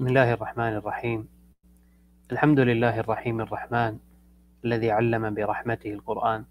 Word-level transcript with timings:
بسم 0.00 0.08
الله 0.08 0.32
الرحمن 0.32 0.74
الرحيم. 0.80 1.28
الحمد 2.32 2.60
لله 2.60 3.00
الرحيم 3.00 3.40
الرحمن 3.40 3.98
الذي 4.64 4.90
علم 4.90 5.34
برحمته 5.34 5.92
القرآن 5.92 6.44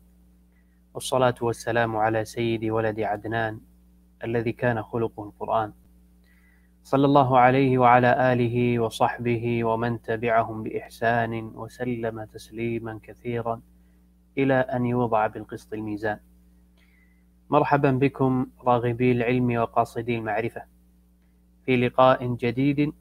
والصلاة 0.93 1.34
والسلام 1.41 1.98
على 1.98 2.25
سيد 2.25 2.66
ولد 2.66 2.99
عدنان 2.99 3.59
الذي 4.23 4.52
كان 4.52 4.84
خلقه 4.84 5.23
القرآن. 5.23 5.73
صلى 6.84 7.05
الله 7.05 7.39
عليه 7.39 7.77
وعلى 7.77 8.34
آله 8.34 8.80
وصحبه 8.80 9.63
ومن 9.63 10.02
تبعهم 10.02 10.63
بإحسان 10.63 11.34
وسلم 11.55 12.23
تسليما 12.23 12.99
كثيرا 13.04 13.62
إلى 14.38 14.54
أن 14.54 14.85
يوضع 14.85 15.27
بالقسط 15.27 15.73
الميزان. 15.73 16.20
مرحبا 17.49 17.91
بكم 17.91 18.48
راغبي 18.62 19.12
العلم 19.12 19.57
وقاصدي 19.57 20.18
المعرفة. 20.18 20.62
في 21.66 21.77
لقاء 21.77 22.35
جديد 22.35 22.93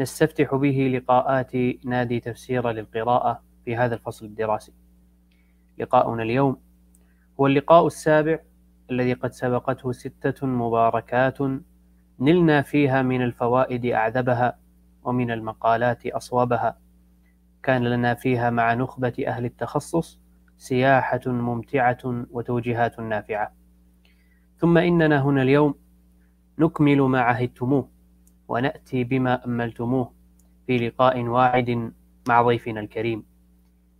نستفتح 0.00 0.54
به 0.54 0.90
لقاءات 0.94 1.52
نادي 1.84 2.20
تفسير 2.20 2.70
للقراءة 2.70 3.42
في 3.64 3.76
هذا 3.76 3.94
الفصل 3.94 4.26
الدراسي. 4.26 4.72
لقاؤنا 5.78 6.22
اليوم 6.22 6.56
هو 7.40 7.46
اللقاء 7.46 7.86
السابع 7.86 8.38
الذي 8.90 9.12
قد 9.12 9.32
سبقته 9.32 9.92
ستة 9.92 10.46
مباركات 10.46 11.38
نلنا 12.20 12.62
فيها 12.62 13.02
من 13.02 13.22
الفوائد 13.22 13.86
أعذبها 13.86 14.58
ومن 15.04 15.30
المقالات 15.30 16.06
أصوبها. 16.06 16.78
كان 17.62 17.84
لنا 17.84 18.14
فيها 18.14 18.50
مع 18.50 18.74
نخبة 18.74 19.24
أهل 19.26 19.44
التخصص 19.44 20.20
سياحة 20.56 21.20
ممتعة 21.26 21.98
وتوجيهات 22.30 23.00
نافعة. 23.00 23.52
ثم 24.58 24.78
إننا 24.78 25.22
هنا 25.22 25.42
اليوم 25.42 25.74
نكمل 26.58 27.00
ما 27.00 27.20
عهدتموه 27.20 27.88
ونأتي 28.50 29.04
بما 29.04 29.44
أملتموه 29.46 30.12
في 30.66 30.78
لقاء 30.78 31.22
واعد 31.22 31.92
مع 32.28 32.42
ضيفنا 32.42 32.80
الكريم. 32.80 33.24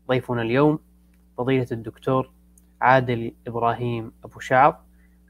ضيفنا 0.09 0.43
اليوم 0.43 0.79
فضيلة 1.39 1.67
الدكتور 1.73 2.31
عادل 2.81 3.33
إبراهيم 3.47 4.13
أبو 4.25 4.41
شعر 4.41 4.81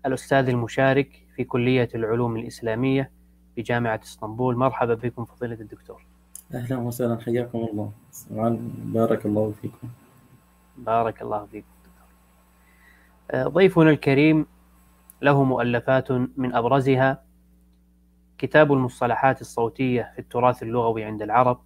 الأستاذ 0.06 0.48
المشارك 0.48 1.26
في 1.36 1.44
كلية 1.44 1.88
العلوم 1.94 2.36
الإسلامية 2.36 3.10
بجامعة 3.56 4.00
إسطنبول. 4.02 4.56
مرحبا 4.56 4.94
بكم 4.94 5.24
فضيلة 5.24 5.60
الدكتور. 5.60 6.04
أهلا 6.54 6.78
وسهلا 6.78 7.20
حياكم 7.20 7.58
الله. 7.58 7.92
بارك 8.84 9.26
الله 9.26 9.52
فيكم. 9.62 9.88
بارك 10.78 11.22
الله 11.22 11.46
فيكم 11.46 11.66
ضيفنا 13.34 13.90
الكريم 13.90 14.46
له 15.22 15.44
مؤلفات 15.44 16.12
من 16.12 16.54
أبرزها 16.54 17.29
كتاب 18.40 18.72
المصطلحات 18.72 19.40
الصوتية 19.40 20.12
في 20.14 20.18
التراث 20.18 20.62
اللغوي 20.62 21.04
عند 21.04 21.22
العرب 21.22 21.60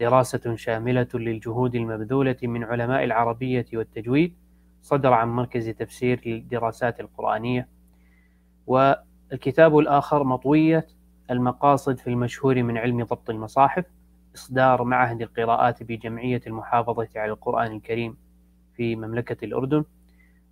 دراسة 0.00 0.56
شاملة 0.56 1.08
للجهود 1.14 1.74
المبذولة 1.74 2.36
من 2.42 2.64
علماء 2.64 3.04
العربية 3.04 3.66
والتجويد 3.74 4.34
صدر 4.82 5.12
عن 5.12 5.28
مركز 5.28 5.68
تفسير 5.68 6.20
للدراسات 6.26 7.00
القرآنية. 7.00 7.68
والكتاب 8.66 9.78
الآخر 9.78 10.24
مطوية 10.24 10.86
المقاصد 11.30 11.98
في 11.98 12.06
المشهور 12.10 12.62
من 12.62 12.78
علم 12.78 13.04
ضبط 13.04 13.30
المصاحف 13.30 13.84
إصدار 14.34 14.84
معهد 14.84 15.22
القراءات 15.22 15.82
بجمعية 15.82 16.40
المحافظة 16.46 17.08
على 17.16 17.32
القرآن 17.32 17.72
الكريم 17.72 18.16
في 18.76 18.96
مملكة 18.96 19.44
الأردن. 19.44 19.84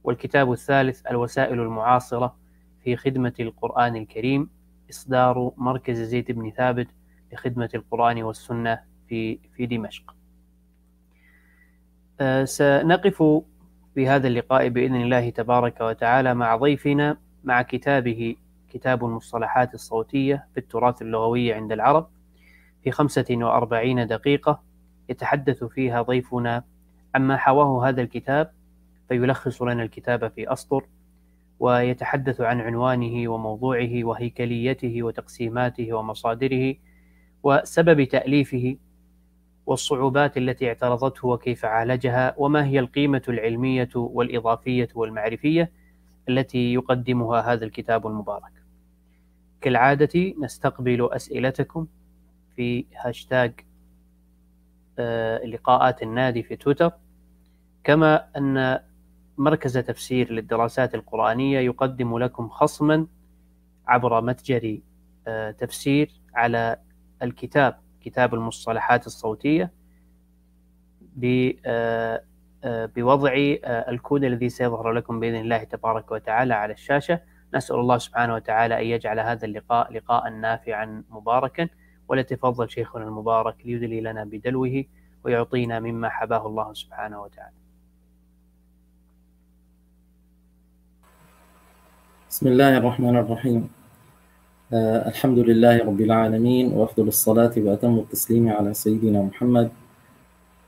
والكتاب 0.04 0.53
الثالث 0.53 1.06
الوسائل 1.06 1.60
المعاصرة 1.60 2.36
في 2.84 2.97
خدمة 2.97 3.34
القرآن 3.41 3.97
الكريم. 3.97 4.61
إصدار 4.92 5.53
مركز 5.56 6.00
زيد 6.00 6.32
بن 6.32 6.50
ثابت 6.50 6.88
لخدمة 7.32 7.69
القرآن 7.75 8.22
والسنة 8.22 8.80
في 9.08 9.38
في 9.56 9.66
دمشق. 9.66 10.14
أه 12.20 12.44
سنقف 12.44 13.22
في 13.94 14.08
هذا 14.08 14.28
اللقاء 14.28 14.69
بإذن 14.69 14.97
الله 15.03 15.30
تبارك 15.30 15.80
وتعالى 15.80 16.34
مع 16.34 16.56
ضيفنا 16.56 17.16
مع 17.44 17.62
كتابه 17.62 18.36
كتاب 18.70 19.04
المصطلحات 19.04 19.75
الصوتية 19.75 20.47
في 20.54 20.60
التراث 20.60 21.03
اللغوي 21.03 21.53
عند 21.53 21.72
العرب 21.72 22.09
في 22.84 22.91
45 22.91 24.06
دقيقة 24.06 24.62
يتحدث 25.09 25.64
فيها 25.64 26.03
ضيفنا 26.03 26.64
عما 27.14 27.36
حواه 27.36 27.88
هذا 27.88 28.03
الكتاب 28.03 28.53
فيلخص 29.09 29.62
لنا 29.62 29.82
الكتاب 29.82 30.28
في 30.28 30.53
أسطر 30.53 30.84
ويتحدث 31.62 32.40
عن 32.40 32.60
عنوانه 32.60 33.28
وموضوعه 33.28 34.04
وهيكليته 34.04 35.02
وتقسيماته 35.02 35.92
ومصادره 35.92 36.74
وسبب 37.42 38.04
تأليفه 38.04 38.76
والصعوبات 39.66 40.36
التي 40.36 40.68
اعترضته 40.68 41.28
وكيف 41.28 41.64
عالجها 41.64 42.34
وما 42.36 42.66
هي 42.66 42.78
القيمة 42.78 43.22
العلمية 43.28 43.88
والإضافية 43.94 44.88
والمعرفية 44.94 45.72
التي 46.28 46.72
يقدمها 46.74 47.52
هذا 47.52 47.64
الكتاب 47.64 48.06
المبارك. 48.06 48.52
كالعادة 49.60 50.34
نستقبل 50.40 51.08
أسئلتكم 51.12 51.86
في 52.56 52.84
هاشتاج 52.96 53.52
لقاءات 55.44 56.02
النادي 56.02 56.42
في 56.42 56.56
تويتر 56.56 56.92
كما 57.84 58.26
أن 58.36 58.80
مركز 59.38 59.78
تفسير 59.78 60.32
للدراسات 60.32 60.94
القرآنية 60.94 61.59
يقدم 61.59 62.19
لكم 62.19 62.48
خصما 62.48 63.06
عبر 63.87 64.20
متجر 64.20 64.78
تفسير 65.59 66.10
على 66.34 66.76
الكتاب 67.22 67.78
كتاب 68.00 68.34
المصطلحات 68.34 69.06
الصوتية 69.06 69.72
بوضع 72.65 73.32
الكود 73.65 74.25
الذي 74.25 74.48
سيظهر 74.48 74.92
لكم 74.92 75.21
بإذن 75.21 75.41
الله 75.41 75.65
تبارك 75.65 76.10
وتعالى 76.10 76.54
على 76.54 76.72
الشاشة. 76.72 77.21
نسأل 77.54 77.76
الله 77.76 77.98
سبحانه 77.98 78.34
وتعالى 78.34 78.81
أن 78.81 78.87
يجعل 78.87 79.21
هذا 79.21 79.44
اللقاء 79.44 79.92
لقاء 79.92 80.31
نافعا 80.31 81.04
مباركا. 81.10 81.69
وليتفضل 82.09 82.71
شيخنا 82.71 83.04
المبارك 83.04 83.66
ليدلي 83.66 84.00
لنا 84.00 84.25
بدلوه 84.25 84.84
ويعطينا 85.25 85.81
مما 85.81 86.09
حباه 86.09 86.47
الله 86.47 86.72
سبحانه 86.72 87.22
وتعالى. 87.22 87.61
بسم 92.32 92.48
الله 92.48 92.76
الرحمن 92.76 93.16
الرحيم. 93.16 93.69
آه 94.72 95.09
الحمد 95.09 95.38
لله 95.38 95.84
رب 95.84 96.00
العالمين 96.00 96.72
وأفضل 96.72 97.09
الصلاة 97.09 97.53
وأتم 97.56 97.98
التسليم 97.98 98.48
على 98.48 98.75
سيدنا 98.75 99.22
محمد 99.22 99.69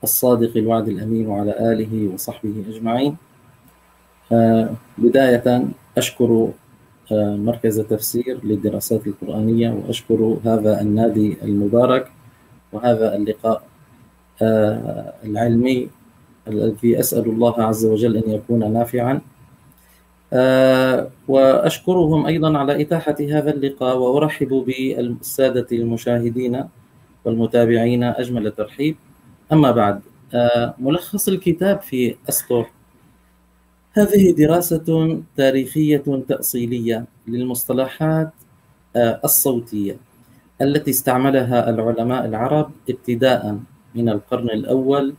الصادق 0.02 0.56
الوعد 0.56 0.88
الأمين 0.88 1.26
وعلى 1.26 1.72
آله 1.72 2.14
وصحبه 2.14 2.64
أجمعين. 2.68 3.16
آه 4.32 4.70
بداية 4.98 5.64
أشكر 5.96 6.48
آه 7.12 7.36
مركز 7.36 7.80
تفسير 7.80 8.44
للدراسات 8.44 9.06
القرآنية 9.06 9.70
وأشكر 9.70 10.36
هذا 10.44 10.80
النادي 10.80 11.36
المبارك 11.42 12.10
وهذا 12.72 13.16
اللقاء 13.16 13.62
العلمي 15.24 15.88
الذي 16.48 17.00
أسأل 17.00 17.24
الله 17.24 17.62
عز 17.62 17.86
وجل 17.86 18.16
أن 18.16 18.30
يكون 18.30 18.72
نافعا. 18.72 19.20
أه 20.34 21.10
وأشكرهم 21.28 22.26
أيضا 22.26 22.58
على 22.58 22.82
إتاحة 22.82 23.16
هذا 23.20 23.50
اللقاء 23.54 23.96
وأرحب 23.98 24.48
بالسادة 24.48 25.66
المشاهدين 25.72 26.64
والمتابعين 27.24 28.02
أجمل 28.02 28.46
الترحيب. 28.46 28.96
أما 29.52 29.70
بعد 29.70 30.00
أه 30.34 30.74
ملخص 30.78 31.28
الكتاب 31.28 31.80
في 31.80 32.16
أسطر. 32.28 32.66
هذه 33.92 34.30
دراسة 34.32 35.18
تاريخية 35.36 36.02
تأصيلية 36.28 37.04
للمصطلحات 37.28 38.30
أه 38.96 39.20
الصوتية 39.24 39.96
التي 40.62 40.90
استعملها 40.90 41.70
العلماء 41.70 42.24
العرب 42.24 42.70
ابتداء 42.90 43.58
من 43.94 44.08
القرن 44.08 44.50
الأول 44.50 45.14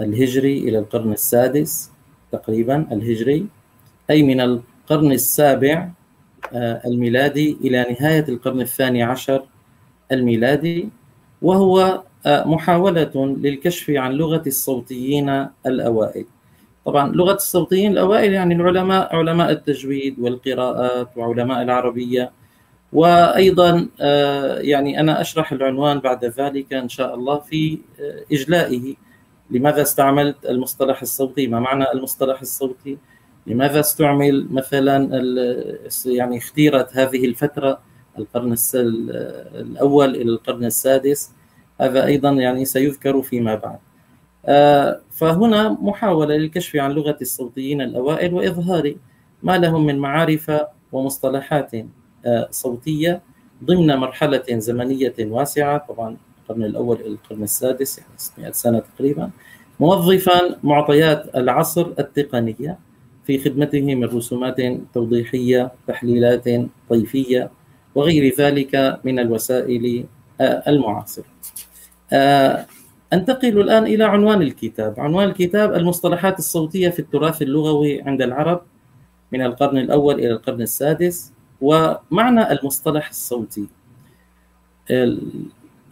الهجري 0.00 0.58
إلى 0.58 0.78
القرن 0.78 1.12
السادس 1.12 1.90
تقريبا 2.32 2.86
الهجري. 2.92 3.46
أي 4.10 4.22
من 4.22 4.40
القرن 4.40 5.12
السابع 5.12 5.88
الميلادي 6.86 7.56
إلى 7.60 7.86
نهاية 8.00 8.24
القرن 8.28 8.60
الثاني 8.60 9.02
عشر 9.02 9.42
الميلادي 10.12 10.88
وهو 11.42 12.02
محاولة 12.26 13.36
للكشف 13.40 13.90
عن 13.90 14.12
لغة 14.12 14.42
الصوتيين 14.46 15.46
الأوائل. 15.66 16.24
طبعا 16.84 17.12
لغة 17.12 17.34
الصوتيين 17.34 17.92
الأوائل 17.92 18.32
يعني 18.32 18.54
العلماء 18.54 19.16
علماء 19.16 19.50
التجويد 19.50 20.18
والقراءات 20.18 21.08
وعلماء 21.16 21.62
العربية. 21.62 22.32
وأيضا 22.92 23.88
يعني 24.60 25.00
أنا 25.00 25.20
أشرح 25.20 25.52
العنوان 25.52 25.98
بعد 25.98 26.24
ذلك 26.24 26.72
إن 26.72 26.88
شاء 26.88 27.14
الله 27.14 27.38
في 27.38 27.78
إجلائه. 28.32 28.94
لماذا 29.50 29.82
استعملت 29.82 30.46
المصطلح 30.46 31.02
الصوتي؟ 31.02 31.46
ما 31.46 31.60
معنى 31.60 31.92
المصطلح 31.94 32.40
الصوتي؟ 32.40 32.98
لماذا 33.46 33.80
استعمل 33.80 34.46
مثلا 34.50 35.08
يعني 36.06 36.38
اختيرت 36.38 36.96
هذه 36.96 37.24
الفترة 37.24 37.78
القرن 38.18 38.56
الأول 39.54 40.16
إلى 40.16 40.30
القرن 40.30 40.64
السادس؟ 40.64 41.30
هذا 41.80 42.06
أيضا 42.06 42.30
يعني 42.30 42.64
سيذكر 42.64 43.22
فيما 43.22 43.54
بعد. 43.54 43.78
آه، 44.46 45.00
فهنا 45.10 45.68
محاولة 45.68 46.36
للكشف 46.36 46.76
عن 46.76 46.90
لغة 46.92 47.16
الصوتيين 47.20 47.80
الأوائل 47.80 48.34
وإظهار 48.34 48.94
ما 49.42 49.58
لهم 49.58 49.86
من 49.86 49.98
معارف 49.98 50.52
ومصطلحات 50.92 51.70
آه، 52.26 52.48
صوتية 52.50 53.22
ضمن 53.64 53.96
مرحلة 53.96 54.44
زمنية 54.50 55.14
واسعة 55.20 55.78
طبعا 55.88 56.16
القرن 56.42 56.64
الأول 56.64 56.96
إلى 56.96 57.08
القرن 57.08 57.42
السادس 57.42 57.98
يعني 57.98 58.10
600 58.16 58.52
سنة 58.52 58.78
تقريبا 58.78 59.30
موظفا 59.80 60.58
معطيات 60.62 61.36
العصر 61.36 61.86
التقنية. 61.98 62.78
في 63.26 63.38
خدمته 63.38 63.94
من 63.94 64.04
رسومات 64.04 64.56
توضيحية 64.94 65.72
تحليلات 65.88 66.44
طيفية 66.90 67.50
وغير 67.94 68.34
ذلك 68.38 69.00
من 69.04 69.18
الوسائل 69.18 70.04
آه، 70.40 70.62
المعاصرة. 70.68 71.24
آه، 72.12 72.66
أنتقل 73.12 73.60
الآن 73.60 73.84
إلى 73.86 74.04
عنوان 74.04 74.42
الكتاب. 74.42 75.00
عنوان 75.00 75.28
الكتاب 75.28 75.74
المصطلحات 75.74 76.38
الصوتية 76.38 76.88
في 76.88 76.98
التراث 76.98 77.42
اللغوي 77.42 78.02
عند 78.02 78.22
العرب 78.22 78.62
من 79.32 79.42
القرن 79.42 79.78
الأول 79.78 80.14
إلى 80.14 80.30
القرن 80.30 80.62
السادس 80.62 81.32
ومعنى 81.60 82.52
المصطلح 82.52 83.08
الصوتي. 83.08 83.66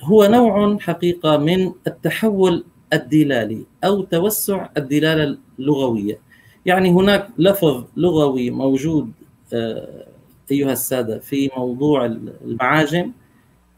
هو 0.02 0.26
نوع 0.26 0.78
حقيقة 0.78 1.36
من 1.36 1.72
التحول 1.86 2.64
الدلالي 2.92 3.64
أو 3.84 4.02
توسع 4.02 4.68
الدلالة 4.76 5.38
اللغوية. 5.58 6.18
يعني 6.66 6.90
هناك 6.90 7.28
لفظ 7.38 7.84
لغوي 7.96 8.50
موجود 8.50 9.12
آه، 9.52 10.06
أيها 10.50 10.72
السادة 10.72 11.18
في 11.18 11.50
موضوع 11.56 12.06
المعاجم 12.44 13.12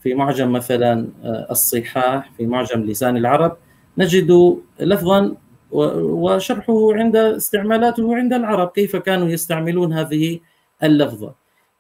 في 0.02 0.14
معجم 0.14 0.52
مثلا 0.52 1.08
آه، 1.24 1.46
الصحاح 1.50 2.32
في 2.36 2.46
معجم 2.46 2.82
لسان 2.82 3.16
العرب. 3.16 3.56
نجد 3.98 4.58
لفظا 4.80 5.34
وشرحه 5.70 6.94
عند 6.94 7.16
استعمالاته 7.16 8.16
عند 8.16 8.32
العرب. 8.32 8.68
كيف 8.68 8.96
كانوا 8.96 9.28
يستعملون 9.28 9.92
هذه 9.92 10.40
اللفظة؟ 10.82 11.34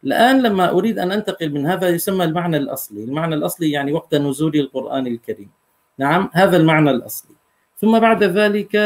الآن 0.04 0.42
لما 0.42 0.70
أريد 0.70 0.98
أن 0.98 1.12
أنتقل 1.12 1.52
من 1.52 1.66
هذا 1.66 1.88
يسمى 1.88 2.24
المعنى 2.24 2.56
الأصلي. 2.56 3.04
المعنى 3.04 3.34
الأصلي 3.34 3.70
يعني 3.70 3.92
وقت 3.92 4.14
نزول 4.14 4.56
القرآن 4.56 5.06
الكريم. 5.06 5.50
نعم 5.98 6.30
هذا 6.32 6.56
المعنى 6.56 6.90
الأصلي. 6.90 7.35
ثم 7.76 7.98
بعد 7.98 8.24
ذلك 8.24 8.76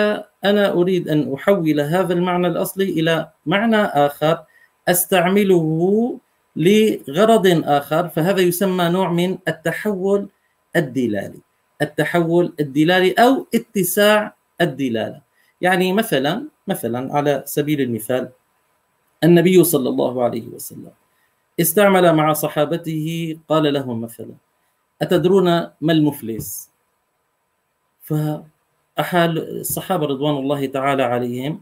أنا 0.45 0.73
أريد 0.73 1.09
أن 1.09 1.35
أحول 1.35 1.81
هذا 1.81 2.13
المعنى 2.13 2.47
الأصلي 2.47 2.85
إلى 2.85 3.31
معنى 3.47 3.77
آخر 3.77 4.45
أستعمله 4.89 6.19
لغرض 6.57 7.47
آخر 7.65 8.09
فهذا 8.09 8.41
يسمى 8.41 8.89
نوع 8.89 9.13
من 9.13 9.39
التحول 9.49 10.29
الدلالي. 10.77 11.41
التحول 11.83 12.53
الدلالي 12.61 13.13
أو 13.13 13.47
اتساع 13.55 14.35
الدلالة. 14.61 15.21
يعني 15.61 15.93
مثلا 15.93 16.45
مثلا 16.67 17.15
على 17.15 17.43
سبيل 17.47 17.81
المثال 17.81 18.29
النبي 19.25 19.65
صلى 19.65 19.89
الله 19.89 20.25
عليه 20.25 20.49
وسلم 20.49 20.93
استعمل 21.61 22.15
مع 22.15 22.33
صحابته 22.33 23.37
قال 23.49 23.73
لهم 23.75 24.01
مثلا 24.01 24.35
أتدرون 25.03 25.45
ما 25.81 25.93
المفلس؟ 25.93 26.71
فأحال 29.00 29.61
الصحابة 29.61 30.06
رضوان 30.06 30.37
الله 30.37 30.67
تعالى 30.67 31.02
عليهم 31.02 31.61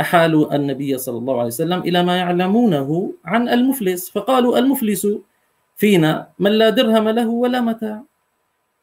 أحالوا 0.00 0.56
النبي 0.56 0.98
صلى 0.98 1.18
الله 1.18 1.34
عليه 1.34 1.46
وسلم 1.56 1.80
إلى 1.80 2.02
ما 2.04 2.16
يعلمونه 2.16 3.12
عن 3.24 3.48
المفلس 3.48 4.10
فقالوا 4.10 4.58
المفلس 4.58 5.08
فينا 5.76 6.28
من 6.38 6.50
لا 6.52 6.68
درهم 6.70 7.08
له 7.08 7.28
ولا 7.28 7.60
متاع. 7.60 8.02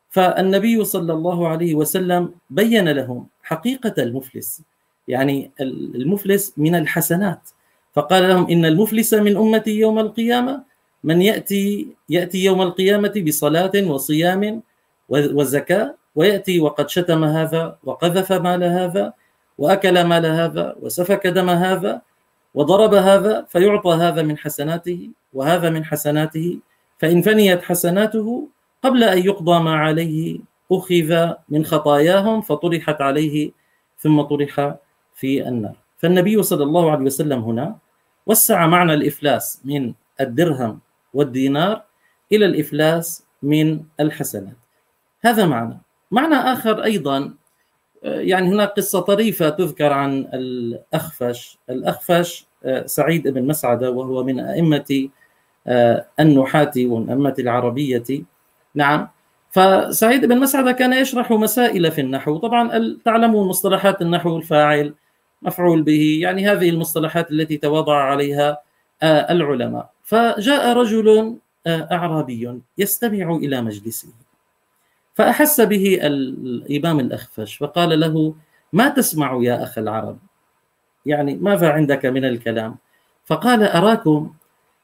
فالنبي 0.09 0.83
صلى 0.83 1.13
الله 1.13 1.47
عليه 1.47 1.75
وسلم 1.75 2.33
بين 2.49 2.89
لهم 2.89 3.27
حقيقة 3.43 3.93
المفلس 4.03 4.61
يعني 5.07 5.51
المفلس 5.95 6.53
من 6.57 6.75
الحسنات. 6.75 7.49
فقال 7.93 8.29
لهم 8.29 8.49
إن 8.49 8.65
المفلس 8.65 9.13
من 9.13 9.37
أمتي 9.37 9.79
يوم 9.79 9.99
القيامة 9.99 10.63
من 11.03 11.21
يأتي 11.21 11.87
يأتي 12.09 12.43
يوم 12.43 12.61
القيامة 12.61 13.13
بصلاة 13.27 13.71
وصيام 13.85 14.61
وزكاة 15.09 16.02
ويأتي 16.15 16.59
وقد 16.59 16.89
شتم 16.89 17.23
هذا 17.23 17.77
وقذف 17.83 18.31
مال 18.31 18.63
هذا 18.63 19.13
وأكل 19.57 20.03
مال 20.03 20.25
هذا 20.25 20.75
وسفك 20.81 21.27
دم 21.27 21.49
هذا 21.49 22.01
وضرب 22.53 22.93
هذا 22.93 23.45
فيعطى 23.49 23.89
هذا 23.89 24.21
من 24.21 24.37
حسناته 24.37 25.09
وهذا 25.33 25.69
من 25.69 25.85
حسناته 25.85 26.59
فإن 26.99 27.21
فنيت 27.21 27.61
حسناته 27.63 28.47
قبل 28.83 29.03
أن 29.03 29.17
يقضى 29.17 29.59
ما 29.59 29.75
عليه 29.75 30.39
أخذ 30.71 31.33
من 31.49 31.65
خطاياهم 31.65 32.41
فطرحت 32.41 33.01
عليه 33.01 33.51
ثم 33.99 34.21
طرح 34.21 34.75
في 35.15 35.47
النار. 35.47 35.75
فالنبي 35.97 36.43
صلى 36.43 36.63
الله 36.63 36.91
عليه 36.91 37.05
وسلم 37.05 37.39
هنا 37.39 37.75
وسع 38.25 38.67
معنى 38.67 38.93
الإفلاس 38.93 39.61
من 39.65 39.93
الدرهم 40.21 40.79
والدينار 41.13 41.81
إلى 42.31 42.45
الإفلاس 42.45 43.23
من 43.43 43.83
الحسنات. 43.99 44.57
هذا 45.21 45.45
معنى. 45.45 45.81
معنى 46.13 46.35
آخر 46.35 46.83
أيضا 46.83 47.33
يعني 48.03 48.47
هناك 48.47 48.69
قصة 48.69 48.99
طريفة 48.99 49.49
تذكر 49.49 49.93
عن 49.93 50.27
الأخفش. 50.33 51.57
الأخفش 51.69 52.45
آه، 52.65 52.85
سعيد 52.85 53.27
بن 53.27 53.47
مسعدة 53.47 53.91
وهو 53.91 54.23
من 54.23 54.39
أئمة 54.39 55.09
آه، 55.67 56.05
النحاة 56.19 56.71
ومن 56.77 57.09
أئمة 57.09 57.35
العربية. 57.39 58.03
نعم. 58.75 59.07
فسعيد 59.51 60.25
بن 60.25 60.39
مسعدة 60.39 60.71
كان 60.71 60.93
يشرح 60.93 61.31
مسائل 61.31 61.91
في 61.91 62.01
النحو. 62.01 62.37
طبعا 62.37 62.97
تعلمون 63.05 63.47
مصطلحات 63.47 64.01
النحو 64.01 64.37
الفاعل 64.37 64.93
مفعول 65.41 65.81
به 65.81 66.19
يعني 66.21 66.47
هذه 66.51 66.69
المصطلحات 66.69 67.31
التي 67.31 67.57
تواضع 67.57 67.95
عليها 67.95 68.57
آه، 69.03 69.31
العلماء. 69.31 69.89
فجاء 70.03 70.77
رجل 70.77 71.37
أعرابي 71.67 72.61
يستمع 72.77 73.35
إلى 73.35 73.61
مجلسه. 73.61 74.07
فأحس 75.13 75.61
به 75.61 75.99
الإمام 76.03 76.99
الأخفش 76.99 77.57
فقال 77.57 77.99
له 77.99 78.35
ما 78.73 78.89
تسمع 78.89 79.39
يا 79.41 79.63
أخ 79.63 79.77
العرب؟ 79.77 80.17
يعني 81.05 81.35
ماذا 81.35 81.69
عندك 81.69 82.05
من 82.05 82.25
الكلام؟ 82.25 82.75
فقال 83.25 83.63
أراكم 83.63 84.33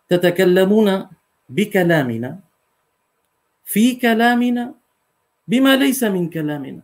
تتكلمون 0.09 1.07
بكلامنا 1.49 2.39
في 3.65 3.95
كلامنا 3.95 4.73
بما 5.47 5.75
ليس 5.75 6.03
من 6.03 6.29
كلامنا. 6.29 6.81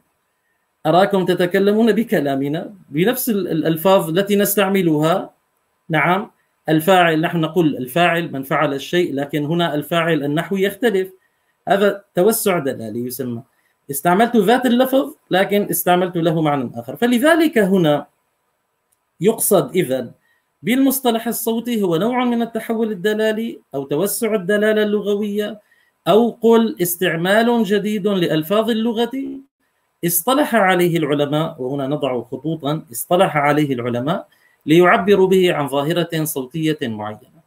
أراكم 0.86 1.26
تتكلمون 1.26 1.92
بكلامنا 1.92 2.74
بنفس 2.90 3.30
الألفاظ 3.30 4.10
التي 4.10 4.36
نستعملها؟ 4.36 5.34
نعم 5.90 6.32
الفاعل 6.70 7.22
نحن 7.22 7.38
نقول 7.38 7.78
الفاعل 7.78 8.32
من 8.32 8.44
فعل 8.44 8.74
الشيء 8.74 9.14
لكن 9.14 9.46
هنا 9.46 9.76
الفاعل 9.76 10.24
النحوي 10.24 10.62
يختلف. 10.62 11.10
هذا 11.68 12.04
توسع 12.16 12.60
دلالي 12.60 13.06
يسمى. 13.06 13.42
استعملت 13.92 14.38
ذات 14.38 14.66
اللفظ 14.66 15.14
لكن 15.32 15.68
استعملت 15.70 16.18
له 16.18 16.42
معنى 16.42 16.72
آخر. 16.76 16.96
فلذلك 16.96 17.58
هنا 17.58 18.06
يقصد 19.22 19.76
إذا 19.76 20.12
بالمصطلح 20.64 21.28
الصوتي 21.28 21.82
هو 21.82 21.96
نوع 21.96 22.26
من 22.26 22.42
التحول 22.42 22.92
الدلالي 22.92 23.60
أو 23.76 23.84
توسع 23.84 24.36
الدلالة 24.36 24.84
اللغوية 24.84 25.62
أو 26.08 26.30
قل 26.42 26.76
استعمال 26.82 27.64
جديد 27.64 28.08
لألفاظ 28.08 28.70
اللغة. 28.70 29.12
اصطلح 30.06 30.56
عليه 30.56 30.98
العلماء 30.98 31.62
وهنا 31.62 31.88
نضع 31.88 32.22
خطوطا 32.22 32.82
اصطلح 32.92 33.38
عليه 33.38 33.74
العلماء 33.74 34.28
ليعبروا 34.66 35.28
به 35.28 35.54
عن 35.54 35.68
ظاهرة 35.68 36.24
صوتية 36.24 36.78
معينة. 36.82 37.42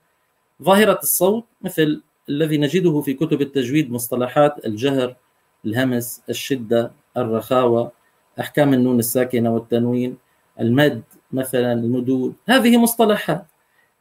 ظاهرة 0.62 0.98
الصوت 1.02 1.44
مثل 1.62 2.02
الذي 2.28 2.58
نجده 2.58 3.00
في 3.00 3.14
كتب 3.14 3.40
التجويد 3.40 3.90
مصطلحات 3.90 4.66
الجهر 4.66 5.16
الهمس 5.64 6.22
الشدة 6.30 6.92
الرخاوة 7.16 7.92
أحكام 8.40 8.74
النون 8.74 8.98
الساكنة 8.98 9.54
والتنوين 9.54 10.16
المد 10.60 11.02
مثلا 11.32 11.72
المدود 11.72 12.34
هذه 12.48 12.76
مصطلحات. 12.78 13.46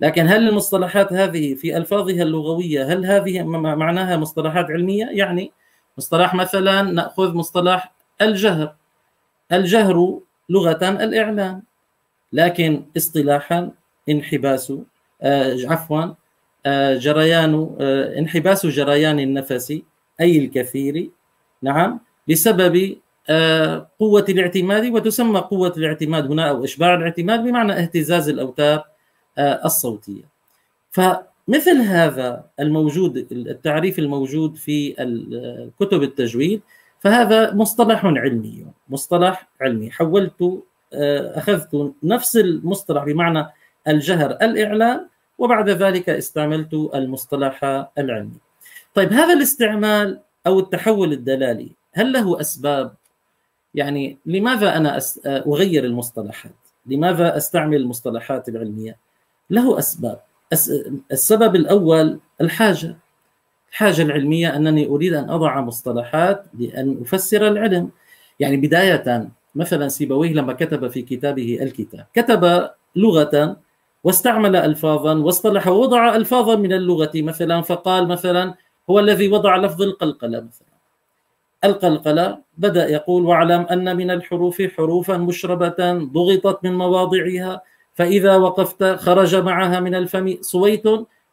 لكن 0.01 0.27
هل 0.27 0.49
المصطلحات 0.49 1.13
هذه 1.13 1.53
في 1.53 1.77
ألفاظها 1.77 2.23
اللغوية 2.23 2.93
هل 2.93 3.05
هذه 3.05 3.43
معناها 3.43 4.17
مصطلحات 4.17 4.65
علمية؟ 4.65 5.05
يعني 5.05 5.51
مصطلح 5.97 6.35
مثلا 6.35 6.81
نأخذ 6.81 7.33
مصطلح 7.33 7.93
الجهر. 8.21 8.75
الجهر 9.51 10.19
لغة 10.49 10.89
الإعلان 10.89 11.61
لكن 12.33 12.85
اصطلاحا 12.97 13.71
انحباس 14.09 14.73
آه 15.21 15.57
عفوا 15.65 16.13
جريان 16.97 17.75
آه، 17.79 18.19
انحباس 18.19 18.65
جريان 18.65 19.19
النفس 19.19 19.79
أي 20.21 20.37
الكثير. 20.37 21.09
نعم. 21.61 21.99
بسبب 22.29 22.97
آه، 23.29 23.89
قوة 23.99 24.25
الاعتماد 24.29 24.85
وتسمى 24.85 25.39
قوة 25.39 25.73
الاعتماد 25.77 26.31
هنا 26.31 26.49
أو 26.49 26.63
إشباع 26.63 26.95
الاعتماد 26.95 27.43
بمعنى 27.43 27.73
اهتزاز 27.73 28.29
الأوتار 28.29 28.83
الصوتية. 29.39 30.23
ف 30.91 31.01
مثل 31.47 31.77
هذا 31.77 32.45
الموجود 32.59 33.27
التعريف 33.31 33.99
الموجود 33.99 34.55
في 34.55 34.93
كتب 35.79 36.03
التجويد 36.03 36.61
فهذا 36.99 37.53
مصطلح 37.53 38.05
علمي 38.05 38.65
مصطلح 38.89 39.49
علمي. 39.61 39.91
حولت 39.91 40.63
آه، 40.93 41.37
أخذت 41.37 41.93
نفس 42.03 42.37
المصطلح 42.37 43.03
بمعنى 43.03 43.45
الجهر 43.87 44.31
الإعلان 44.31 45.07
وبعد 45.37 45.69
ذلك 45.69 46.09
استعملت 46.09 46.73
المصطلح 46.73 47.63
العلمي. 47.97 48.37
طيب 48.93 49.13
هذا 49.13 49.33
الاستعمال 49.33 50.19
أو 50.47 50.59
التحول 50.59 51.13
الدلالي 51.13 51.71
هل 51.93 52.13
له 52.13 52.41
أسباب؟ 52.41 52.93
يعني 53.75 54.17
لماذا 54.25 54.77
أنا 54.77 54.99
أغير 55.25 55.85
المصطلحات؟ 55.85 56.55
لماذا 56.85 57.37
أستعمل 57.37 57.77
المصطلحات 57.77 58.49
العلمية؟ 58.49 58.97
له 59.49 59.79
أسباب. 59.79 60.19
السبب 61.11 61.55
الأول 61.55 62.19
الحاجة. 62.41 62.95
الحاجة 63.69 64.01
العلمية 64.01 64.55
أنني 64.55 64.87
أريد 64.87 65.13
أن 65.13 65.29
أضع 65.29 65.61
مصطلحات 65.61 66.45
لأن 66.59 66.97
أفسر 67.01 67.47
العلم. 67.47 67.89
يعني 68.39 68.57
بداية 68.57 69.29
مثلا 69.55 69.87
سيبويه 69.87 70.33
لما 70.33 70.53
كتب 70.53 70.87
في 70.87 71.01
كتابه 71.01 71.59
الكتاب 71.61 72.05
كتب 72.13 72.69
لغة 72.95 73.57
واستعمل 74.07 74.55
الفاظا 74.55 75.13
واصطلح 75.13 75.67
ووضع 75.67 76.15
الفاظا 76.15 76.55
من 76.55 76.73
اللغة 76.73 77.11
مثلا 77.15 77.61
فقال 77.61 78.07
مثلا 78.07 78.53
هو 78.89 78.99
الذي 78.99 79.27
وضع 79.27 79.57
لفظ 79.57 79.81
القلقلة 79.81 80.39
مثلا. 80.39 80.67
القلقلة 81.63 82.37
بدأ 82.57 82.89
يقول 82.89 83.25
واعلم 83.25 83.61
أن 83.61 83.97
من 83.97 84.11
الحروف 84.11 84.61
حروفا 84.61 85.17
مشربة 85.17 85.93
ضغطت 85.93 86.63
من 86.63 86.75
مواضعها 86.77 87.61
فإذا 87.95 88.35
وقفت 88.35 88.83
خرج 88.83 89.35
معها 89.35 89.79
من 89.79 89.95
الفم 89.95 90.37
صويت 90.41 90.83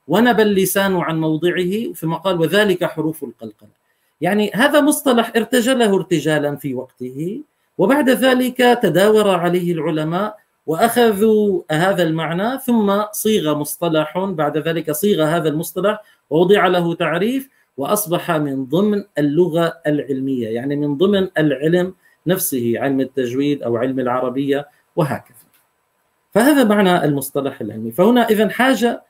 ونبى 0.08 0.42
اللسان 0.42 0.96
عن 0.96 1.20
موضعه 1.20 1.92
ثم 1.92 2.14
قال 2.14 2.40
وذلك 2.40 2.84
حروف 2.84 3.24
القلقلة. 3.24 3.74
يعني 4.20 4.50
هذا 4.54 4.80
مصطلح 4.80 5.32
ارتجله 5.36 5.94
ارتجالا 5.94 6.56
في 6.56 6.74
وقته 6.74 7.40
وبعد 7.78 8.10
ذلك 8.10 8.56
تداور 8.82 9.28
عليه 9.28 9.72
العلماء 9.72 10.43
وأخذوا 10.66 11.62
هذا 11.70 12.02
المعنى 12.02 12.58
ثم 12.58 13.02
صيغ 13.12 13.58
مصطلح 13.58 14.18
بعد 14.18 14.58
ذلك 14.58 14.90
صيغ 14.90 15.24
هذا 15.24 15.48
المصطلح 15.48 16.02
ووضع 16.30 16.66
له 16.66 16.94
تعريف 16.94 17.48
وأصبح 17.76 18.30
من 18.30 18.64
ضمن 18.64 19.04
اللغة 19.18 19.80
العلمية 19.86 20.48
يعني 20.48 20.76
من 20.76 20.96
ضمن 20.96 21.28
العلم 21.38 21.94
نفسه 22.26 22.72
علم 22.76 23.00
التجويد 23.00 23.62
أو 23.62 23.76
علم 23.76 24.00
العربية 24.00 24.68
وهكذا. 24.96 25.36
فهذا 26.34 26.64
معنى 26.64 27.04
المصطلح 27.04 27.60
العلمي. 27.60 27.92
فهنا 27.92 28.28
اذا 28.28 28.48
حاجة 28.48 29.02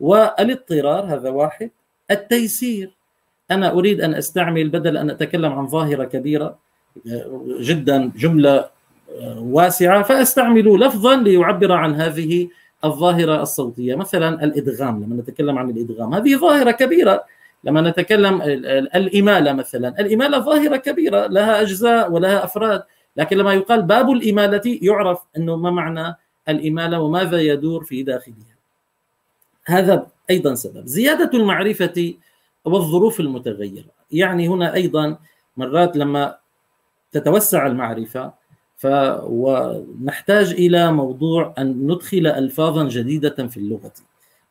والاضطرار 0.00 1.14
هذا 1.14 1.30
واحد. 1.30 1.70
التيسير. 2.10 2.90
أنا 3.50 3.72
أريد 3.72 4.00
أن 4.00 4.14
أستعمل 4.14 4.68
بدل 4.68 4.96
أن 4.96 5.10
أتكلم 5.10 5.52
عن 5.52 5.66
ظاهرة 5.66 6.04
كبيرة 6.04 6.58
جدا 7.60 8.12
جملة 8.16 8.70
واسعة 9.36 10.02
فاستعمل 10.02 10.80
لفظا 10.80 11.16
ليعبر 11.16 11.72
عن 11.72 11.94
هذه 11.94 12.48
الظاهرة 12.84 13.42
الصوتية. 13.42 13.94
مثلا 13.94 14.44
الإدغام 14.44 15.02
لما 15.02 15.16
نتكلم 15.16 15.58
عن 15.58 15.70
الإدغام. 15.70 16.14
هذه 16.14 16.36
ظاهرة 16.36 16.70
كبيرة. 16.70 17.24
لما 17.64 17.80
نتكلم 17.80 18.42
الإمالة 18.94 19.52
مثلا. 19.52 20.00
الإمالة 20.00 20.38
ظاهرة 20.38 20.76
كبيرة 20.76 21.26
لها 21.26 21.60
أجزاء 21.60 22.12
ولها 22.12 22.44
أفراد. 22.44 22.82
لكن 23.16 23.36
لما 23.36 23.54
يقال 23.54 23.82
باب 23.82 24.10
الإمالة 24.10 24.78
يعرف 24.82 25.18
إنه 25.36 25.56
ما 25.56 25.70
معنى 25.70 26.16
الإمالة 26.48 27.00
وماذا 27.00 27.40
يدور 27.40 27.84
في 27.84 28.02
داخلها. 28.02 28.56
هذا 29.66 30.06
أيضا 30.30 30.54
سبب. 30.54 30.86
زيادة 30.86 31.38
المعرفة 31.38 32.14
والظروف 32.64 33.20
المتغيرة. 33.20 33.88
يعني 34.12 34.48
هنا 34.48 34.74
أيضا 34.74 35.18
مرات 35.56 35.96
لما 35.96 36.36
تتوسع 37.12 37.66
المعرفة 37.66 38.41
ف 38.82 38.86
ونحتاج 39.22 40.50
إلى 40.52 40.92
موضوع 40.92 41.54
أن 41.58 41.86
ندخل 41.86 42.26
الفاظا 42.26 42.88
جديدة 42.88 43.46
في 43.46 43.56
اللغة 43.56 43.92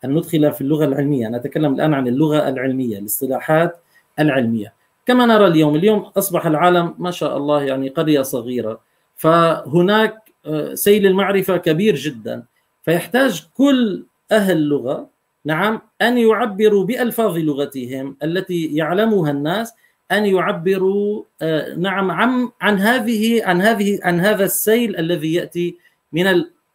أن 0.05 0.13
ندخل 0.13 0.51
في 0.51 0.61
اللغة 0.61 0.85
العلمية. 0.85 1.27
أنا 1.27 1.37
أتكلم 1.37 1.73
الآن 1.73 1.93
عن 1.93 2.07
اللغة 2.07 2.49
العلمية 2.49 2.99
الاصطلاحات 2.99 3.77
العلمية. 4.19 4.73
كما 5.05 5.25
نرى 5.25 5.47
اليوم 5.47 5.75
اليوم 5.75 5.99
أصبح 6.17 6.45
العالم 6.45 6.95
ما 6.97 7.11
شاء 7.11 7.37
الله 7.37 7.63
يعني 7.63 7.89
قرية 7.89 8.21
صغيرة. 8.21 8.79
فهناك 9.15 10.17
آه، 10.45 10.73
سيل 10.73 11.05
المعرفة 11.05 11.57
كبير 11.57 11.95
جدا. 11.95 12.43
فيحتاج 12.83 13.43
كل 13.57 14.05
أهل 14.31 14.63
لغه 14.63 15.09
نعم 15.45 15.81
أن 16.01 16.17
يعبروا 16.17 16.85
بألفاظ 16.85 17.37
لغتهم 17.37 18.17
التي 18.23 18.75
يعلمها 18.75 19.31
الناس 19.31 19.73
أن 20.11 20.25
يعبروا 20.25 21.23
آه، 21.41 21.75
نعم 21.75 22.11
عن 22.11 22.49
عن 22.61 22.79
هذه 22.79 23.45
عن 23.45 23.61
هذه 23.61 23.99
عن 24.03 24.19
هذا 24.19 24.45
السيل 24.45 24.97
الذي 24.97 25.33
يأتي 25.33 25.77
من 26.13 26.27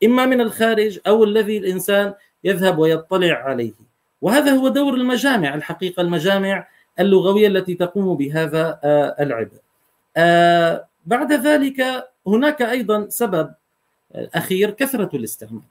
إما 0.05 0.27
من 0.27 0.41
الخارج 0.41 0.99
أو 1.07 1.25
الذي 1.25 1.59
الإنسان 1.59 2.15
يذهب 2.45 2.79
ويطلع 2.79 3.35
عليه. 3.35 3.73
وهذا 4.23 4.51
هو 4.51 4.69
دور 4.69 4.95
المجامع 4.95 5.55
الحقيقة 5.55 6.01
المجامع 6.01 6.67
اللغوية 7.01 7.49
التي 7.49 7.75
تقوم 7.75 8.17
بهذا 8.17 8.81
آه، 8.85 9.17
العبء. 9.21 9.59
آه، 10.17 10.87
بعد 11.07 11.33
ذلك 11.33 12.09
هناك 12.27 12.63
أيضا 12.63 13.09
سبب 13.09 13.55
أخير 14.15 14.71
كثرة 14.71 15.17
الاستعمال. 15.17 15.63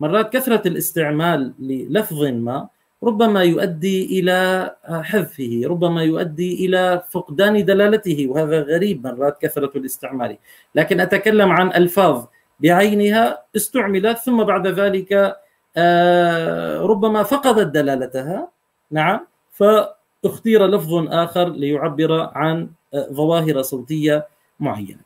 مرات 0.00 0.32
كثرة 0.32 0.68
الاستعمال 0.68 1.52
للفظ 1.58 2.22
ما 2.22 2.68
ربما 3.04 3.42
يؤدي 3.42 4.20
إلى 4.20 4.70
حذفه 4.84 5.62
ربما 5.64 6.02
يؤدي 6.02 6.66
إلى 6.66 7.02
فقدان 7.10 7.64
دلالته 7.64 8.26
وهذا 8.30 8.62
غريب 8.62 9.06
مرات 9.06 9.42
كثرة 9.42 9.72
الاستعمال. 9.76 10.36
لكن 10.74 11.00
أتكلم 11.00 11.52
عن 11.52 11.72
ألفاظ 11.72 12.24
بعينها 12.60 13.42
استعملت 13.56 14.18
ثم 14.18 14.44
بعد 14.44 14.66
ذلك 14.66 15.36
آه، 15.76 16.80
ربما 16.80 17.22
فقدت 17.22 17.74
دلالتها. 17.74 18.48
نعم. 18.90 19.26
فاختير 19.52 20.66
لفظ 20.66 20.92
آخر 21.08 21.48
ليعبر 21.48 22.30
عن 22.34 22.68
آه، 22.94 23.08
ظواهر 23.12 23.62
صوتية 23.62 24.26
معينة. 24.60 25.00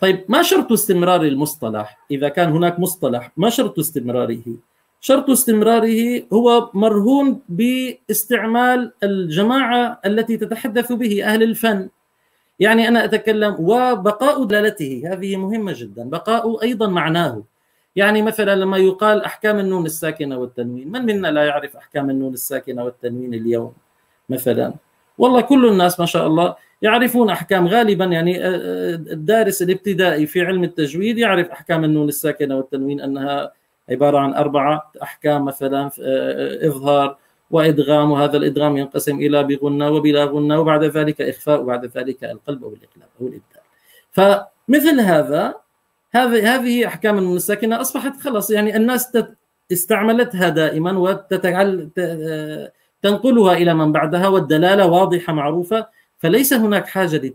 طيب 0.00 0.24
ما 0.28 0.42
شرط 0.42 0.72
استمرار 0.72 1.22
المصطلح؟ 1.22 1.98
إذا 2.10 2.28
كان 2.28 2.50
هناك 2.50 2.80
مصطلح 2.80 3.30
ما 3.36 3.50
شرط 3.50 3.78
استمراره؟ 3.78 4.42
شرط 5.04 5.30
استمراره 5.30 6.22
هو 6.32 6.70
مرهون 6.74 7.40
باستعمال 7.48 8.92
الجماعة 9.02 10.00
التي 10.06 10.36
تتحدث 10.36 10.92
به 10.92 11.24
أهل 11.24 11.42
الفن. 11.42 11.88
يعني 12.60 12.88
أنا 12.88 13.04
أتكلم 13.04 13.56
وبقاء 13.58 14.44
دلالته 14.44 15.02
هذه 15.06 15.36
مهمة 15.36 15.72
جدا 15.76 16.08
بقاء 16.08 16.62
أيضا 16.62 16.86
معناه. 16.88 17.42
يعني 17.96 18.22
مثلا 18.22 18.56
لما 18.56 18.78
يقال 18.78 19.24
أحكام 19.24 19.58
النون 19.58 19.86
الساكنة 19.86 20.38
والتنوين 20.38 20.92
من 20.92 21.06
منا 21.06 21.28
لا 21.28 21.44
يعرف 21.44 21.76
أحكام 21.76 22.10
النون 22.10 22.32
الساكنة 22.32 22.84
والتنوين 22.84 23.34
اليوم 23.34 23.72
مثلا؟ 24.28 24.74
والله 25.18 25.40
كل 25.40 25.68
الناس 25.68 26.00
ما 26.00 26.06
شاء 26.06 26.26
الله 26.26 26.54
يعرفون 26.82 27.30
أحكام. 27.30 27.68
غالبا 27.68 28.04
يعني 28.04 28.44
آه، 28.44 28.48
آه، 28.48 28.94
الدارس 28.94 29.62
الابتدائي 29.62 30.26
في 30.26 30.40
علم 30.40 30.64
التجويد 30.64 31.18
يعرف 31.18 31.50
أحكام 31.50 31.84
النون 31.84 32.08
الساكنة 32.08 32.56
والتنوين 32.56 33.00
أنها 33.00 33.52
عبارة 33.92 34.18
عن 34.18 34.34
أربعة 34.34 34.92
أحكام 35.02 35.44
مثلا 35.44 35.90
آه، 36.02 36.66
إظهار 36.66 37.16
وإدغام 37.50 38.10
وهذا 38.10 38.36
الإدغام 38.36 38.76
ينقسم 38.76 39.16
إلى 39.16 39.42
بغنى 39.44 39.88
وبلا 39.88 40.24
غنى 40.24 40.56
وبعد 40.56 40.84
ذلك 40.84 41.20
إخفاء 41.20 41.60
وبعد 41.60 41.86
ذلك 41.86 42.24
القلب 42.24 42.64
أو 42.64 42.68
الإقلاب 42.68 43.08
أو 43.20 43.26
الإبدال. 43.26 43.62
فمثل 44.12 45.00
هذا 45.00 45.54
هذه 46.12 46.54
هذه 46.54 46.86
أحكام 46.86 47.18
النون 47.18 47.36
الساكنه 47.36 47.80
أصبحت 47.80 48.20
خلاص 48.20 48.50
يعني 48.50 48.76
الناس 48.76 49.18
استعملتها 49.72 50.48
دائما 50.48 50.98
وتتعل 50.98 51.88
تنقلها 53.02 53.52
إلى 53.52 53.74
من 53.74 53.92
بعدها 53.92 54.28
والدلالة 54.28 54.86
واضحة 54.86 55.32
معروفة. 55.32 55.86
فليس 56.18 56.52
هناك 56.52 56.86
حاجة 56.88 57.34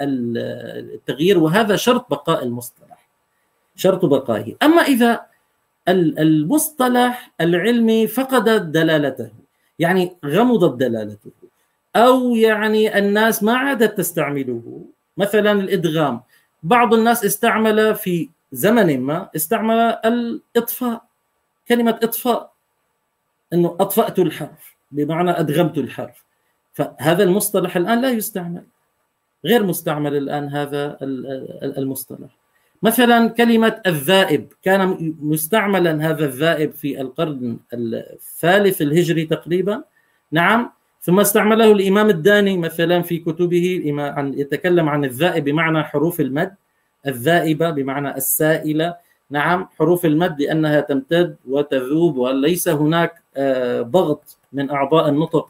للتغيير 0.00 1.38
وهذا 1.38 1.76
شرط 1.76 2.10
بقاء 2.10 2.44
المصطلح 2.44 3.08
شرط 3.76 4.04
بقائه. 4.04 4.56
أما 4.62 4.82
إذا 4.82 5.20
المصطلح 5.88 7.30
العلمي 7.40 8.06
فقدت 8.06 8.62
دلالته. 8.62 9.30
يعني 9.78 10.16
غمضت 10.24 10.80
دلالته. 10.80 11.30
أو 11.96 12.34
يعني 12.34 12.98
الناس 12.98 13.42
ما 13.42 13.56
عادت 13.56 13.98
تستعمله. 13.98 14.84
مثلا 15.16 15.52
الإدغام. 15.52 16.20
بعض 16.62 16.94
الناس 16.94 17.24
استعمل 17.24 17.94
في 17.94 18.28
زمن 18.52 19.00
ما 19.00 19.30
استعمل 19.36 19.76
الإطفاء. 20.04 21.04
كلمة 21.68 21.98
إطفاء 22.02 22.52
إنه 23.52 23.76
أطفأت 23.80 24.18
الحرف 24.18 24.76
بمعنى 24.90 25.30
أدغمت 25.30 25.78
الحرف. 25.78 26.24
فهذا 26.72 27.22
المصطلح 27.22 27.76
الآن 27.76 28.00
لا 28.00 28.10
يستعمل. 28.10 28.64
غير 29.44 29.62
مستعمل 29.62 30.16
الآن 30.16 30.48
هذا 30.48 30.98
المصطلح. 31.78 32.43
مثلا 32.84 33.28
كلمة 33.28 33.80
الذائب 33.86 34.52
كان 34.62 35.14
مستعملا 35.20 36.10
هذا 36.10 36.24
الذائب 36.24 36.72
في 36.72 37.00
القرن 37.00 37.56
الثالث 37.72 38.82
الهجري 38.82 39.24
تقريبا. 39.24 39.82
نعم 40.32 40.70
ثم 41.00 41.20
استعمله 41.20 41.72
الإمام 41.72 42.10
الداني 42.10 42.58
مثلا 42.58 43.02
في 43.02 43.18
كتبه 43.18 43.82
يتكلم 44.36 44.88
عن 44.88 45.04
الذائب 45.04 45.44
بمعنى 45.44 45.82
حروف 45.82 46.20
المد 46.20 46.54
الذائبة 47.06 47.70
بمعنى 47.70 48.16
السائلة. 48.16 48.96
نعم 49.30 49.68
حروف 49.78 50.06
المد 50.06 50.40
لأنها 50.40 50.80
تمتد 50.80 51.36
وتذوب 51.48 52.16
وليس 52.16 52.68
هناك 52.68 53.22
آه، 53.36 53.80
ضغط 53.82 54.38
من 54.52 54.70
أعضاء 54.70 55.08
النطق 55.08 55.48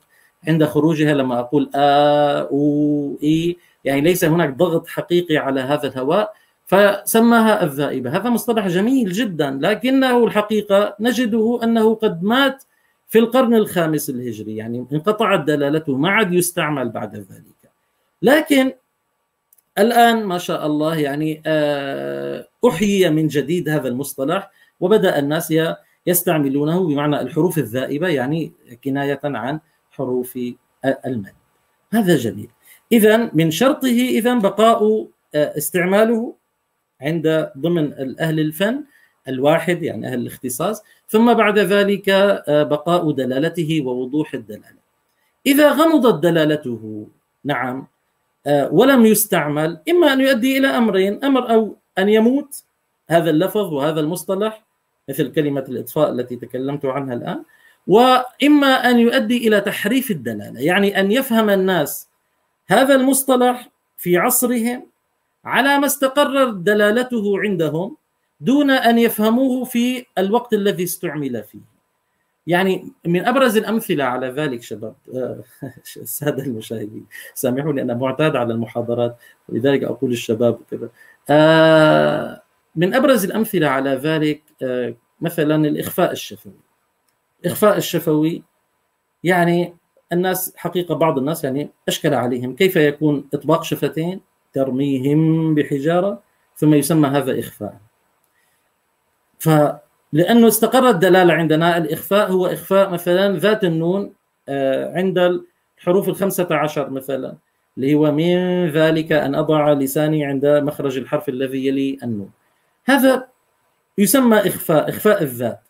عند 0.48 0.64
خروجها 0.64 1.14
لما 1.14 1.38
أقول 1.40 1.70
آ 1.74 2.40
أو 2.40 3.18
إي 3.22 3.56
يعني 3.84 4.00
ليس 4.00 4.24
هناك 4.24 4.56
ضغط 4.56 4.86
حقيقي 4.86 5.36
على 5.36 5.60
هذا 5.60 5.86
الهواء. 5.88 6.43
فسماها 6.74 7.64
الذائبة. 7.64 8.16
هذا 8.16 8.30
مصطلح 8.30 8.68
جميل 8.68 9.12
جدا 9.12 9.58
لكنه 9.62 10.24
الحقيقة 10.24 10.96
نجده 11.00 11.60
أنه 11.62 11.94
قد 11.94 12.22
مات 12.22 12.64
في 13.08 13.18
القرن 13.18 13.54
الخامس 13.54 14.10
الهجري 14.10 14.56
يعني 14.56 14.86
انقطعت 14.92 15.40
دلالته 15.40 15.96
ما 15.96 16.10
عاد 16.10 16.32
يستعمل 16.32 16.88
بعد 16.88 17.16
ذلك. 17.16 17.70
لكن 18.22 18.72
الآن 19.78 20.24
ما 20.24 20.38
شاء 20.38 20.66
الله 20.66 20.98
يعني 20.98 21.42
آه، 21.46 22.48
أحيي 22.68 23.10
من 23.10 23.26
جديد 23.26 23.68
هذا 23.68 23.88
المصطلح 23.88 24.50
وبدأ 24.80 25.18
الناس 25.18 25.54
يستعملونه 26.06 26.88
بمعنى 26.88 27.20
الحروف 27.20 27.58
الذائبة 27.58 28.08
يعني 28.08 28.52
كناية 28.84 29.20
عن 29.24 29.60
حروف 29.90 30.38
المد. 31.06 31.34
هذا 31.92 32.16
جميل. 32.16 32.48
إذا 32.92 33.30
من 33.32 33.50
شرطه 33.50 33.88
إذا 33.88 34.34
بقاء 34.34 35.08
آه، 35.34 35.58
استعماله 35.58 36.34
عند 37.04 37.50
ضمن 37.58 37.92
أهل 38.20 38.40
الفن 38.40 38.84
الواحد 39.28 39.82
يعني 39.82 40.06
أهل 40.06 40.18
الاختصاص. 40.18 40.82
ثم 41.08 41.34
بعد 41.34 41.58
ذلك 41.58 42.08
آه، 42.08 42.62
بقاء 42.62 43.10
دلالته 43.10 43.82
ووضوح 43.86 44.34
الدلالة. 44.34 44.84
إذا 45.46 45.70
غمضت 45.72 46.22
دلالته 46.22 47.06
نعم 47.44 47.86
آه، 48.46 48.72
ولم 48.72 49.06
يستعمل 49.06 49.80
إما 49.90 50.12
أن 50.12 50.20
يؤدي 50.20 50.58
إلى 50.58 50.66
أمرين 50.66 51.24
أمر 51.24 51.50
أو 51.50 51.76
أن 51.98 52.08
يموت 52.08 52.62
هذا 53.10 53.30
اللفظ 53.30 53.72
وهذا 53.72 54.00
المصطلح 54.00 54.64
مثل 55.08 55.32
كلمة 55.32 55.64
الإطفاء 55.68 56.10
التي 56.10 56.36
تكلمت 56.36 56.84
عنها 56.84 57.14
الآن 57.14 57.44
وإما 57.86 58.90
أن 58.90 58.98
يؤدي 58.98 59.48
إلى 59.48 59.60
تحريف 59.60 60.10
الدلالة 60.10 60.60
يعني 60.60 61.00
أن 61.00 61.12
يفهم 61.12 61.50
الناس 61.50 62.08
هذا 62.66 62.94
المصطلح 62.94 63.68
في 63.98 64.16
عصرهم 64.16 64.86
على 65.44 65.78
ما 65.78 65.86
استقرت 65.86 66.54
دلالته 66.54 67.40
عندهم 67.40 67.96
دون 68.40 68.70
أن 68.70 68.98
يفهموه 68.98 69.64
في 69.64 70.06
الوقت 70.18 70.52
الذي 70.52 70.84
استعمل 70.84 71.42
فيه. 71.42 71.74
يعني 72.46 72.92
من 73.06 73.26
أبرز 73.26 73.56
الأمثلة 73.56 74.04
على 74.04 74.28
ذلك 74.28 74.62
شباب 74.62 74.94
السادة 75.96 76.42
المشاهدين 76.42 77.06
سامحوني 77.34 77.82
أنا 77.82 77.94
معتاد 77.94 78.36
على 78.36 78.54
المحاضرات 78.54 79.16
ولذلك 79.48 79.84
أقول 79.84 80.12
الشباب 80.12 80.54
وكذا. 80.60 80.88
آه، 81.30 82.42
من 82.76 82.94
أبرز 82.94 83.24
الأمثلة 83.24 83.68
على 83.68 83.90
ذلك 83.90 84.42
آه، 84.62 84.94
مثلا 85.20 85.68
الإخفاء 85.68 86.12
الشفوي. 86.12 86.52
الاخفاء 87.44 87.76
الشفوي 87.76 88.42
يعني 89.24 89.76
الناس 90.12 90.52
حقيقة 90.56 90.94
بعض 90.94 91.18
الناس 91.18 91.44
يعني 91.44 91.70
أشكل 91.88 92.14
عليهم 92.14 92.56
كيف 92.56 92.76
يكون 92.76 93.28
إطباق 93.34 93.64
شفتين 93.64 94.20
ترميهم 94.54 95.54
بحجارة 95.54 96.22
ثم 96.56 96.74
يسمى 96.74 97.08
هذا 97.08 97.40
إخفاء. 97.40 97.76
فلانه 99.38 100.48
استقرت 100.48 100.94
دلاله 100.94 101.32
عندنا 101.32 101.76
الإخفاء 101.76 102.30
هو 102.30 102.46
إخفاء 102.46 102.90
مثلا 102.90 103.38
ذات 103.38 103.64
النون 103.64 104.12
آه، 104.48 104.96
عند 104.96 105.42
الحروف 105.78 106.08
الخمسة 106.08 106.48
عشر 106.50 106.90
مثلا 106.90 107.34
اللي 107.76 107.94
هو 107.94 108.12
من 108.12 108.68
ذلك 108.70 109.12
أن 109.12 109.34
أضع 109.34 109.72
لساني 109.72 110.24
عند 110.24 110.46
مخرج 110.46 110.98
الحرف 110.98 111.28
الذي 111.28 111.66
يلي 111.66 111.98
النون. 112.02 112.30
هذا 112.84 113.26
يسمى 113.98 114.38
إخفاء 114.38 114.88
إخفاء 114.88 115.22
الذات. 115.22 115.60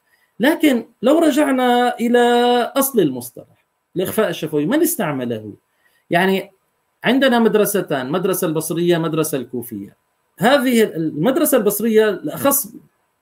لكن 0.40 0.86
لو 1.02 1.18
رجعنا 1.18 1.98
إلى 2.00 2.18
أصل 2.76 3.00
المصطلح 3.00 3.64
الإخفاء 3.96 4.28
الشفوي 4.28 4.66
من 4.66 4.82
استعمله؟ 4.82 5.52
يعني 6.10 6.50
عندنا 7.04 7.38
مدرستان 7.38 8.10
مدرسة 8.10 8.46
البصرية 8.46 8.98
مدرسة 8.98 9.38
الكوفية. 9.38 9.96
هذه 10.38 10.82
المدرسة 10.82 11.58
البصرية 11.58 12.08
الأخص 12.08 12.72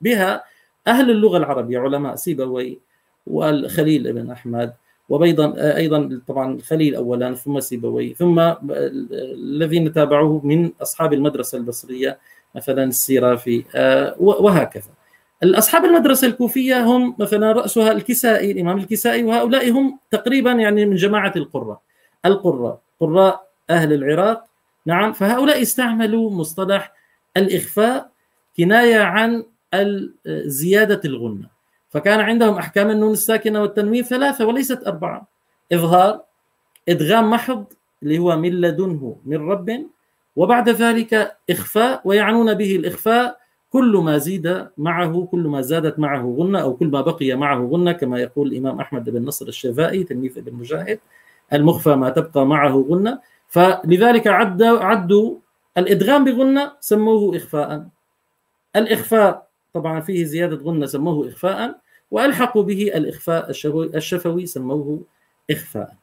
بها 0.00 0.44
أهل 0.86 1.10
اللغة 1.10 1.36
العربية 1.36 1.78
علماء 1.78 2.14
سيبوي 2.14 2.80
والخليل 3.26 4.06
ابن 4.06 4.30
أحمد 4.30 4.72
وأيضا 5.08 5.54
أيضا 5.58 6.20
طبعا 6.28 6.54
الخليل 6.54 6.94
أولا 6.94 7.34
ثم 7.34 7.60
سيبوي 7.60 8.14
ثم 8.14 8.52
الذين 8.70 9.92
تابعوه 9.92 10.40
من 10.46 10.70
أصحاب 10.82 11.12
المدرسة 11.12 11.58
البصرية 11.58 12.18
مثلا 12.54 12.84
السيرافي 12.84 13.64
آه، 13.74 14.14
وهكذا. 14.18 14.90
الأصحاب 15.42 15.84
المدرسة 15.84 16.26
الكوفية 16.26 16.84
هم 16.84 17.16
مثلا 17.18 17.52
رأسها 17.52 17.92
الكسائي 17.92 18.52
الإمام 18.52 18.78
الكسائي 18.78 19.24
وهؤلاء 19.24 19.70
هم 19.70 19.98
تقريبا 20.10 20.52
يعني 20.52 20.86
من 20.86 20.96
جماعة 20.96 21.32
القراء 21.36 21.80
القراء 22.26 22.80
قراء 23.00 23.51
أهل 23.70 23.92
العراق. 23.92 24.44
نعم 24.86 25.12
فهؤلاء 25.12 25.62
استعملوا 25.62 26.30
مصطلح 26.30 26.92
الإخفاء 27.36 28.10
كناية 28.56 29.00
عن 29.00 29.44
زيادة 30.44 31.00
الغنة. 31.04 31.48
فكان 31.90 32.20
عندهم 32.20 32.54
أحكام 32.54 32.90
النون 32.90 33.12
الساكنة 33.12 33.62
والتنوين 33.62 34.02
ثلاثة 34.02 34.46
وليست 34.46 34.86
أربعة. 34.86 35.26
إظهار 35.72 36.22
إدغام 36.88 37.30
محض 37.30 37.64
اللي 38.02 38.18
هو 38.18 38.36
من 38.36 38.60
لدنه 38.60 39.16
من 39.24 39.48
رب 39.50 39.86
وبعد 40.36 40.68
ذلك 40.68 41.36
إخفاء 41.50 42.00
ويعنون 42.04 42.54
به 42.54 42.76
الإخفاء 42.76 43.38
كل 43.70 43.96
ما 43.96 44.18
زيد 44.18 44.66
معه 44.78 45.28
كل 45.30 45.38
ما 45.48 45.60
زادت 45.60 45.98
معه 45.98 46.36
غنة 46.38 46.60
أو 46.60 46.76
كل 46.76 46.86
ما 46.86 47.00
بقي 47.00 47.34
معه 47.34 47.68
غنة 47.72 47.92
كما 47.92 48.18
يقول 48.18 48.52
الإمام 48.52 48.80
أحمد 48.80 49.10
بن 49.10 49.24
نصر 49.24 49.46
الشافعي 49.48 50.04
تلميذ 50.04 50.38
ابن 50.38 50.54
مجاهد. 50.54 50.98
المخفى 51.52 51.94
ما 51.94 52.10
تبقى 52.10 52.46
معه 52.46 52.86
غنة. 52.90 53.18
فلذلك 53.52 54.26
عدوا 54.26 54.78
عدوا 54.78 55.36
الإدغام 55.78 56.24
بغنة 56.24 56.72
سموه 56.80 57.36
إخفاء. 57.36 57.86
الإخفاء 58.76 59.46
طبعا 59.72 60.00
فيه 60.00 60.24
زيادة 60.24 60.56
غنة 60.56 60.86
سموه 60.86 61.28
إخفاء 61.28 61.78
وألحقوا 62.10 62.62
به 62.62 62.82
الإخفاء 62.94 63.50
الشفوي 63.94 64.46
سموه 64.46 65.02
إخفاء. 65.50 65.94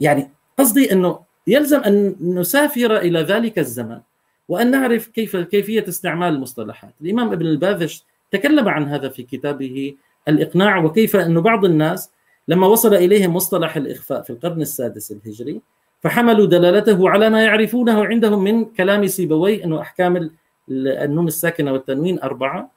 يعني 0.00 0.30
قصدي 0.58 0.92
أنه 0.92 1.18
يلزم 1.46 1.80
أن 1.80 2.16
نسافر 2.20 2.96
إلى 2.96 3.20
ذلك 3.20 3.58
الزمن 3.58 4.00
وأن 4.48 4.70
نعرف 4.70 5.06
كيف 5.06 5.36
كيفية 5.36 5.84
استعمال 5.88 6.34
المصطلحات. 6.34 6.94
الإمام 7.00 7.32
ابن 7.32 7.46
الباذش 7.46 8.04
تكلم 8.30 8.68
عن 8.68 8.88
هذا 8.88 9.08
في 9.08 9.22
كتابه 9.22 9.94
الإقناع 10.28 10.84
وكيف 10.84 11.16
أن 11.16 11.40
بعض 11.40 11.64
الناس 11.64 12.10
لما 12.48 12.66
وصل 12.66 12.94
إليهم 12.94 13.36
مصطلح 13.36 13.76
الإخفاء 13.76 14.22
في 14.22 14.30
القرن 14.30 14.62
السادس 14.62 15.12
الهجري 15.12 15.60
فحملوا 16.00 16.46
دلالته 16.46 17.10
على 17.10 17.30
ما 17.30 17.44
يعرفونه 17.44 18.04
عندهم 18.04 18.44
من 18.44 18.64
كلام 18.64 19.06
سيبويه 19.06 19.64
أنه 19.64 19.80
أحكام 19.80 20.30
النون 20.70 21.26
الساكنة 21.26 21.72
والتنوين 21.72 22.20
أربعة. 22.20 22.70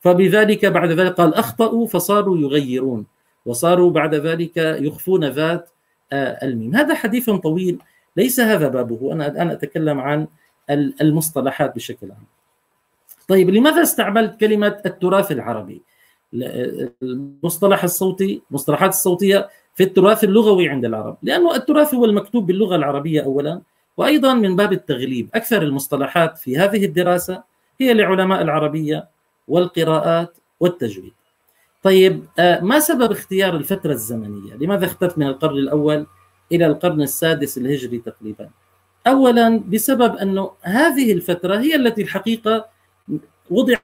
فبذلك 0.00 0.66
بعد 0.66 0.90
ذلك 0.90 1.12
قال 1.12 1.34
أخطأوا 1.34 1.86
فصاروا 1.86 2.38
يغيرون 2.38 3.06
وصاروا 3.46 3.90
بعد 3.90 4.14
ذلك 4.14 4.56
يخفون 4.56 5.24
ذات 5.24 5.70
آه، 6.12 6.38
الميم. 6.46 6.76
هذا 6.76 6.94
حديث 6.94 7.30
طويل 7.30 7.78
ليس 8.16 8.40
هذا 8.40 8.68
بابه. 8.68 9.12
أنا 9.12 9.26
الآن 9.26 9.48
أتكلم 9.50 10.00
عن 10.00 10.26
المصطلحات 11.00 11.74
بشكل 11.74 12.10
عام. 12.10 12.26
طيب 13.28 13.50
لماذا 13.50 13.82
استعملت 13.82 14.40
كلمة 14.40 14.80
التراث 14.86 15.32
العربي؟ 15.32 15.82
المصطلح 17.02 17.84
الصوتي 17.84 18.42
المصطلحات 18.50 18.90
الصوتية 18.90 19.48
في 19.76 19.84
التراث 19.84 20.24
اللغوي 20.24 20.68
عند 20.68 20.84
العرب 20.84 21.16
لأنه 21.22 21.54
التراث 21.54 21.94
هو 21.94 22.04
المكتوب 22.04 22.46
باللغة 22.46 22.76
العربية 22.76 23.24
أولا 23.24 23.60
وأيضا 23.96 24.34
من 24.34 24.56
باب 24.56 24.72
التغليب 24.72 25.28
أكثر 25.34 25.62
المصطلحات 25.62 26.38
في 26.38 26.58
هذه 26.58 26.84
الدراسة 26.84 27.42
هي 27.80 27.94
لعلماء 27.94 28.42
العربية 28.42 29.08
والقراءات 29.48 30.36
والتجويد 30.60 31.12
طيب 31.82 32.24
آه، 32.38 32.60
ما 32.60 32.80
سبب 32.80 33.10
اختيار 33.10 33.56
الفترة 33.56 33.92
الزمنية؟ 33.92 34.54
لماذا 34.54 34.86
اخترت 34.86 35.18
من 35.18 35.26
القرن 35.26 35.58
الأول 35.58 36.06
إلى 36.52 36.66
القرن 36.66 37.02
السادس 37.02 37.58
الهجري 37.58 37.98
تقريبا؟ 37.98 38.50
أولا 39.06 39.58
بسبب 39.58 40.16
أنه 40.16 40.50
هذه 40.62 41.12
الفترة 41.12 41.58
هي 41.58 41.74
التي 41.74 42.02
الحقيقة 42.02 42.68
وضعت 43.50 43.82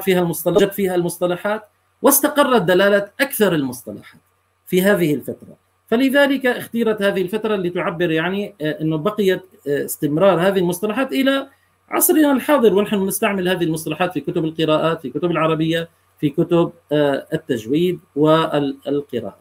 فيها 0.00 0.20
المصطلحات 0.20 0.74
فيها 0.74 0.94
المصطلحات 0.94 1.68
واستقرت 2.02 2.62
دلالة 2.62 3.10
أكثر 3.20 3.54
المصطلحات 3.54 4.29
في 4.70 4.82
هذه 4.82 5.14
الفترة. 5.14 5.56
فلذلك 5.88 6.46
اختيرت 6.46 7.02
هذه 7.02 7.22
الفترة 7.22 7.54
اللي 7.54 7.70
تعبر 7.70 8.10
يعني 8.10 8.54
آه، 8.60 8.80
أنه 8.80 8.96
بقيت 8.96 9.42
آه، 9.68 9.84
استمرار 9.84 10.40
هذه 10.40 10.58
المصطلحات 10.58 11.12
إلى 11.12 11.48
عصرنا 11.88 12.32
الحاضر 12.32 12.74
ونحن 12.74 13.06
نستعمل 13.06 13.48
هذه 13.48 13.64
المصطلحات 13.64 14.12
في 14.12 14.20
كتب 14.20 14.44
القراءات 14.44 15.02
في 15.02 15.10
كتب 15.10 15.30
العربية 15.30 15.88
في 16.20 16.30
كتب 16.30 16.72
آه، 16.92 17.26
التجويد 17.32 18.00
والقراءات 18.16 19.38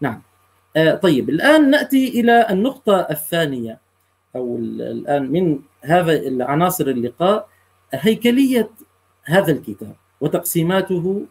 نعم. 0.00 0.22
طيب 1.02 1.30
الآن 1.30 1.70
نأتي 1.70 2.20
إلى 2.20 2.46
النقطة 2.50 3.00
الثانية 3.00 3.78
أو 4.36 4.56
الآن 4.56 5.32
من 5.32 5.58
هذا 5.84 6.12
العناصر 6.12 6.86
اللقاء 6.86 7.48
هيكلية 7.92 8.70
هذا 9.24 9.52
الكتاب 9.52 9.94
وتقسيماته 10.20 11.26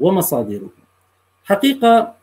ومصادره. 0.00 0.68
حقيقة 1.44 2.19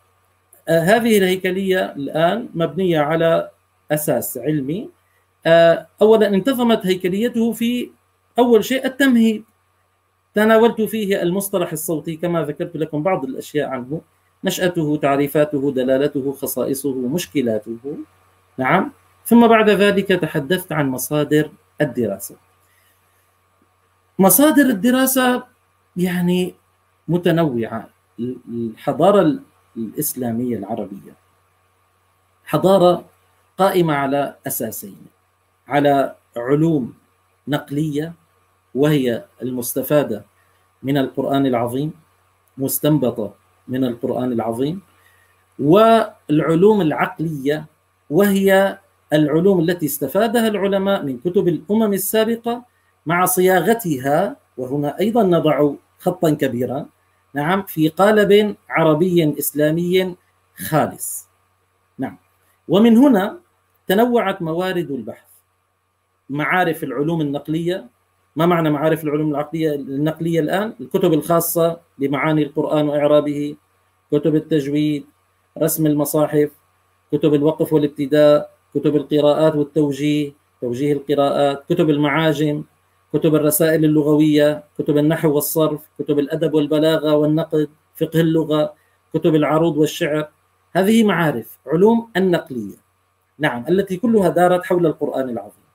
هذه 0.69 1.17
الهيكلية 1.17 1.85
الآن 1.95 2.49
مبنية 2.55 2.99
على 2.99 3.49
أساس 3.91 4.37
علمي. 4.37 4.89
آه، 5.45 5.87
اولا 6.01 6.27
انتظمت 6.27 6.85
هيكليته 6.85 7.51
في 7.51 7.89
أول 8.39 8.65
شيء 8.65 8.85
التمهيد. 8.85 9.43
تناولت 10.33 10.81
فيه 10.81 11.21
المصطلح 11.21 11.71
الصوتي 11.71 12.15
كما 12.15 12.41
ذكرت 12.41 12.77
لكم 12.77 13.03
بعض 13.03 13.25
الأشياء 13.25 13.69
عنه. 13.69 14.01
نشأته 14.43 14.99
تعريفاته 15.01 15.71
دلالته 15.71 16.31
خصائصه 16.31 16.93
مشكلاته. 16.93 17.77
نعم. 18.57 18.91
ثم 19.25 19.47
بعد 19.47 19.69
ذلك 19.69 20.07
تحدثت 20.07 20.71
عن 20.71 20.89
مصادر 20.89 21.49
الدراسة. 21.81 22.35
مصادر 24.19 24.65
الدراسة 24.65 25.43
يعني 25.97 26.55
متنوعة. 27.07 27.89
الحضارة 28.49 29.39
الإسلامية 29.77 30.57
العربية. 30.57 31.13
حضارة 32.45 33.05
قائمة 33.57 33.93
على 33.93 34.35
أساسين. 34.47 35.05
على 35.67 36.15
علوم 36.37 36.93
نقلية 37.47 38.13
وهي 38.75 39.23
المستفادة 39.41 40.25
من 40.83 40.97
القرآن 40.97 41.45
العظيم 41.45 41.91
مستنبطة 42.57 43.33
من 43.67 43.83
القرآن 43.83 44.31
العظيم 44.31 44.81
والعلوم 45.59 46.81
العقلية 46.81 47.65
وهي 48.09 48.77
العلوم 49.13 49.59
التي 49.59 49.85
استفادها 49.85 50.47
العلماء 50.47 51.03
من 51.03 51.19
كتب 51.19 51.47
الأمم 51.47 51.93
السابقة 51.93 52.63
مع 53.05 53.25
صياغتها 53.25 54.35
وهنا 54.57 54.99
أيضا 54.99 55.23
نضع 55.23 55.71
خطا 55.99 56.29
كبيرا 56.29 56.85
نعم 57.33 57.63
في 57.63 57.89
قالب 57.89 58.55
عربي 58.69 59.39
إسلامي 59.39 60.15
خالص. 60.69 61.27
نعم. 61.97 62.17
ومن 62.67 62.97
هنا 62.97 63.39
تنوعت 63.87 64.41
موارد 64.41 64.91
البحث. 64.91 65.27
معارف 66.29 66.83
العلوم 66.83 67.21
النقلية. 67.21 67.85
ما 68.35 68.45
معنى 68.45 68.69
معارف 68.69 69.03
العلوم 69.03 69.31
العقلية؟ 69.31 69.75
النقلية 69.75 70.39
الآن 70.39 70.73
الكتب 70.81 71.13
الخاصة 71.13 71.79
بمعاني 71.97 72.43
القرآن 72.43 72.89
وإعرابه 72.89 73.55
كتب 74.11 74.35
التجويد 74.35 75.05
رسم 75.61 75.85
المصاحف 75.85 76.51
كتب 77.11 77.33
الوقف 77.33 77.73
والابتداء 77.73 78.51
كتب 78.75 78.95
القراءات 78.95 79.55
والتوجيه 79.55 80.31
توجيه 80.61 80.93
القراءات 80.93 81.63
كتب 81.69 81.89
المعاجم. 81.89 82.63
كتب 83.13 83.35
الرسائل 83.35 83.85
اللغوية 83.85 84.63
كتب 84.77 84.97
النحو 84.97 85.31
والصرف 85.31 85.81
كتب 85.99 86.19
الأدب 86.19 86.53
والبلاغة 86.53 87.15
والنقد 87.15 87.69
فقه 87.95 88.19
اللغة 88.19 88.73
كتب 89.13 89.35
العروض 89.35 89.77
والشعر. 89.77 90.29
هذه 90.73 91.03
معارف 91.03 91.57
علوم 91.67 92.09
النقلية. 92.17 92.75
نعم 93.39 93.65
التي 93.69 93.97
كلها 93.97 94.29
دارت 94.29 94.65
حول 94.65 94.85
القرآن 94.85 95.29
العظيم. 95.29 95.67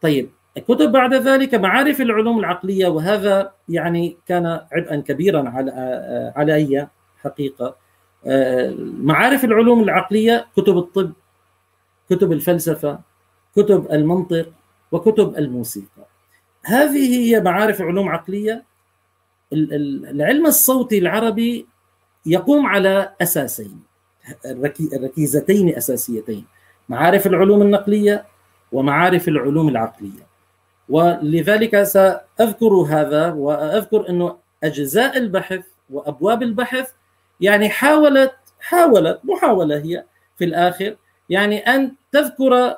طيب 0.00 0.30
الكتب 0.56 0.92
بعد 0.92 1.14
ذلك 1.14 1.54
معارف 1.54 2.00
العلوم 2.00 2.38
العقلية 2.38 2.88
وهذا 2.88 3.52
يعني 3.68 4.16
كان 4.26 4.46
عبئا 4.72 4.96
كبيرا 4.96 5.48
على 5.48 5.72
علي 6.36 6.88
حقيقة. 7.22 7.76
معارف 9.02 9.44
العلوم 9.44 9.82
العقلية 9.82 10.46
كتب 10.56 10.78
الطب 10.78 11.12
كتب 12.10 12.32
الفلسفة 12.32 13.00
كتب 13.56 13.92
المنطق 13.92 14.52
وكتب 14.92 15.36
الموسيقى. 15.38 15.91
هذه 16.64 17.16
هي 17.18 17.40
معارف 17.40 17.82
علوم 17.82 18.08
عقليه 18.08 18.64
العلم 19.52 20.46
الصوتي 20.46 20.98
العربي 20.98 21.66
يقوم 22.26 22.66
على 22.66 23.14
أساسين 23.22 23.82
ركيزتين 24.94 25.76
أساسيتين 25.76 26.44
معارف 26.88 27.26
العلوم 27.26 27.62
النقلية 27.62 28.24
ومعارف 28.72 29.28
العلوم 29.28 29.68
العقلية. 29.68 30.26
ولذلك 30.88 31.82
سأذكر 31.82 32.72
هذا 32.72 33.32
وأذكر 33.32 34.08
إنه 34.08 34.36
أجزاء 34.64 35.18
البحث 35.18 35.64
وأبواب 35.90 36.42
البحث 36.42 36.90
يعني 37.40 37.68
حاولت 37.68 38.34
حاولت 38.60 39.20
محاولة 39.24 39.76
هي 39.76 40.04
في 40.38 40.44
الآخر 40.44 40.96
يعني 41.30 41.58
أن 41.58 41.92
تذكر 42.12 42.76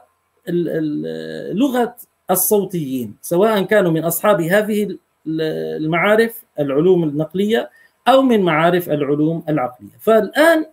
لغة 1.52 1.96
الصوتيين 2.30 3.16
سواء 3.22 3.62
كانوا 3.62 3.90
من 3.92 4.04
أصحاب 4.04 4.40
هذه 4.40 4.96
المعارف 5.26 6.44
العلوم 6.60 7.04
النقلية 7.04 7.70
أو 8.08 8.22
من 8.22 8.42
معارف 8.42 8.90
العلوم 8.90 9.44
العقلية. 9.48 9.98
فالآن 10.00 10.66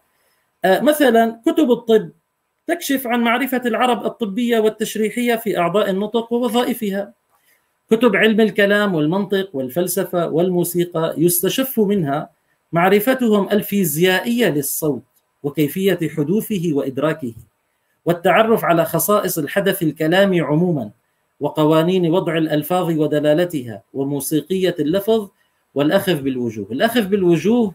آه، 0.66 0.80
مثلا 0.80 1.42
كتب 1.46 1.72
الطب 1.72 2.10
تكشف 2.68 3.08
عن 3.08 3.22
معرفة 3.22 3.62
العرب 3.66 4.06
الطبية 4.06 4.60
والتشريحية 4.60 5.36
في 5.36 5.58
أعضاء 5.58 5.90
النطق 5.90 6.34
ووظائفها. 6.34 7.14
كتب 7.92 8.16
علم 8.16 8.42
الكلام 8.42 8.96
والمنطق 8.96 9.50
والفلسفة 9.54 10.28
والموسيقى 10.28 11.14
يستشف 11.18 11.80
منها 11.80 12.30
معرفتهم 12.72 13.50
الفيزيائية 13.50 14.50
للصوت 14.50 15.04
وكيفية 15.44 16.00
حدوثه 16.18 16.70
وإدراكه 16.74 17.34
والتعرف 18.06 18.66
على 18.66 18.86
خصائص 18.86 19.38
الحدث 19.38 19.84
الكلامي 19.84 20.42
عموما. 20.42 20.90
وقوانين 21.42 22.12
وضع 22.12 22.38
الألفاظ 22.38 23.00
ودلالتها 23.00 23.84
وموسيقية 23.94 24.76
اللفظ 24.80 25.30
والأخذ 25.76 26.22
بالوجوه، 26.22 26.68
الأخذ 26.72 27.02
بالوجوه 27.02 27.74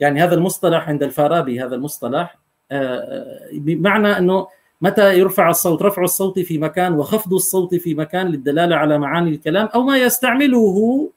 يعني 0.00 0.22
هذا 0.22 0.34
المصطلح 0.34 0.88
عند 0.88 1.02
الفارابي 1.02 1.60
هذا 1.60 1.74
المصطلح 1.74 2.38
آه، 2.72 2.76
آه، 2.76 3.48
بمعنى 3.52 4.18
أنه 4.18 4.46
متى 4.80 5.18
يرفع 5.18 5.50
الصوت؟ 5.50 5.82
رفع 5.82 6.02
الصوت 6.02 6.38
في 6.38 6.58
مكان 6.58 6.92
وخفض 6.92 7.34
الصوت 7.34 7.74
في 7.74 7.94
مكان 7.94 8.26
للدلالة 8.26 8.76
على 8.76 8.98
معاني 8.98 9.30
الكلام 9.30 9.68
أو 9.74 9.82
ما 9.82 9.98
يستعمله 9.98 11.10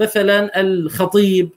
مثلا 0.00 0.60
الخطيب 0.60 1.50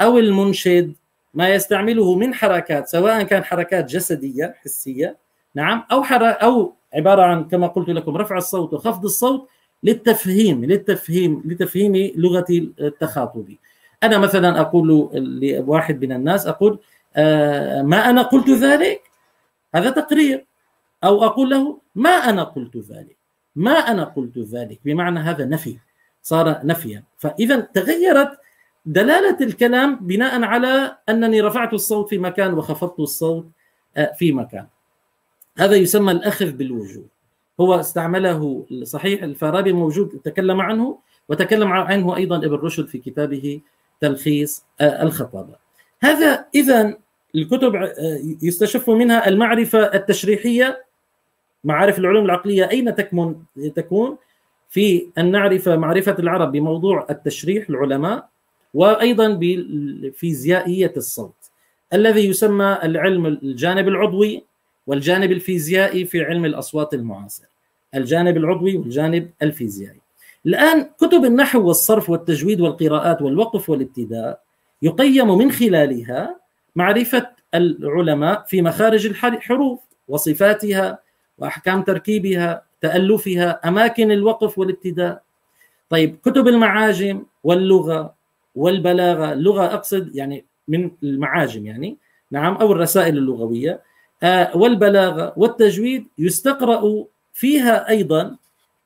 أو 0.00 0.18
المنشد 0.18 0.92
ما 1.34 1.48
يستعمله 1.54 2.14
من 2.14 2.34
حركات 2.34 2.88
سواء 2.88 3.22
كان 3.22 3.44
حركات 3.44 3.90
جسدية 3.90 4.54
حسية 4.64 5.16
نعم 5.54 5.84
أو 5.92 6.02
حر 6.02 6.26
أو 6.26 6.74
عبارة 6.94 7.22
عن 7.22 7.48
كما 7.48 7.66
قلت 7.66 7.88
لكم 7.88 8.16
رفع 8.16 8.36
الصوت 8.36 8.72
وخفض 8.72 9.04
الصوت 9.04 9.48
للتفهيم 9.82 10.64
للتفهيم 10.64 11.42
لتفهيم 11.44 12.12
لغة 12.16 12.46
التخاطب. 12.80 13.54
أنا 14.02 14.18
مثلا 14.18 14.60
أقول 14.60 15.10
لواحد 15.14 16.04
من 16.04 16.12
الناس 16.12 16.46
أقول 16.46 16.78
آه 17.16 17.82
ما 17.82 18.10
أنا 18.10 18.22
قلت 18.22 18.50
ذلك؟ 18.50 19.00
هذا 19.74 19.90
تقرير. 19.90 20.44
أو 21.04 21.24
أقول 21.24 21.50
له 21.50 21.78
ما 21.94 22.10
أنا 22.10 22.42
قلت 22.42 22.76
ذلك؟ 22.76 23.16
ما 23.56 23.72
أنا 23.72 24.04
قلت 24.04 24.38
ذلك؟ 24.38 24.80
بمعنى 24.84 25.20
هذا 25.20 25.44
نفي 25.44 25.78
صار 26.22 26.60
نفيا. 26.66 27.02
فاذا 27.18 27.60
تغيرت 27.60 28.38
دلالة 28.86 29.36
الكلام 29.40 29.96
بناء 29.96 30.42
على 30.42 30.96
أنني 31.08 31.40
رفعت 31.40 31.72
الصوت 31.72 32.08
في 32.08 32.18
مكان 32.18 32.54
وخفضت 32.54 33.00
الصوت 33.00 33.46
آه، 33.96 34.12
في 34.18 34.32
مكان. 34.32 34.66
هذا 35.58 35.76
يسمى 35.76 36.12
الأخذ 36.12 36.52
بالوجوه 36.52 37.04
هو 37.60 37.80
استعمله 37.80 38.66
صحيح 38.82 39.22
الفارابي 39.22 39.72
موجود 39.72 40.20
تكلم 40.24 40.60
عنه 40.60 40.98
وتكلم 41.28 41.72
عنه 41.72 42.16
أيضا 42.16 42.36
ابن 42.36 42.54
رشد 42.54 42.86
في 42.86 42.98
كتابه 42.98 43.60
تلخيص 44.00 44.64
آه، 44.80 45.02
الخطابة. 45.02 45.54
هذا 46.00 46.44
اذا 46.54 46.98
الكتب 47.34 47.74
آه، 47.74 48.20
يستشف 48.42 48.90
منها 48.90 49.28
المعرفة 49.28 49.78
التشريحية. 49.78 50.84
معارف 51.64 51.98
العلوم 51.98 52.24
العقلية 52.24 52.70
أين 52.70 52.94
تكمن 52.94 53.34
تكون؟ 53.76 54.16
في 54.68 55.06
أن 55.18 55.30
نعرف 55.30 55.68
معرفة 55.68 56.16
العرب 56.18 56.52
بموضوع 56.52 57.06
التشريح 57.10 57.68
العلماء 57.68 58.28
وأيضا 58.74 59.38
بفيزيائيه 59.40 60.92
الصوت. 60.96 61.50
الذي 61.92 62.28
يسمى 62.28 62.78
العلم 62.82 63.26
الجانب 63.26 63.88
العضوي. 63.88 64.44
والجانب 64.86 65.32
الفيزيائي 65.32 66.04
في 66.04 66.24
علم 66.24 66.44
الأصوات 66.44 66.94
المعاصر 66.94 67.44
الجانب 67.94 68.36
العضوي 68.36 68.76
والجانب 68.76 69.30
الفيزيائي. 69.42 70.00
الآن 70.46 70.90
كتب 71.00 71.24
النحو 71.24 71.68
والصرف 71.68 72.10
والتجويد 72.10 72.60
والقراءات 72.60 73.22
والوقف 73.22 73.70
والابتداء 73.70 74.40
يقيم 74.82 75.38
من 75.38 75.52
خلالها 75.52 76.36
معرفة 76.76 77.30
العلماء 77.54 78.44
في 78.48 78.62
مخارج 78.62 79.06
الحروف 79.06 79.80
وصفاتها 80.08 80.98
وأحكام 81.38 81.82
تركيبها 81.82 82.62
تألفها 82.80 83.68
أماكن 83.68 84.10
الوقف 84.10 84.58
والابتداء. 84.58 85.22
طيب 85.90 86.16
كتب 86.24 86.48
المعاجم 86.48 87.22
واللغة 87.44 88.14
والبلاغة 88.54 89.32
اللغة 89.32 89.64
أقصد 89.64 90.16
يعني 90.16 90.44
من 90.68 90.90
المعاجم 91.02 91.66
يعني 91.66 91.96
نعم 92.30 92.54
أو 92.54 92.72
الرسائل 92.72 93.18
اللغوية. 93.18 93.70
آه، 93.70 93.80
والبلاغة 94.54 95.32
والتجويد 95.36 96.06
يستقرأ 96.18 97.04
فيها 97.32 97.88
أيضا 97.88 98.36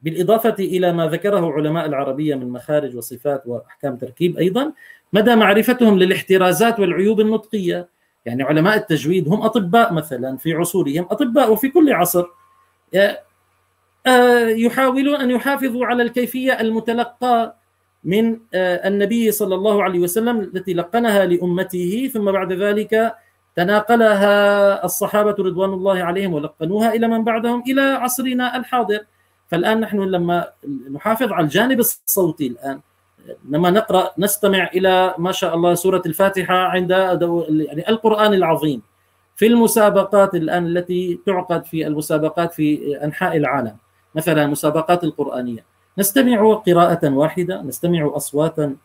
بالإضافة 0.03 0.55
إلى 0.59 0.93
ما 0.93 1.07
ذكره 1.07 1.53
علماء 1.53 1.87
العربية 1.87 2.35
من 2.35 2.49
مخارج 2.49 2.97
وصفات 2.97 3.43
وأحكام 3.47 3.97
تركيب 3.97 4.37
أيضا 4.37 4.73
مدى 5.13 5.37
معرفتهم 5.37 5.99
للاحترازات 5.99 6.81
والعيوب 6.81 7.21
النطقية. 7.21 7.89
يعني 8.27 8.43
علماء 8.43 8.77
التجويد 8.77 9.29
هم 9.29 9.43
أطباء 9.43 9.93
مثلا 9.93 10.37
في 10.37 10.53
عصورهم 10.53 11.07
أطباء 11.11 11.53
وفي 11.53 11.69
كل 11.69 11.93
عصر. 11.93 12.27
آه، 12.95 13.19
آه، 14.07 14.49
يحاولون 14.49 15.21
أن 15.21 15.31
يحافظوا 15.31 15.87
على 15.87 16.03
الكيفية 16.03 16.61
المتلقاه 16.61 17.55
من 18.05 18.39
آه، 18.55 18.89
النبي 18.89 19.31
صلى 19.31 19.55
الله 19.55 19.83
عليه 19.83 19.99
وسلم 19.99 20.41
التي 20.41 20.75
لقنها 20.75 21.25
لأمته 21.25 22.11
ثم 22.15 22.33
بعد 22.33 22.53
ذلك 22.53 23.15
تناقلها 23.59 24.85
الصحابة 24.85 25.37
رضوان 25.39 25.73
الله 25.73 26.03
عليهم 26.03 26.35
ولقنوها 26.35 26.95
إلى 26.95 27.09
من 27.09 27.25
بعدهم 27.25 27.63
إلى 27.67 27.81
عصرنا 27.81 28.57
الحاضر. 28.57 29.01
فالآن 29.49 29.81
نحن 29.81 30.01
لما 30.01 30.49
نحافظ 30.93 31.33
على 31.33 31.45
الجانب 31.45 31.79
الصوتي 31.81 32.47
الآن 32.47 32.81
لما 33.49 33.71
نقرأ 33.71 34.11
نستمع 34.19 34.71
إلى 34.75 35.15
ما 35.19 35.33
شاء 35.33 35.55
الله 35.55 35.75
سورة 35.75 36.03
الفاتحة 36.07 36.55
عند 36.55 36.91
يعني 36.91 37.89
القرآن 37.89 38.35
العظيم. 38.35 38.83
في 39.37 39.47
المسابقات 39.47 40.35
الآن 40.35 40.67
التي 40.67 41.21
تعقد 41.27 41.65
في 41.65 41.87
المسابقات 41.87 42.53
في 42.53 42.99
أنحاء 43.05 43.37
العالم 43.37 43.77
مثلا 44.15 44.45
المسابقات 44.45 45.05
القرآنية. 45.05 45.65
نستمع 45.99 46.55
قراءة 46.55 47.09
واحدة 47.13 47.63
نستمع 47.63 48.13
أصواتا 48.17 48.77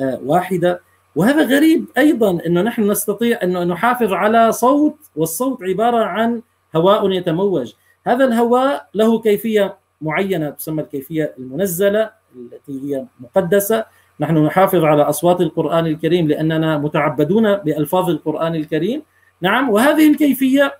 آه، 0.00 0.18
واحدة. 0.24 0.80
وهذا 1.16 1.44
غريب 1.44 1.86
أيضا 1.98 2.38
إنه 2.46 2.62
نحن 2.62 2.90
نستطيع 2.90 3.38
ان 3.42 3.68
نحافظ 3.68 4.12
على 4.12 4.52
صوت 4.52 4.96
والصوت 5.16 5.62
عبارة 5.62 6.04
عن 6.04 6.42
هواء 6.76 7.10
يتموج. 7.10 7.72
هذا 8.06 8.24
الهواء 8.24 8.88
له 8.94 9.20
كيفية 9.20 9.76
معينة 10.00 10.50
تسمى 10.50 10.82
الكيفية 10.82 11.34
المنزلة 11.38 12.10
التي 12.36 12.80
هي 12.82 13.04
مقدسة. 13.20 13.84
نحن 14.20 14.38
نحافظ 14.44 14.84
على 14.84 15.02
أصوات 15.02 15.40
القرآن 15.40 15.86
الكريم 15.86 16.28
لأننا 16.28 16.78
متعبدون 16.78 17.56
بألفاظ 17.56 18.10
القرآن 18.10 18.54
الكريم. 18.54 19.02
نعم 19.40 19.70
وهذه 19.70 20.10
الكيفية 20.10 20.74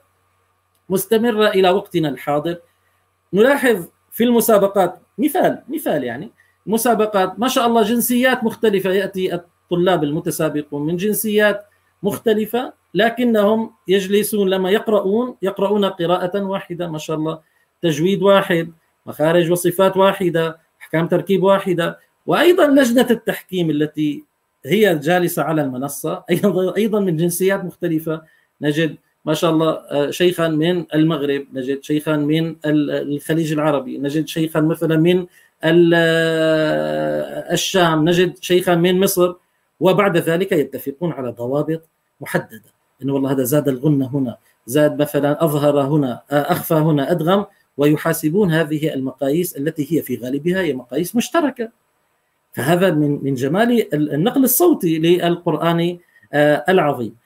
مستمرة 0.88 1.48
إلى 1.48 1.70
وقتنا 1.70 2.08
الحاضر. 2.08 2.56
نلاحظ 3.32 3.86
في 4.10 4.24
المسابقات 4.24 4.98
مثال 5.18 5.62
مثال 5.68 6.04
يعني 6.04 6.30
مسابقات 6.66 7.38
ما 7.38 7.48
شاء 7.48 7.66
الله 7.66 7.82
جنسيات 7.82 8.44
مختلفة. 8.44 8.90
يأتي 8.90 9.40
الطلاب 9.72 10.04
المتسابقون 10.04 10.86
من 10.86 10.96
جنسيات 10.96 11.66
مختلفة 12.02 12.72
لكنهم 12.94 13.70
يجلسون 13.88 14.50
لما 14.50 14.70
يقرؤون 14.70 15.36
يقرؤون 15.42 15.84
قراءة 15.84 16.42
واحدة 16.42 16.88
ما 16.88 16.98
شاء 16.98 17.16
الله 17.16 17.40
تجويد 17.82 18.22
واحد 18.22 18.72
مخارج 19.06 19.50
وصفات 19.50 19.96
واحدة 19.96 20.58
أحكام 20.80 21.06
تركيب 21.06 21.42
واحدة 21.42 21.98
وأيضا 22.26 22.66
لجنة 22.66 23.06
التحكيم 23.10 23.70
التي 23.70 24.24
هي 24.66 24.98
جالسة 24.98 25.42
على 25.42 25.62
المنصة 25.62 26.24
أيضا 26.30 26.76
أيضا 26.76 27.00
من 27.00 27.16
جنسيات 27.16 27.64
مختلفة. 27.64 28.22
نجد 28.60 28.96
ما 29.24 29.34
شاء 29.34 29.50
الله 29.50 29.70
آه، 29.70 30.10
شيخا 30.10 30.48
من 30.48 30.84
المغرب 30.94 31.46
نجد 31.52 31.82
شيخا 31.82 32.16
من 32.16 32.56
الخليج 32.64 33.52
العربي 33.52 33.98
نجد 33.98 34.28
شيخا 34.28 34.60
مثلا 34.60 34.96
من 34.96 35.26
آه، 35.62 37.52
الشام 37.52 38.08
نجد 38.08 38.42
شيخا 38.42 38.74
من 38.74 39.00
مصر. 39.00 39.34
وبعد 39.80 40.16
ذلك 40.16 40.52
يتفقون 40.52 41.12
على 41.12 41.30
ضوابط 41.30 41.88
محددة. 42.20 42.80
انه 43.02 43.14
والله 43.14 43.32
هذا 43.32 43.42
زاد 43.42 43.68
الغنه 43.68 44.06
هنا 44.14 44.36
زاد 44.66 45.02
مثلا 45.02 45.44
أظهر 45.44 45.80
هنا 45.80 46.22
آه، 46.30 46.52
أخفى 46.52 46.74
هنا 46.74 47.10
أدغم 47.10 47.44
ويحاسبون 47.76 48.52
هذه 48.52 48.94
المقاييس 48.94 49.56
التي 49.56 49.96
هي 49.96 50.02
في 50.02 50.16
غالبها 50.16 50.60
هي 50.60 50.72
مقاييس 50.72 51.16
مشتركة. 51.16 51.70
فهذا 52.52 52.90
من 52.90 53.24
من 53.24 53.34
جمال 53.34 53.94
النقل 53.94 54.44
الصوتي 54.44 54.98
للقرآن 54.98 55.98
آه، 56.32 56.64
العظيم. 56.68 57.16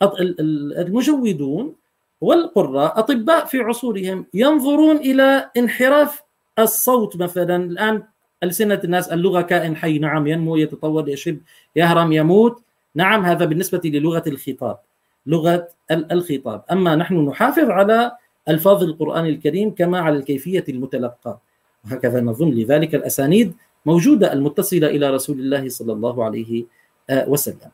فالمجودون 0.00 1.74
والقراء 2.20 2.98
أطباء 2.98 3.44
في 3.44 3.58
عصورهم 3.58 4.26
ينظرون 4.34 4.96
إلى 4.96 5.50
انحراف 5.56 6.22
الصوت 6.58 7.16
مثلا. 7.16 7.56
الآن 7.56 8.02
ألسنة 8.42 8.80
الناس 8.84 9.08
اللغة 9.08 9.40
كائن 9.40 9.76
حي. 9.76 9.98
نعم 9.98 10.26
ينمو 10.26 10.56
يتطور 10.56 11.08
يشب 11.08 11.38
يهرم 11.76 12.12
يموت. 12.12 12.62
نعم 12.94 13.24
هذا 13.24 13.44
بالنسبة 13.44 13.80
للغة 13.84 14.22
الخطاب 14.26 14.78
لغة 15.26 15.68
الخطاب. 15.90 16.62
أما 16.72 16.96
نحن 16.96 17.26
نحافظ 17.26 17.70
على 17.70 18.12
ألفاظ 18.48 18.82
القرآن 18.82 19.26
الكريم 19.26 19.74
كما 19.74 20.00
على 20.00 20.16
الكيفية 20.16 20.64
المتلقاه 20.68 21.40
وهكذا 21.84 22.20
نظن. 22.20 22.50
لذلك 22.50 22.94
الأسانيد 22.94 23.54
موجودة 23.86 24.32
المتصلة 24.32 24.86
إلى 24.86 25.10
رسول 25.10 25.40
الله 25.40 25.68
صلى 25.68 25.92
الله 25.92 26.24
عليه 26.24 26.64
آه، 27.10 27.28
وسلم. 27.28 27.70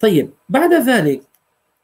طيب 0.00 0.30
بعد 0.48 0.72
ذلك 0.72 1.22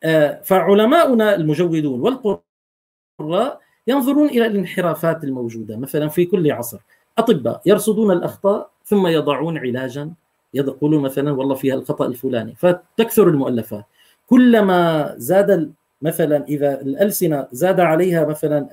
آه، 0.03 0.41
فعلماؤنا 0.45 1.35
المجودون 1.35 2.01
والقراء 2.01 3.61
ينظرون 3.87 4.29
إلى 4.29 4.47
الانحرافات 4.47 5.25
الموجودة. 5.25 5.77
مثلا 5.77 6.09
في 6.09 6.25
كل 6.25 6.53
عصر 6.53 6.79
أطباء 7.19 7.63
يرصدون 7.67 8.11
الأخطاء 8.11 8.71
ثم 8.85 9.07
يضعون 9.07 9.59
علاجا 9.59 10.11
يقولون 10.55 11.03
مثلا 11.03 11.33
والله 11.33 11.55
فيها 11.55 11.75
الخطأ 11.75 12.07
الفلاني. 12.07 12.55
فتكثر 12.55 13.29
المؤلفات. 13.29 13.85
كلما 14.27 15.15
زاد 15.17 15.73
مثلا 16.03 16.45
إذا 16.45 16.81
الألسنة 16.81 17.47
زاد 17.53 17.81
عليها 17.81 18.25
مثلا 18.25 18.69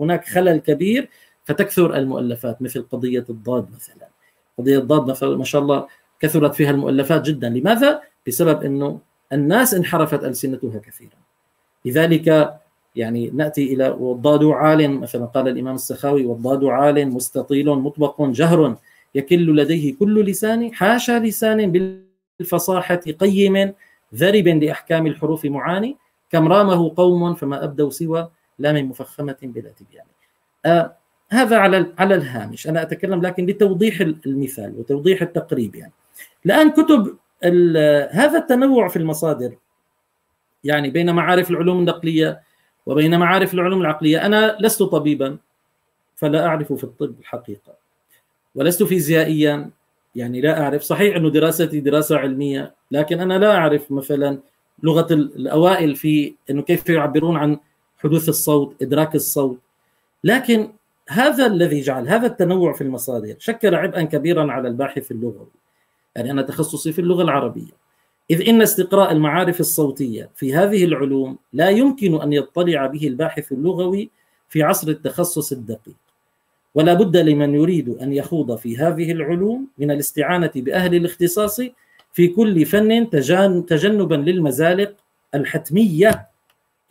هناك 0.00 0.24
خلل 0.24 0.56
كبير 0.56 1.08
فتكثر 1.44 1.96
المؤلفات 1.96 2.62
مثل 2.62 2.82
قضية 2.92 3.24
الضاد 3.30 3.66
مثلا. 3.74 4.08
قضية 4.58 4.78
الضاد 4.78 5.10
مثلا 5.10 5.36
ما 5.36 5.44
شاء 5.44 5.62
الله 5.62 5.86
كثرت 6.20 6.54
فيها 6.54 6.70
المؤلفات 6.70 7.22
جدا. 7.22 7.48
لماذا؟ 7.48 8.00
بسبب 8.26 8.62
إنه 8.62 8.98
الناس 9.32 9.74
انحرفت 9.74 10.24
ألسنتها 10.24 10.78
كثيرا. 10.78 11.18
لذلك 11.84 12.57
يعني 12.96 13.30
نأتي 13.34 13.74
إلى 13.74 13.88
والضاد 13.88 14.44
عال 14.44 15.00
مثلا 15.00 15.24
قال 15.26 15.48
الإمام 15.48 15.74
السخاوي 15.74 16.26
والضاد 16.26 16.64
عال 16.64 17.08
مستطيل 17.08 17.70
مطبق 17.70 18.22
جهر 18.22 18.76
يكل 19.14 19.56
لديه 19.56 19.94
كل 19.94 20.24
لسان 20.24 20.74
حاشا 20.74 21.18
لسان 21.18 21.72
بالفصاحة 22.38 23.00
قيم 23.20 23.72
ذرب 24.14 24.48
لأحكام 24.48 25.06
الحروف 25.06 25.44
معاني 25.44 25.96
كم 26.30 26.48
رامه 26.48 26.94
قوم 26.96 27.34
فما 27.34 27.64
أبدوا 27.64 27.90
سوى 27.90 28.30
لام 28.58 28.90
مفخمة 28.90 29.36
بلا 29.42 29.70
تبيان. 29.70 30.04
آه 30.66 30.96
هذا 31.30 31.58
على 31.58 31.92
على 31.98 32.14
الهامش. 32.14 32.68
أنا 32.68 32.82
أتكلم 32.82 33.22
لكن 33.22 33.46
لتوضيح 33.46 34.00
المثال 34.00 34.74
وتوضيح 34.78 35.22
التقريب 35.22 35.74
يعني. 35.74 35.92
الان 36.46 36.70
كتب 36.70 37.16
هذا 38.12 38.38
التنوع 38.38 38.88
في 38.88 38.96
المصادر 38.96 39.56
يعني 40.64 40.90
بين 40.90 41.14
معارف 41.14 41.50
العلوم 41.50 41.78
النقلية 41.78 42.40
وبين 42.88 43.18
معارف 43.18 43.54
العلوم 43.54 43.80
العقلية. 43.80 44.26
أنا 44.26 44.56
لست 44.60 44.82
طبيبا 44.82 45.36
فلا 46.16 46.46
أعرف 46.46 46.72
في 46.72 46.84
الطب 46.84 47.14
الحقيقة 47.20 47.72
ولست 48.54 48.82
فيزيائيا 48.82 49.70
يعني 50.14 50.40
لا 50.40 50.62
أعرف. 50.62 50.82
صحيح 50.82 51.16
انه 51.16 51.30
دراستي 51.30 51.80
دراسة 51.80 52.18
علمية 52.18 52.74
لكن 52.90 53.20
أنا 53.20 53.38
لا 53.38 53.56
أعرف 53.56 53.92
مثلا 53.92 54.38
لغة 54.82 55.12
الأوائل 55.12 55.96
في 55.96 56.34
إنه 56.50 56.62
كيف 56.62 56.88
يعبرون 56.88 57.36
عن 57.36 57.58
حدوث 57.98 58.28
الصوت 58.28 58.82
إدراك 58.82 59.14
الصوت. 59.14 59.58
لكن 60.24 60.72
هذا 61.08 61.46
الذي 61.46 61.80
جعل 61.80 62.08
هذا 62.08 62.26
التنوع 62.26 62.72
في 62.72 62.80
المصادر 62.80 63.34
شكل 63.38 63.74
عبئا 63.74 64.02
كبيرا 64.02 64.52
على 64.52 64.68
الباحث 64.68 65.10
اللغوي. 65.10 65.46
يعني 66.16 66.30
أنا 66.30 66.42
تخصصي 66.42 66.92
في 66.92 67.00
اللغة 67.00 67.22
العربية. 67.22 67.87
إذ 68.30 68.48
إن 68.48 68.62
استقراء 68.62 69.12
المعارف 69.12 69.60
الصوتية 69.60 70.30
في 70.34 70.54
هذه 70.54 70.84
العلوم 70.84 71.38
لا 71.52 71.68
يمكن 71.68 72.22
أن 72.22 72.32
يطلع 72.32 72.86
به 72.86 73.06
الباحث 73.06 73.52
اللغوي 73.52 74.10
في 74.48 74.62
عصر 74.62 74.88
التخصص 74.88 75.52
الدقيق. 75.52 75.96
ولا 76.74 76.94
بد 76.94 77.16
لمن 77.16 77.54
يريد 77.54 77.88
أن 77.88 78.12
يخوض 78.12 78.56
في 78.56 78.76
هذه 78.76 79.12
العلوم 79.12 79.68
من 79.78 79.90
الاستعانة 79.90 80.50
بأهل 80.56 80.94
الاختصاص 80.94 81.60
في 82.12 82.28
كل 82.28 82.66
فن 82.66 83.10
تجنبا 83.66 84.14
للمزالق 84.14 84.94
الحتمية 85.34 86.28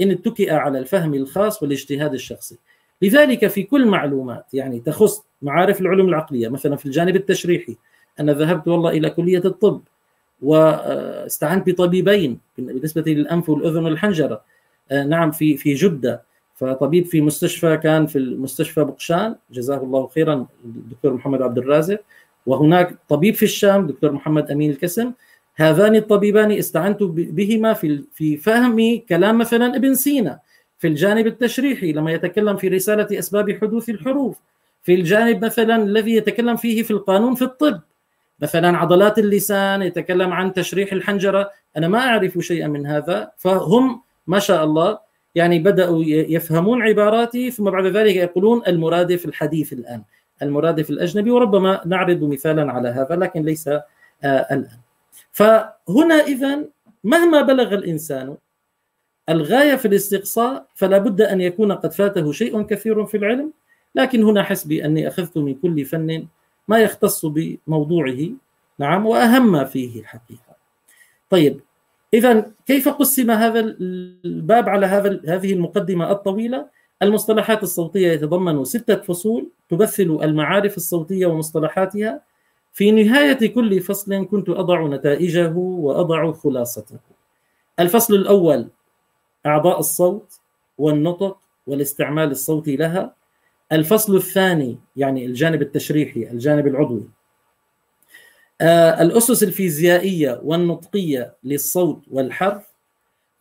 إن 0.02 0.12
اتكئ 0.12 0.54
على 0.54 0.80
الفهم 0.80 1.14
الخاص 1.14 1.64
والاجتهاد 1.64 2.14
الشخصي. 2.14 2.58
لذلك 3.02 3.48
في 3.48 3.64
كل 3.64 3.88
معلومات 3.88 4.54
يعني 4.54 4.80
تخص 4.80 5.24
معارف 5.42 5.82
العلوم 5.82 6.10
العقلية 6.10 6.48
مثلا 6.48 6.76
في 6.76 6.86
الجانب 6.86 7.16
التشريحي 7.16 7.76
أنا 8.20 8.34
ذهبت 8.34 8.68
والله 8.68 8.90
إلى 8.90 9.10
كلية 9.10 9.42
الطب 9.46 9.82
واستعنت 10.42 11.70
بطبيبين 11.70 12.40
بالنسبة 12.58 13.04
للأنف 13.08 13.50
والأذن 13.50 13.86
والحنجرة. 13.86 14.42
آه، 14.92 15.04
نعم 15.04 15.32
في 15.32 15.58
في 15.58 15.74
جدة. 15.74 16.24
فطبيب 16.56 17.06
في 17.06 17.22
مستشفى 17.22 17.78
كان 17.78 18.06
في 18.06 18.18
المستشفى 18.18 18.84
بقشان. 18.84 19.36
جزاه 19.52 19.78
الله 19.78 20.08
خيرا 20.08 20.46
الدكتور 20.66 21.14
محمد 21.14 21.42
عبد 21.42 21.58
الرازق. 21.58 22.00
وهناك 22.46 22.96
طبيب 23.10 23.36
في 23.36 23.44
الشام 23.44 23.88
دكتور 23.88 24.12
محمد 24.12 24.52
أمين 24.52 24.72
الكسم. 24.72 25.12
هذان 25.56 25.96
الطبيبان 25.96 26.52
استعنت 26.52 27.04
بهما 27.04 27.74
في 27.74 28.04
في 28.14 28.38
فهم 28.38 29.00
كلام 29.10 29.38
مثلا 29.38 29.76
ابن 29.76 29.94
سينا 29.96 30.40
في 30.80 30.88
الجانب 30.88 31.28
التشريحي 31.28 31.92
لما 31.92 32.12
يتكلم 32.12 32.58
في 32.58 32.68
رسالة 32.68 33.20
أسباب 33.20 33.52
حدوث 33.52 33.90
الحروف. 33.90 34.38
في 34.84 34.94
الجانب 34.94 35.46
مثلا 35.46 35.84
الذي 35.84 36.16
يتكلم 36.16 36.56
فيه 36.56 36.84
في 36.84 36.92
القانون 36.92 37.36
في 37.36 37.42
الطب. 37.42 37.82
مثلا 38.40 38.78
عضلات 38.78 39.20
اللسان 39.20 39.82
يتكلم 39.82 40.34
عن 40.34 40.54
تشريح 40.54 40.94
الحنجرة. 40.94 41.52
أنا 41.78 41.88
ما 41.88 42.00
أعرف 42.00 42.38
شيئا 42.40 42.68
من 42.68 42.86
هذا. 42.86 43.32
فهم 43.38 44.02
ما 44.28 44.40
شاء 44.40 44.64
الله 44.64 45.00
يعني 45.36 45.60
بدأوا 45.60 46.04
يفهمون 46.06 46.82
عباراتي 46.82 47.52
ثم 47.52 47.70
بعد 47.70 47.86
ذلك 47.86 48.16
يقولون 48.16 48.62
المرادف 48.68 49.26
الحديث 49.26 49.74
الآن. 49.74 50.04
المرادف 50.42 50.90
الأجنبي 50.90 51.32
وربما 51.32 51.82
نعرض 51.86 52.24
مثالا 52.24 52.72
على 52.72 52.90
هذا 52.90 53.16
لكن 53.16 53.42
ليس 53.42 53.68
آه 53.68 53.84
الآن. 54.24 54.78
فهنا 55.32 56.16
اذا 56.28 56.64
مهما 57.04 57.42
بلغ 57.42 57.74
الإنسان 57.74 58.38
الغاية 59.30 59.76
في 59.76 59.88
الاستقصاء 59.88 60.66
فلا 60.76 60.98
بد 60.98 61.22
أن 61.22 61.42
يكون 61.42 61.72
قد 61.72 61.94
فاته 61.94 62.32
شيء 62.32 62.62
كثير 62.62 63.06
في 63.06 63.18
العلم. 63.18 63.54
لكن 63.96 64.24
هنا 64.24 64.44
حسبي 64.44 64.86
أني 64.86 65.08
أخذت 65.08 65.38
من 65.38 65.56
كل 65.56 65.86
فن 65.86 66.28
ما 66.68 66.80
يختص 66.80 67.26
بموضوعه 67.26 68.30
نعم 68.80 69.06
وأهم 69.06 69.52
ما 69.52 69.64
فيه 69.64 70.04
حقيقه 70.04 70.56
طيب 71.30 71.62
إذا 72.14 72.52
كيف 72.66 72.90
قسم 72.90 73.32
هذا 73.32 73.60
الباب 73.60 74.70
على 74.70 74.86
هذا 74.86 75.22
هذه 75.28 75.54
المقدمة 75.54 76.12
الطويلة؟ 76.12 76.70
المصطلحات 77.02 77.64
الصوتية 77.64 78.12
يتضمن 78.12 78.66
ستة 78.66 78.96
فصول 78.96 79.50
تمثل 79.70 80.20
المعارف 80.24 80.78
الصوتية 80.78 81.26
ومصطلحاتها. 81.26 82.22
في 82.74 82.92
نهاية 82.92 83.54
كل 83.54 83.82
فصل 83.82 84.26
كنت 84.26 84.50
أضع 84.50 84.88
نتائجه 84.88 85.54
وأضع 85.56 86.32
خلاصته. 86.32 87.00
الفصل 87.80 88.14
الأول 88.16 88.68
أعضاء 89.46 89.80
الصوت 89.80 90.40
والنطق 90.78 91.38
والاستعمال 91.68 92.32
الصوتي 92.32 92.76
لها. 92.76 93.14
الفصل 93.72 94.16
الثاني 94.16 94.78
يعني 94.96 95.26
الجانب 95.26 95.62
التشريحي 95.62 96.24
الجانب 96.32 96.68
العضوي. 96.68 97.10
آه 98.62 99.02
الأسس 99.02 99.44
الفيزيائية 99.44 100.40
والنطقية 100.44 101.36
للصوت 101.44 102.04
والحرف 102.12 102.64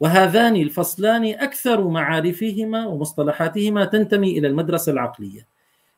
وهذان 0.01 0.57
الفصلان 0.57 1.25
أكثر 1.25 1.89
معارفهما 1.89 2.87
ومصطلحاتهما 2.87 3.85
تنتمي 3.85 4.39
إلى 4.39 4.49
المدرسة 4.49 4.93
العقلية. 4.93 5.47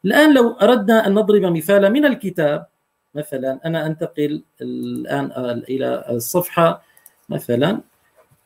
الآن 0.05 0.35
لو 0.35 0.53
أردنا 0.53 1.07
أن 1.07 1.15
نضرب 1.15 1.43
مثالا 1.43 1.89
من 1.89 2.05
الكتاب 2.05 2.67
مثلا 3.15 3.61
أنا 3.65 3.87
أنتقل 3.87 4.43
الآن 4.61 5.63
إلى 5.69 6.05
الصفحة 6.11 6.83
مثلا 7.29 7.81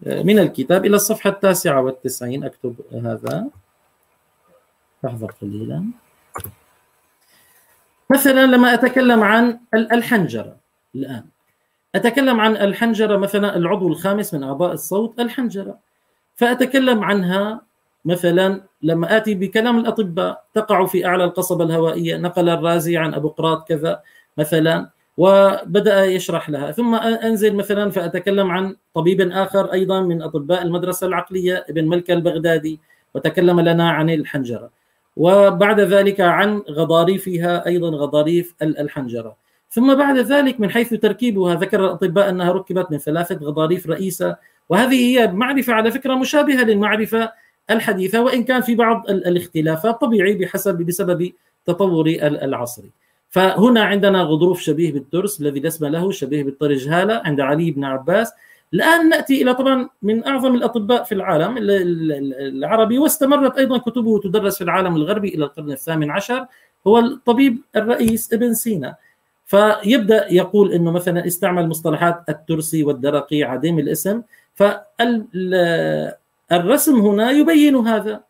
آه، 0.07 0.23
من 0.23 0.39
الكتاب 0.39 0.87
إلى 0.87 0.97
الصفحة 0.97 1.31
التاسعة 1.31 1.81
والتسعين 1.83 2.45
أكتب 2.45 2.75
هذا. 2.93 3.49
لحظة 5.05 5.27
قليلا. 5.43 5.85
مثلا 8.11 8.47
لما 8.47 8.75
أتكلم 8.75 9.23
عن 9.23 9.59
الحنجرة 9.75 10.57
الآن. 10.95 11.25
أتكلم 11.95 12.41
عن 12.41 12.57
الحنجرة 12.57 13.17
مثلا 13.17 13.57
العضو 13.57 13.89
الخامس 13.89 14.35
من 14.35 14.43
أعضاء 14.43 14.73
الصوت 14.73 15.21
الحنجرة. 15.21 15.79
فأتكلم 16.37 17.05
عنها 17.05 17.61
مثلا 18.05 18.63
لما 18.83 19.17
آتي 19.17 19.35
بكلام 19.35 19.79
الأطباء 19.79 20.45
تقع 20.55 20.87
في 20.87 21.07
أعلى 21.07 21.25
القصبة 21.25 21.65
الهوائية 21.65 22.17
نقل 22.17 22.49
الرازي 22.49 22.97
عن 22.97 23.15
أبو 23.15 23.29
قراط 23.29 23.69
كذا 23.69 24.03
مثلا 24.39 24.89
وبدأ 25.17 26.05
يشرح 26.05 26.51
لها. 26.51 26.73
ثم 26.73 26.95
أنزل 26.95 27.57
مثلا 27.57 27.91
فأتكلم 27.91 28.51
عن 28.51 28.77
طبيب 28.95 29.21
آخر 29.21 29.73
أيضا 29.73 30.01
من 30.01 30.23
أطباء 30.23 30.63
المدرسة 30.63 31.07
العقلية 31.07 31.65
ابن 31.69 31.89
ملكة 31.89 32.15
البغدادي 32.15 32.81
وتكلم 33.15 33.61
لنا 33.61 33.91
عن 33.91 34.11
الحنجرة. 34.11 34.71
وبعد 35.17 35.81
ذلك 35.81 36.21
عن 36.21 36.63
غضاريفها 36.71 37.67
أيضا 37.67 37.89
غضاريف 37.89 38.55
الحنجره 38.63 39.37
ثم 39.71 39.95
بعد 39.95 40.19
ذلك 40.19 40.61
من 40.61 40.71
حيث 40.71 40.95
تركيبها 40.95 41.55
ذكر 41.55 41.85
الأطباء 41.85 42.29
أنها 42.29 42.53
ركبت 42.53 42.93
من 42.93 42.99
ثلاثة 42.99 43.35
غضاريف 43.35 43.87
رئيسة 43.87 44.37
وهذه 44.69 44.95
هي 44.95 45.27
معرفة 45.27 45.73
على 45.73 45.91
فكرة 45.91 46.15
مشابهة 46.15 46.65
للمعرفة 46.65 47.33
الحديثة 47.71 48.23
وإن 48.23 48.45
كان 48.45 48.61
في 48.61 48.75
بعض 48.75 49.11
الاختلافات 49.11 50.01
طبيعي 50.01 50.35
بحسب 50.35 50.75
بسبب 50.75 51.33
تطور 51.67 52.07
العصر. 52.23 52.83
فهنا 53.29 53.85
عندنا 53.85 54.23
غضروف 54.23 54.61
شبيه 54.61 54.93
بالترس 54.93 55.41
الذي 55.41 55.61
لا 55.61 55.69
اسم 55.69 55.87
له 55.87 56.11
شبيه 56.11 56.45
بالطرجهالة 56.45 57.23
عند 57.25 57.41
علي 57.41 57.71
بن 57.71 57.85
عباس. 57.85 58.33
الآن 58.75 59.09
نأتي 59.09 59.43
إلى 59.43 59.55
طبعا 59.55 59.89
من 60.03 60.27
أعظم 60.27 60.55
الأطباء 60.55 61.05
في 61.05 61.13
العالم 61.13 61.55
العربي 61.59 62.99
واستمرت 62.99 63.59
أيضا 63.59 63.79
كتبه 63.79 64.21
تدرس 64.21 64.59
في 64.59 64.65
العالم 64.65 64.97
الغربي 64.97 65.29
إلى 65.29 65.45
القرن 65.45 65.73
الثامن 65.73 66.11
عشر 66.11 66.47
هو 66.87 66.99
الطبيب 66.99 67.59
الرئيس 67.77 68.33
ابن 68.33 68.55
سينا. 68.55 68.95
فيبدأ 69.47 70.33
يقول 70.33 70.73
إنه 70.73 70.91
مثلا 70.91 71.27
استعمل 71.27 71.69
مصطلحات 71.69 72.25
الترسي 72.29 72.85
والدرقي 72.85 73.43
عديم 73.43 73.79
الاسم 73.79 74.23
فالرسم 74.55 75.01
هنا 77.01 77.31
يبين 77.31 77.77
هذا. 77.77 78.21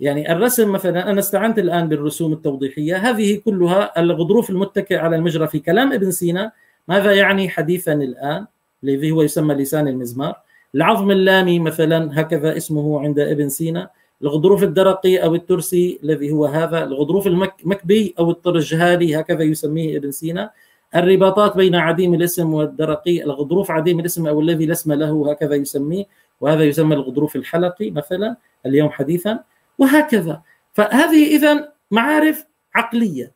يعني 0.00 0.32
الرسم 0.32 0.72
مثلا 0.72 1.10
أنا 1.10 1.18
استعنت 1.20 1.58
الآن 1.58 1.88
بالرسوم 1.88 2.32
التوضيحية 2.32 2.96
هذه 2.96 3.40
كلها 3.44 4.00
الغضروف 4.00 4.50
المتكئ 4.50 4.96
على 4.96 5.16
المجرى 5.16 5.46
في 5.46 5.58
كلام 5.58 5.92
ابن 5.92 6.10
سينا 6.10 6.52
ماذا 6.88 7.12
يعني 7.12 7.48
حديثا 7.48 7.92
الآن؟ 7.92 8.46
الذي 8.84 9.10
هو 9.10 9.22
يسمى 9.22 9.54
لسان 9.54 9.88
المزمار. 9.88 10.34
العظم 10.74 11.10
اللامي 11.10 11.58
مثلا 11.58 12.20
هكذا 12.20 12.56
اسمه 12.56 13.00
عند 13.00 13.18
ابن 13.18 13.48
سينا. 13.48 13.90
الغضروف 14.22 14.62
الدرقي 14.62 15.16
أو 15.18 15.34
الترسي 15.34 15.98
الذي 16.04 16.30
هو 16.30 16.46
هذا. 16.46 16.84
الغضروف 16.84 17.26
المكبي 17.26 18.14
أو 18.18 18.30
الطرجهالي 18.30 19.20
هكذا 19.20 19.42
يسميه 19.42 19.96
ابن 19.96 20.10
سينا. 20.10 20.50
الرباطات 20.96 21.56
بين 21.56 21.74
عديم 21.74 22.14
الاسم 22.14 22.54
والدرقي. 22.54 23.24
الغضروف 23.24 23.70
عديم 23.70 24.00
الاسم 24.00 24.26
أو 24.26 24.40
الذي 24.40 24.66
لا 24.66 24.72
اسم 24.72 24.92
له 24.92 25.30
هكذا 25.30 25.54
يسميه. 25.54 26.04
وهذا 26.40 26.64
يسمى 26.64 26.94
الغضروف 26.94 27.36
الحلقي 27.36 27.90
مثلا 27.90 28.36
اليوم 28.66 28.90
حديثا. 28.90 29.38
وهكذا. 29.78 30.42
فهذه 30.72 31.36
اذا 31.36 31.72
معارف 31.90 32.44
عقلية. 32.74 33.32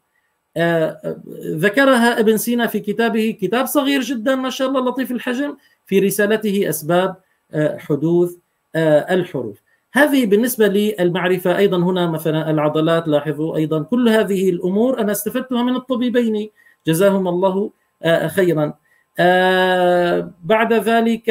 ذكرها 1.46 2.20
ابن 2.20 2.36
سينا 2.36 2.66
في 2.66 2.80
كتابه 2.80 3.36
كتاب 3.40 3.66
صغير 3.66 4.00
جدا 4.00 4.34
ما 4.34 4.50
شاء 4.50 4.68
الله 4.68 4.80
لطيف 4.80 5.10
الحجم 5.10 5.56
في 5.86 5.98
رسالته 5.98 6.68
أسباب 6.68 7.16
آه، 7.52 7.78
حدوث 7.78 8.36
آه، 8.76 9.14
الحروف. 9.14 9.58
هذه 9.92 10.26
بالنسبة 10.26 10.66
للمعرفة 10.68 11.58
أيضا 11.58 11.76
هنا 11.76 12.06
مثلا 12.06 12.50
العضلات 12.50 13.08
لاحظوا 13.08 13.56
أيضا 13.56 13.82
كل 13.82 14.08
هذه 14.08 14.50
الأمور 14.50 15.00
أنا 15.00 15.12
استفدتها 15.12 15.62
من 15.62 15.76
الطبيبين. 15.76 16.50
جزاهم 16.86 17.28
الله 17.28 17.70
خيرا. 18.26 18.74
بعد 20.44 20.72
ذلك 20.72 21.26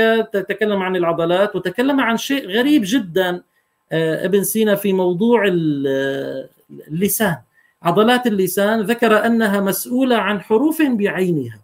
تكلم 0.49 0.81
عن 0.81 0.95
العضلات 0.95 1.55
وتكلم 1.55 1.99
عن 1.99 2.17
شيء 2.17 2.47
غريب 2.47 2.81
جدا 2.85 3.41
ابن 3.91 4.43
سينا 4.43 4.75
في 4.75 4.93
موضوع 4.93 5.43
اللسان. 6.87 7.37
عضلات 7.87 8.27
اللسان 8.27 8.81
ذكر 8.81 9.25
أنها 9.25 9.61
مسؤولة 9.61 10.15
عن 10.15 10.41
حروف 10.41 10.81
بعينها. 10.81 11.59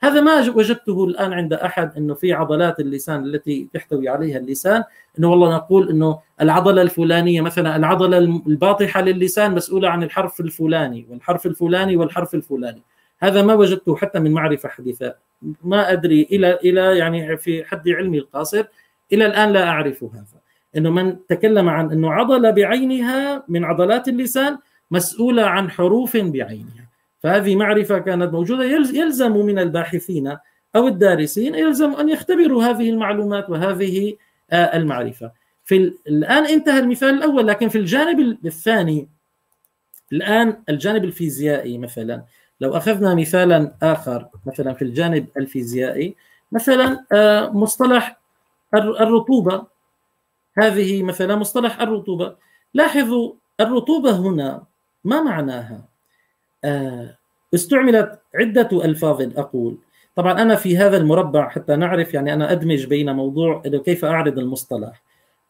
هذا 0.00 0.20
ما 0.20 0.50
وجدته 0.50 1.04
الآن 1.04 1.32
عند 1.32 1.52
أحد 1.52 1.96
إنه 1.96 2.14
في 2.14 2.32
عضلات 2.32 2.80
اللسان 2.80 3.24
التي 3.24 3.68
تحتوي 3.74 4.08
عليها 4.08 4.38
اللسان. 4.38 4.84
إنه 5.18 5.30
والله 5.30 5.56
نقول 5.56 5.88
إنه 5.90 6.18
العضلة 6.40 6.82
الفلانية 6.82 7.40
مثلا 7.40 7.76
العضلة 7.76 8.18
الباطحة 8.18 9.00
للسان 9.00 9.54
مسؤولة 9.54 9.88
عن 9.88 10.02
الحرف 10.02 10.40
الفلاني 10.40 11.06
والحرف 11.10 11.46
الفلاني 11.46 11.96
والحرف 11.96 12.34
الفلاني. 12.34 12.82
هذا 13.18 13.42
ما 13.42 13.54
وجدته 13.54 13.96
حتى 13.96 14.18
من 14.18 14.32
معرفة 14.32 14.68
حديثة. 14.68 15.14
ما 15.64 15.92
أدري 15.92 16.28
إلى 16.32 16.54
إلى 16.54 16.98
يعني 16.98 17.36
في 17.36 17.64
حد 17.64 17.88
علمي 17.88 18.18
القاصر. 18.18 18.64
إلى 19.12 19.26
الآن 19.26 19.52
لا 19.52 19.68
أعرف 19.68 20.04
هذا. 20.04 20.40
إنه 20.76 20.90
من 20.90 21.26
تكلم 21.26 21.68
عن 21.68 21.90
إنه 21.90 22.12
عضلة 22.12 22.50
بعينها 22.50 23.44
من 23.48 23.64
عضلات 23.64 24.08
اللسان 24.08 24.58
مسؤولة 24.90 25.42
عن 25.42 25.70
حروف 25.70 26.16
بعينها. 26.16 26.86
فهذه 27.18 27.56
معرفة 27.56 27.98
كانت 27.98 28.32
موجودة 28.32 28.64
يلزم 28.64 29.32
من 29.32 29.58
الباحثين 29.58 30.36
أو 30.76 30.88
الدارسين 30.88 31.54
يلزم 31.54 31.94
أن 31.94 32.08
يختبروا 32.08 32.64
هذه 32.64 32.90
المعلومات 32.90 33.50
وهذه 33.50 34.16
آه، 34.50 34.76
المعرفة. 34.76 35.32
في 35.64 35.76
الآن 36.08 36.46
انتهى 36.46 36.78
المثال 36.78 37.08
الأول 37.08 37.46
لكن 37.46 37.68
في 37.68 37.78
الجانب 37.78 38.38
الثاني 38.46 39.08
الآن 40.12 40.62
الجانب 40.68 41.04
الفيزيائي 41.04 41.78
مثلا. 41.78 42.22
لو 42.60 42.76
أخذنا 42.76 43.14
مثالا 43.14 43.74
آخر 43.82 44.28
مثلا 44.46 44.72
في 44.72 44.82
الجانب 44.82 45.26
الفيزيائي 45.36 46.14
مثلا 46.52 47.04
آه، 47.12 47.50
مصطلح 47.50 48.18
الرطوبة. 48.74 49.66
هذه 50.58 51.02
مثلا 51.02 51.36
مصطلح 51.36 51.80
الرطوبة. 51.80 52.36
لاحظوا 52.74 53.32
الرطوبة 53.60 54.16
هنا. 54.16 54.62
ما 55.06 55.22
معناها؟ 55.22 55.88
آه، 56.64 57.18
استعملت 57.54 58.20
عدة 58.34 58.68
ألفاظ 58.84 59.38
أقول. 59.38 59.78
طبعا 60.16 60.42
أنا 60.42 60.54
في 60.54 60.78
هذا 60.78 60.96
المربع 60.96 61.48
حتى 61.48 61.76
نعرف 61.76 62.14
يعني 62.14 62.34
أنا 62.34 62.52
أدمج 62.52 62.86
بين 62.86 63.16
موضوع 63.16 63.62
كيف 63.84 64.04
أعرض 64.04 64.38
المصطلح. 64.38 65.02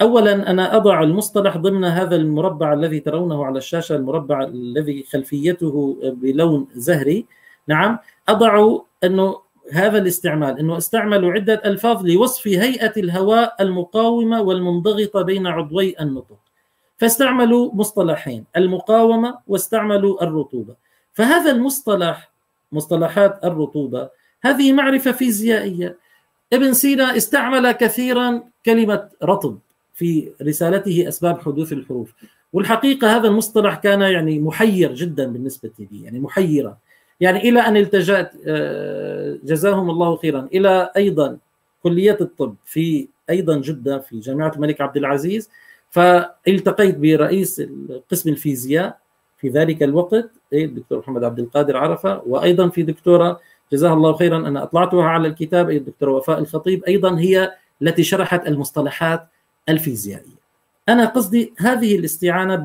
اولا 0.03 0.51
أنا 0.51 0.77
أضع 0.77 1.03
المصطلح 1.03 1.57
ضمن 1.57 1.85
هذا 1.85 2.17
المربع 2.17 2.73
الذي 2.73 3.01
ترونه 3.01 3.45
على 3.45 3.59
الشاشة 3.59 3.97
المربع 3.97 4.43
الذي 4.43 5.03
خلفيته 5.13 5.99
بلون 6.03 6.69
زهري. 6.75 7.27
نعم 7.69 7.99
أضع 8.29 8.79
إنه 9.05 9.37
هذا 9.73 9.99
الاستعمال 9.99 10.59
إنه 10.59 10.79
استعملوا 10.79 11.33
عدة 11.33 11.63
ألفاظ 11.65 12.07
لوصف 12.07 12.49
هيئة 12.49 12.93
الهواء 12.97 13.57
المقاومة 13.61 14.43
والمنضغطة 14.43 15.23
بين 15.23 15.47
عضوي 15.47 15.95
النطق. 16.01 16.46
فاستعملوا 16.97 17.75
مصطلحين 17.75 18.45
المقاومة 18.57 19.39
واستعملوا 19.47 20.23
الرطوبة. 20.25 20.75
فهذا 21.13 21.51
المصطلح 21.51 22.31
مصطلحات 22.73 23.45
الرطوبة 23.45 24.09
هذه 24.43 24.73
معرفة 24.73 25.13
فيزيائية. 25.13 25.99
ابن 26.53 26.73
سينا 26.73 27.17
استعمل 27.17 27.73
كثيرا 27.73 28.43
كلمة 28.67 29.09
رطب 29.23 29.59
في 29.95 30.33
رسالته 30.43 31.09
أسباب 31.09 31.41
حدوث 31.41 31.73
الحروف. 31.73 32.13
والحقيقة 32.53 33.17
هذا 33.17 33.29
المصطلح 33.29 33.75
كان 33.75 34.01
يعني 34.01 34.39
محير 34.39 34.95
جدا 34.95 35.27
بالنسبة 35.27 35.71
لي 35.79 36.05
يعني 36.05 36.21
محيرا 36.21 36.77
يعني 37.21 37.49
إلى 37.49 37.61
أن 37.61 37.77
التجأت 37.77 38.33
آه، 38.47 39.39
جزاهم 39.45 39.91
الله 39.91 40.17
خيرا 40.17 40.49
إلى 40.55 40.91
أيضا 40.97 41.39
كلية 41.83 42.19
الطب 42.21 42.55
في 42.65 43.09
أيضا 43.31 43.57
جدة 43.57 43.99
في 43.99 44.21
جامعة 44.21 44.53
الملك 44.57 44.81
عبد 44.81 44.97
العزيز. 44.97 45.51
فالتقيت 45.97 46.99
برئيس 46.99 47.63
قسم 48.11 48.31
الفيزياء 48.31 48.99
في 49.39 49.49
ذلك 49.49 49.83
الوقت 49.83 50.31
إيه، 50.53 50.65
الدكتور 50.65 50.99
محمد 50.99 51.25
عبد 51.25 51.39
القادر 51.39 51.77
عرفة 51.77 52.23
وأيضا 52.27 52.69
في 52.69 52.83
دكتورة 52.83 53.41
جزاها 53.73 53.93
الله 53.93 54.17
خيرا 54.17 54.37
أنا 54.37 54.63
أطلعتها 54.63 55.05
على 55.05 55.29
الكتاب 55.29 55.71
الدكتورة 55.71 56.13
وفاء 56.13 56.39
الخطيب 56.39 56.85
أيضا 56.85 57.19
هي 57.19 57.53
التي 57.83 58.03
شرحت 58.03 58.49
المصطلحات 58.49 59.29
الفيزيائية. 59.69 60.37
أنا 60.89 61.05
قصدي 61.07 61.53
هذه 61.59 61.97
الاستعانة 61.99 62.57
ب 62.57 62.63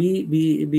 ب 0.72 0.76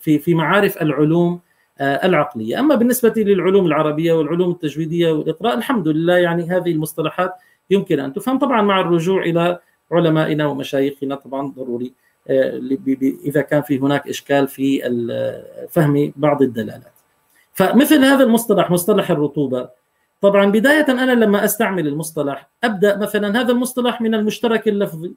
في 0.00 0.18
في 0.18 0.34
معارف 0.34 0.82
العلوم 0.82 1.40
آه، 1.78 2.06
العقلية، 2.06 2.60
أما 2.60 2.74
بالنسبة 2.74 3.12
للعلوم 3.16 3.66
العربية 3.66 4.12
والعلوم 4.12 4.50
التجويدية 4.50 5.12
والإقراء 5.12 5.58
الحمد 5.58 5.88
لله 5.88 6.16
يعني 6.16 6.50
هذه 6.50 6.72
المصطلحات 6.72 7.32
يمكن 7.70 8.00
أن 8.00 8.12
تفهم 8.12 8.38
طبعا 8.38 8.62
مع 8.62 8.80
الرجوع 8.80 9.22
إلى 9.22 9.58
علمائنا 9.92 10.46
ومشايخنا 10.46 11.14
طبعا 11.14 11.52
ضروري. 11.56 11.92
آه، 12.28 12.60
إذا 13.24 13.40
كان 13.40 13.62
في 13.62 13.78
هناك 13.78 14.08
إشكال 14.08 14.48
في 14.48 14.82
فهم 15.70 16.12
بعض 16.16 16.42
الدلالات. 16.42 16.92
فمثل 17.52 18.04
هذا 18.04 18.24
المصطلح 18.24 18.70
مصطلح 18.70 19.10
الرطوبة 19.10 19.68
طبعا 20.20 20.50
بداية 20.50 20.86
أنا 20.88 21.12
لما 21.12 21.44
أستعمل 21.44 21.88
المصطلح 21.88 22.48
أبدأ 22.64 22.96
مثلا 22.96 23.40
هذا 23.40 23.52
المصطلح 23.52 24.00
من 24.00 24.14
المشترك 24.14 24.68
اللفظي. 24.68 25.14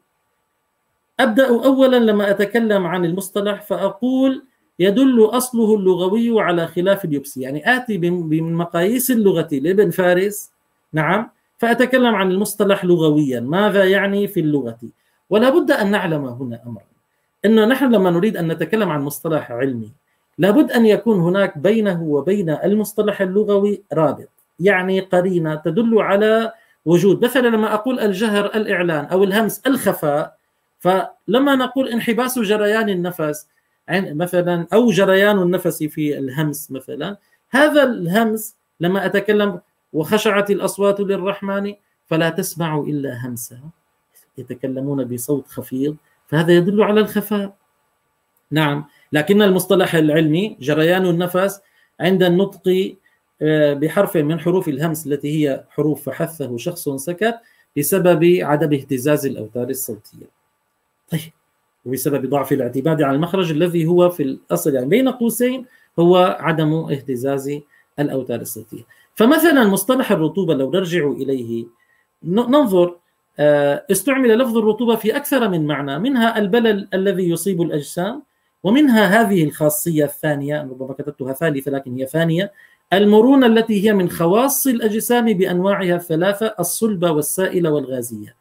أبدأ 1.20 1.48
أولا 1.48 1.98
لما 1.98 2.30
أتكلم 2.30 2.86
عن 2.86 3.06
المصطلح 3.06 3.62
فأقول 3.62 4.44
يدل 4.80 5.26
أصله 5.26 5.76
اللغوي 5.76 6.42
على 6.42 6.68
خلاف 6.68 7.06
اليبسي 7.06 7.42
يعني 7.42 7.76
آتي 7.78 7.98
بمقاييس 7.98 9.12
اللغة 9.12 9.48
لابن 9.52 9.90
فارس. 9.90 10.52
نعم. 10.94 11.30
فأتكلم 11.60 12.16
عن 12.16 12.32
المصطلح 12.32 12.86
لغويا. 12.86 13.40
ماذا 13.40 13.84
يعني 13.84 14.28
في 14.28 14.40
اللغة؟ 14.40 14.80
ولا 15.30 15.50
بد 15.50 15.72
أن 15.72 15.92
نعلم 15.92 16.26
هنا 16.26 16.60
أمرا. 16.68 16.84
أنه 17.46 17.66
نحن 17.66 17.92
لما 17.92 18.10
نريد 18.10 18.38
أن 18.38 18.48
نتكلم 18.48 18.90
عن 18.90 19.02
مصطلح 19.02 19.52
علمي 19.52 19.92
لابد 20.38 20.72
أن 20.72 20.86
يكون 20.86 21.20
هناك 21.20 21.58
بينه 21.58 22.04
وبين 22.04 22.50
المصطلح 22.50 23.22
اللغوي 23.22 23.84
رابط 23.94 24.30
يعني 24.60 25.00
قرينة 25.00 25.56
تدل 25.56 26.02
على 26.02 26.52
وجود. 26.86 27.26
مثلا 27.26 27.48
لما 27.48 27.74
أقول 27.74 28.00
الجهر 28.00 28.46
الإعلان 28.46 29.06
أو 29.06 29.24
الهمس 29.24 29.62
الخفاء 29.68 30.36
فلما 30.80 31.56
نقول 31.56 31.88
انحباس 31.90 32.40
جريان 32.40 32.90
النفس 32.90 33.48
مثلا 33.92 34.68
أو 34.74 34.90
جريان 34.92 35.42
النفس 35.42 35.84
في 35.84 36.18
الهمس 36.18 36.72
مثلا 36.72 37.18
هذا 37.50 37.84
الهمس 37.84 38.56
لما 38.80 39.06
أتكلم 39.06 39.60
وخشعت 39.94 40.52
الأصوات 40.52 41.00
للرحمن 41.00 41.74
فلا 42.06 42.30
تسمع 42.30 42.78
إلا 42.78 43.28
همسا. 43.28 43.60
يتكلمون 44.38 45.04
بصوت 45.04 45.48
خفيض 45.48 45.96
فهذا 46.28 46.54
يدل 46.54 46.84
على 46.84 47.00
الخفاء. 47.00 47.56
نعم 48.52 48.86
لكن 49.12 49.42
المصطلح 49.42 49.96
العلمي 49.96 50.58
جريان 50.60 51.06
النفس 51.06 51.62
عند 52.00 52.24
النطق 52.24 52.96
آه، 53.42 53.74
بحرف 53.74 54.18
من 54.18 54.40
حروف 54.40 54.68
الهمس 54.68 55.08
التي 55.08 55.48
هي 55.48 55.64
حروف 55.70 56.06
فحثه 56.06 56.58
شخص 56.58 56.90
سكت 56.90 57.36
بسبب 57.78 58.40
عدم 58.42 58.74
اهتزاز 58.74 59.26
الأوتار 59.26 59.70
الصوتية. 59.70 60.26
طيب 61.12 61.32
وبسبب 61.86 62.30
ضعف 62.30 62.52
الاعتماد 62.52 63.02
على 63.02 63.16
المخرج 63.16 63.52
الذي 63.52 63.86
هو 63.86 64.10
في 64.10 64.24
الأصل 64.24 64.74
يعني 64.74 64.86
بين 64.86 65.10
قوسين 65.10 65.66
هو 66.00 66.38
عدم 66.40 66.74
اهتزاز 66.74 67.60
الأوتار 68.00 68.42
الصوتية. 68.42 68.84
فمثلا 69.20 69.68
مصطلح 69.68 70.12
الرطوبة 70.12 70.54
لو 70.54 70.72
نرجع 70.72 71.08
إليه 71.08 71.66
ننظر 72.24 72.96
آه، 73.40 73.86
استعمل 73.92 74.38
لفظ 74.38 74.58
الرطوبة 74.58 74.96
في 74.96 75.16
أكثر 75.16 75.50
من 75.50 75.68
معنى 75.68 76.00
منها 76.00 76.38
البلل 76.38 76.88
الذي 76.94 77.30
يصيب 77.30 77.62
الأجسام 77.62 78.24
ومنها 78.64 79.06
هذه 79.06 79.44
الخاصية 79.44 80.06
الثانية 80.06 80.62
ربما 80.62 80.94
كتبتها 80.94 81.34
ثالثة 81.34 81.72
لكن 81.72 81.96
هي 81.96 82.06
ثانية 82.06 82.52
المرونة 82.94 83.46
التي 83.46 83.86
هي 83.86 83.94
من 83.94 84.10
خواص 84.10 84.68
الأجسام 84.68 85.34
بأنواعها 85.34 85.96
الثلاثة 85.96 86.56
الصلبة 86.60 87.12
والسائلة 87.12 87.72
والغازية. 87.72 88.36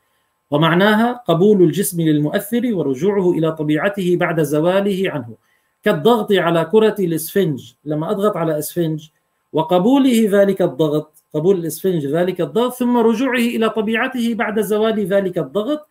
ومعناها 0.50 1.12
قبول 1.12 1.62
الجسم 1.62 2.00
للمؤثر 2.00 2.74
ورجوعه 2.74 3.30
إلى 3.30 3.52
طبيعته 3.52 4.16
بعد 4.16 4.42
زواله 4.42 5.10
عنه. 5.10 5.34
كالضغط 5.82 6.32
على 6.32 6.64
كرة 6.64 6.96
الإسفنج 6.98 7.72
لما 7.84 8.10
أضغط 8.10 8.36
على 8.36 8.58
إسفنج 8.58 9.08
وقبوله 9.52 10.28
ذلك 10.30 10.62
الضغط 10.62 11.24
قبول 11.34 11.58
الإسفنج 11.58 12.06
ذلك 12.06 12.40
الضغط 12.40 12.72
ثم 12.74 12.96
رجوعه 12.96 13.38
إلى 13.38 13.70
طبيعته 13.70 14.34
بعد 14.34 14.60
زوال 14.60 15.06
ذلك 15.06 15.38
الضغط. 15.38 15.88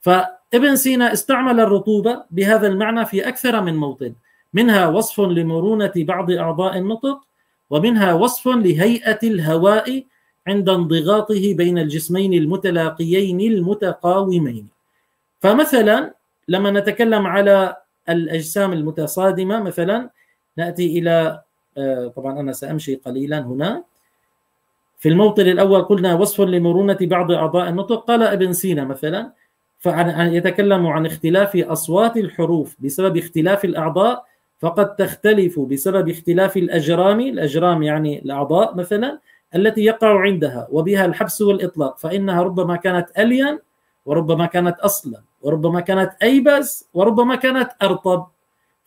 فابن 0.00 0.76
سينا 0.76 1.12
استعمل 1.12 1.60
الرطوبة 1.60 2.22
بهذا 2.30 2.66
المعنى 2.66 3.06
في 3.06 3.28
أكثر 3.28 3.60
من 3.60 3.76
موطن. 3.76 4.14
منها 4.54 4.86
وصف 4.88 5.20
لمرونة 5.20 5.92
بعض 5.96 6.30
أعضاء 6.30 6.78
النطق 6.78 7.18
ومنها 7.70 8.14
وصف 8.14 8.48
لهيئة 8.48 9.18
الهواء 9.22 10.04
عند 10.46 10.68
انضغاطه 10.68 11.54
بين 11.54 11.78
الجسمين 11.78 12.34
المتلاقيين 12.34 13.40
المتقاومين. 13.40 14.68
فمثلا 15.40 16.14
لما 16.48 16.70
نتكلم 16.70 17.26
على 17.26 17.76
الأجسام 18.08 18.72
المتصادمة 18.72 19.62
مثلا 19.62 20.10
نأتي 20.56 20.98
إلى 20.98 21.10
آه، 21.10 21.49
طبعا 22.16 22.40
أنا 22.40 22.52
سأمشي 22.52 22.94
قليلا 22.94 23.38
هنا. 23.38 23.84
في 24.98 25.08
الموطن 25.08 25.42
الأول 25.42 25.82
قلنا 25.82 26.14
وصف 26.14 26.40
لمرونة 26.40 26.98
بعض 27.00 27.32
أعضاء 27.32 27.68
النطق. 27.68 28.04
قال 28.04 28.22
ابن 28.22 28.52
سينا 28.52 28.84
مثلا 28.84 29.32
فيتكلم 29.78 30.86
عن 30.86 31.06
اختلاف 31.06 31.56
أصوات 31.56 32.16
الحروف 32.16 32.76
بسبب 32.80 33.16
اختلاف 33.16 33.64
الأعضاء 33.64 34.24
فقد 34.58 34.96
تختلف 34.96 35.60
بسبب 35.60 36.08
اختلاف 36.08 36.56
الأجرام. 36.56 37.20
الأجرام 37.20 37.82
يعني 37.82 38.22
الأعضاء 38.22 38.74
مثلا 38.74 39.18
التي 39.54 39.84
يقع 39.84 40.20
عندها 40.20 40.68
وبها 40.70 41.06
الحبس 41.06 41.42
والإطلاق 41.42 41.98
فإنها 41.98 42.42
ربما 42.42 42.76
كانت 42.76 43.18
ألين 43.18 43.58
وربما 44.06 44.46
كانت 44.46 44.78
أصلا 44.78 45.22
وربما 45.42 45.80
كانت 45.80 46.12
أيبس 46.22 46.88
وربما 46.94 47.36
كانت 47.36 47.70
أرطب. 47.82 48.26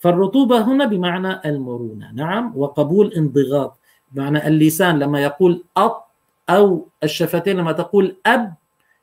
فالرطوبة 0.04 0.62
هنا 0.62 0.86
بمعنى 0.86 1.40
المرونة. 1.46 2.12
نعم 2.12 2.54
وقبول 2.56 3.14
انضغاط. 3.14 3.80
بمعنى 4.12 4.48
اللسان 4.48 5.00
لما 5.00 5.22
يقول 5.24 5.64
أط 5.78 6.08
أو 6.50 6.88
الشفتين 7.04 7.58
لما 7.58 7.72
تقول 7.72 8.16
أب 8.26 8.54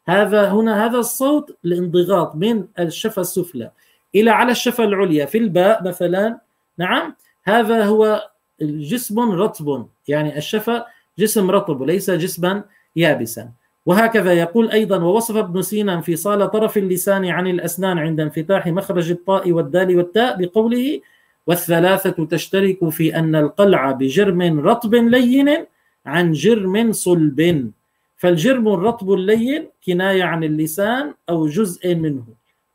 هذا 0.08 0.52
هنا 0.52 0.86
هذا 0.86 0.98
الصوت 0.98 1.56
الانضغاط 1.64 2.36
من 2.36 2.64
الشفة 2.78 3.22
السفلى 3.22 3.70
إلى 4.14 4.30
على 4.30 4.52
الشفة 4.52 4.84
العليا. 4.84 5.26
في 5.26 5.38
الباء 5.38 5.88
مثلا 5.88 6.38
نعم 6.78 7.14
هذا 7.44 7.84
هو 7.84 8.30
جسم 8.60 9.20
رطب 9.20 9.86
يعني 10.08 10.38
الشفا 10.38 10.86
جسم 11.18 11.50
رطب 11.50 11.80
وليس 11.80 12.10
جسما 12.10 12.64
يابسا. 12.96 13.50
وهكذا 13.90 14.32
يقول 14.32 14.70
أيضا 14.70 14.98
ووصف 15.02 15.36
ابن 15.36 15.62
سينا 15.62 15.94
انفصال 15.94 16.50
طرف 16.50 16.78
اللسان 16.78 17.24
عن 17.26 17.46
الأسنان 17.46 17.98
عند 17.98 18.20
انفتاح 18.20 18.66
مخرج 18.66 19.10
الطاء 19.10 19.52
والدال 19.52 19.96
والتاء 19.96 20.36
بقوله 20.38 21.00
والثلاثة 21.46 22.24
تشترك 22.24 22.88
في 22.88 23.16
أن 23.16 23.34
القلع 23.36 23.90
بجرم 23.90 24.60
رطب 24.60 24.94
لين 24.94 25.66
عن 26.06 26.32
جرم 26.32 26.92
صلب 26.92 27.70
فالجرم 28.16 28.68
الرطب 28.68 29.12
اللين 29.12 29.68
كناية 29.86 30.22
عن 30.22 30.44
اللسان 30.44 31.14
أو 31.28 31.46
جزء 31.46 31.94
منه 31.94 32.24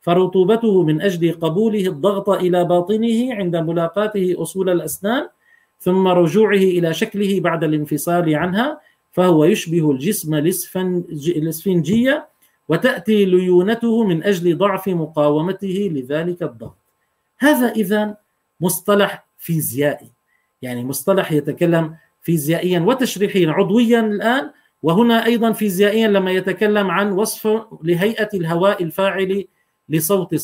فرطوبته 0.02 0.82
من 0.82 1.00
أجل 1.00 1.32
قبوله 1.32 1.86
الضغط 1.86 2.28
إلى 2.28 2.64
باطنه 2.64 3.34
عند 3.34 3.56
ملاقاته 3.56 4.34
أصول 4.38 4.70
الأسنان 4.70 5.28
ثم 5.80 6.08
رجوعه 6.08 6.66
إلى 6.76 6.94
شكله 6.94 7.40
بعد 7.40 7.64
الانفصال 7.64 8.34
عنها 8.34 8.80
فهو 9.16 9.44
يشبه 9.44 9.90
الجسم 9.90 10.34
الاسفنجية 11.14 12.28
وتأتي 12.68 13.24
ليونته 13.24 14.04
من 14.04 14.24
أجل 14.24 14.58
ضعف 14.58 14.88
مقاومته 14.88 15.90
لذلك 15.92 16.42
الضغط. 16.42 16.76
هذا 17.38 17.68
إذا 17.72 18.16
مصطلح 18.60 19.26
فيزيائي. 19.38 20.10
يعني 20.62 20.84
مصطلح 20.84 21.32
يتكلم 21.32 21.96
فيزيائيا 22.22 22.80
وتشريحيا 22.80 23.50
عضويا 23.50 24.00
الآن 24.00 24.50
وهنا 24.82 25.26
أيضا 25.26 25.52
فيزيائيا 25.52 26.08
لما 26.08 26.30
يتكلم 26.30 26.90
عن 26.90 27.12
وصف 27.12 27.62
لهيئة 27.82 28.28
الهواء 28.34 28.82
الفاعل 28.82 29.44
لصوت 29.88 30.34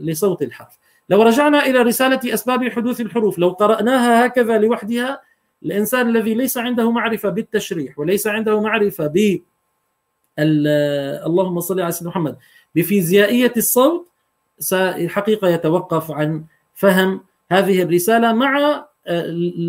لصوت 0.00 0.42
الحرف. 0.42 0.78
لو 1.08 1.22
رجعنا 1.22 1.66
إلى 1.66 1.82
رسالة 1.82 2.20
أسباب 2.34 2.68
حدوث 2.68 3.00
الحروف 3.00 3.38
لو 3.38 3.48
قرأناها 3.48 4.26
هكذا 4.26 4.58
لوحدها 4.58 5.20
الإنسان 5.62 6.08
الذي 6.08 6.34
ليس 6.34 6.58
عنده 6.58 6.90
معرفة 6.90 7.28
بالتشريح 7.28 7.98
وليس 7.98 8.26
عنده 8.26 8.60
معرفة 8.60 9.06
ب 9.06 9.40
اللهم 10.38 11.60
صل 11.60 11.80
على 11.80 11.92
سيدنا 11.92 12.10
محمد 12.10 12.36
بفيزيائية 12.74 13.52
الصوت 13.56 14.08
حقيقة 15.06 15.48
يتوقف 15.48 16.10
عن 16.10 16.44
فهم 16.74 17.20
هذه 17.50 17.82
الرسالة 17.82 18.32
مع 18.32 18.84
آه، 19.06 19.26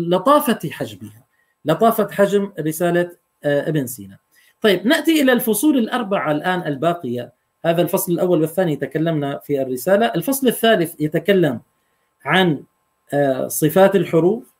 لطافة 0.08 0.70
حجمها 0.70 1.24
لطافة 1.64 2.08
حجم 2.10 2.52
رسالة 2.60 3.10
آه، 3.44 3.68
ابن 3.68 3.86
سينا. 3.86 4.18
طيب 4.60 4.86
نأتي 4.86 5.22
إلى 5.22 5.32
الفصول 5.32 5.78
الأربعة 5.78 6.32
الآن 6.32 6.66
الباقية. 6.66 7.32
هذا 7.64 7.82
الفصل 7.82 8.12
الأول 8.12 8.40
والثاني 8.40 8.76
تكلمنا 8.76 9.38
في 9.38 9.62
الرسالة. 9.62 10.06
الفصل 10.06 10.48
الثالث 10.48 11.00
يتكلم 11.00 11.60
عن 12.24 12.62
آه، 13.12 13.48
صفات 13.48 13.96
الحروف 13.96 14.52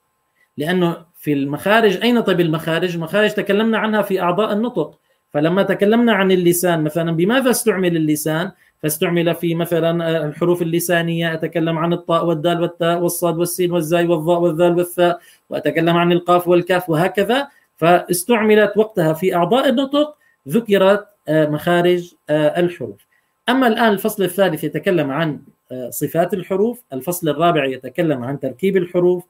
لأنه 0.56 1.04
في 1.18 1.32
المخارج 1.32 2.02
أين 2.02 2.20
طيب 2.20 2.40
المخارج؟ 2.40 2.94
المخارج 2.94 3.30
تكلمنا 3.30 3.78
عنها 3.78 4.02
في 4.02 4.20
أعضاء 4.20 4.52
النطق 4.52 4.98
فلما 5.30 5.62
تكلمنا 5.62 6.12
عن 6.12 6.32
اللسان 6.32 6.84
مثلا 6.84 7.12
بماذا 7.12 7.50
استعمل 7.50 7.96
اللسان؟ 7.96 8.50
فاستعمل 8.82 9.34
في 9.34 9.54
مثلا 9.54 10.24
الحروف 10.26 10.62
اللسانية 10.62 11.34
أتكلم 11.34 11.78
عن 11.78 11.92
الطاء 11.92 12.26
والدال 12.26 12.62
والتاء 12.62 12.98
والصاد 12.98 13.38
والسين 13.38 13.72
والزاي 13.72 14.06
والظاء 14.06 14.40
والذال 14.40 14.76
والثاء 14.76 15.20
وأتكلم 15.50 15.96
عن 15.96 16.12
القاف 16.12 16.48
والكاف 16.48 16.90
وهكذا 16.90 17.48
فاستعملت 17.76 18.72
وقتها 18.76 19.12
في 19.12 19.34
أعضاء 19.34 19.68
النطق 19.68 20.16
ذكرت 20.48 21.06
آه، 21.28 21.46
مخارج 21.46 22.14
آه، 22.30 22.60
الحروف 22.60 23.06
أما 23.48 23.66
الآن 23.66 23.92
الفصل 23.92 24.22
الثالث 24.22 24.64
يتكلم 24.64 25.10
عن 25.10 25.40
آه، 25.72 25.90
صفات 25.90 26.34
الحروف 26.34 26.82
الفصل 26.92 27.28
الرابع 27.28 27.64
يتكلم 27.64 28.24
عن 28.24 28.40
تركيب 28.40 28.76
الحروف 28.76 29.24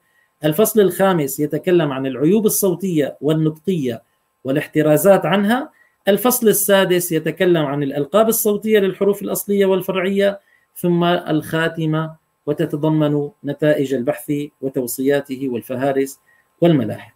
الفصل 0.45 0.79
الخامس 0.79 1.39
يتكلم 1.39 1.91
عن 1.91 2.05
العيوب 2.05 2.45
الصوتية 2.45 3.17
والنطقية 3.21 4.03
والاحترازات 4.43 5.25
عنها. 5.25 5.71
الفصل 6.07 6.47
السادس 6.47 7.11
يتكلم 7.11 7.65
عن 7.65 7.83
الألقاب 7.83 8.27
الصوتية 8.27 8.79
للحروف 8.79 9.21
الأصلية 9.21 9.65
والفرعية. 9.65 10.39
ثم 10.75 11.03
الخاتمة 11.03 12.15
وتتضمن 12.45 13.29
نتائج 13.45 13.93
البحث 13.93 14.33
وتوصياته 14.61 15.49
والفهارس 15.49 16.19
والملاحق. 16.61 17.15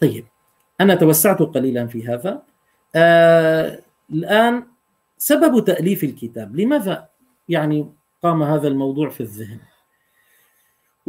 طيب 0.00 0.24
أنا 0.80 0.94
توسعت 0.94 1.38
قليلا 1.42 1.86
في 1.86 2.08
هذا. 2.08 2.42
آه 2.94 3.78
الآن 4.12 4.66
سبب 5.18 5.64
تأليف 5.64 6.04
الكتاب. 6.04 6.56
لماذا 6.56 7.08
يعني 7.48 7.92
قام 8.22 8.42
هذا 8.42 8.68
الموضوع 8.68 9.08
في 9.08 9.20
الذهن؟ 9.20 9.58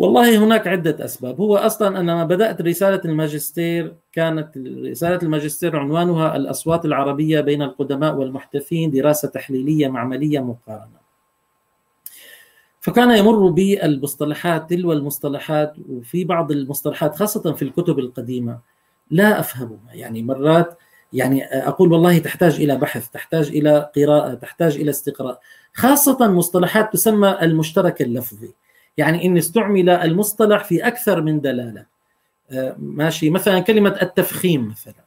والله 0.01 0.43
هناك 0.43 0.67
عدة 0.67 1.05
أسباب. 1.05 1.41
هو 1.41 1.57
أصلا 1.57 1.99
أنا 1.99 2.23
بدأت 2.23 2.61
رسالة 2.61 3.01
الماجستير 3.05 3.95
كانت 4.13 4.57
رسالة 4.91 5.19
الماجستير 5.23 5.77
عنوانها 5.79 6.35
الأصوات 6.35 6.85
العربية 6.85 7.41
بين 7.41 7.61
القدماء 7.61 8.15
والمحدثين 8.15 8.91
دراسة 8.91 9.27
تحليلية 9.27 9.87
معملية 9.87 10.39
مقارنة. 10.39 11.01
فكان 12.79 13.11
يمر 13.11 13.49
بي 13.49 13.85
المصطلحات 13.85 14.69
تلو 14.69 14.91
المصطلحات 14.91 15.73
وفي 15.89 16.23
بعض 16.23 16.51
المصطلحات 16.51 17.15
خاصة 17.15 17.53
في 17.53 17.61
الكتب 17.61 17.99
القديمة 17.99 18.59
لا 19.11 19.39
أفهمها. 19.39 19.93
يعني 19.93 20.23
مرات 20.23 20.77
يعني 21.13 21.43
أقول 21.45 21.93
والله 21.93 22.17
تحتاج 22.17 22.61
إلى 22.61 22.77
بحث 22.77 23.09
تحتاج 23.09 23.47
إلى 23.47 23.91
قراءة 23.95 24.33
تحتاج 24.33 24.75
إلى 24.75 24.89
استقراء. 24.89 25.39
خاصة 25.73 26.27
مصطلحات 26.27 26.93
تسمى 26.93 27.37
المشترك 27.41 28.01
اللفظي. 28.01 28.53
يعني 29.01 29.25
إن 29.25 29.37
استعمل 29.37 29.89
المصطلح 29.89 30.63
في 30.63 30.87
أكثر 30.87 31.21
من 31.21 31.41
دلالة. 31.41 31.85
آه، 32.51 32.75
ماشي. 32.79 33.29
مثلا 33.29 33.59
كلمة 33.59 33.97
التفخيم 34.01 34.67
مثلا. 34.67 35.03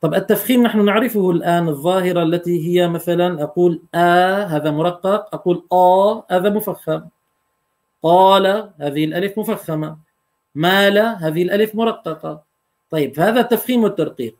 طب 0.00 0.14
التفخيم 0.14 0.62
نحن 0.62 0.84
نعرفه 0.84 1.30
الآن 1.30 1.68
الظاهرة 1.68 2.22
التي 2.22 2.68
هي 2.68 2.88
مثلا 2.88 3.42
أقول 3.42 3.82
آ 3.94 4.44
هذا 4.44 4.70
مرقق. 4.70 5.34
أقول 5.34 5.66
آ 5.72 6.22
هذا 6.30 6.50
مفخم. 6.50 7.02
قال 8.02 8.70
هذه 8.80 9.04
الألف 9.04 9.38
مفخمة. 9.38 9.96
مال 10.54 10.98
هذه 10.98 11.42
الألف 11.42 11.74
مرققة. 11.74 12.42
طيب 12.90 13.20
هذا 13.20 13.40
التفخيم 13.40 13.84
والترقيق. 13.84 14.36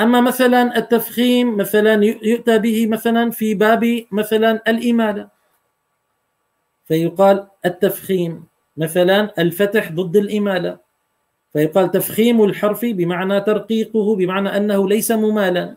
أما 0.00 0.20
مثلا 0.20 0.78
التفخيم 0.78 1.56
مثلا 1.56 2.04
يؤتى 2.04 2.58
به 2.58 2.86
مثلا 2.86 3.30
في 3.30 3.54
باب 3.54 4.04
مثلا 4.12 4.62
الإمالة 4.68 5.37
فيقال 6.88 7.46
التفخيم 7.66 8.44
مثلا 8.76 9.42
الفتح 9.42 9.92
ضد 9.92 10.16
الإمالة. 10.16 10.78
فيقال 11.52 11.90
تفخيم 11.90 12.44
الحرف 12.44 12.84
بمعنى 12.84 13.40
ترقيقه 13.40 14.16
بمعنى 14.16 14.56
أنه 14.56 14.88
ليس 14.88 15.10
ممالا. 15.10 15.76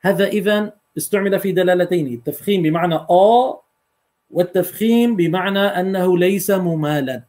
هذا 0.00 0.26
إذا 0.26 0.72
استعمل 0.96 1.40
في 1.40 1.52
دلالتين 1.52 2.06
التفخيم 2.06 2.62
بمعنى 2.62 2.94
آ 2.94 3.60
والتفخيم 4.30 5.16
بمعنى 5.16 5.58
أنه 5.58 6.18
ليس 6.18 6.50
ممالا. 6.50 7.22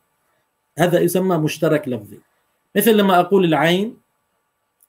هذا 0.78 1.00
يسمى 1.00 1.38
مشترك 1.38 1.88
لفظي. 1.88 2.20
مثل 2.76 2.98
لما 2.98 3.20
أقول 3.20 3.46
العين 3.46 3.98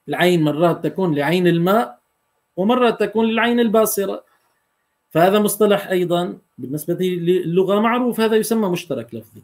العين 0.09 0.43
مرات 0.43 0.83
تكون 0.83 1.15
لعين 1.15 1.47
الماء 1.47 1.99
ومرات 2.57 2.99
تكون 2.99 3.25
للعين 3.25 3.59
الباصرة. 3.59 4.23
فهذا 5.11 5.39
مصطلح 5.39 5.87
أيضا 5.87 6.37
بالنسبة 6.57 6.93
للغة 6.93 7.79
معروف 7.79 8.19
هذا 8.19 8.35
يسمى 8.35 8.69
مشترك 8.69 9.15
لفظي. 9.15 9.41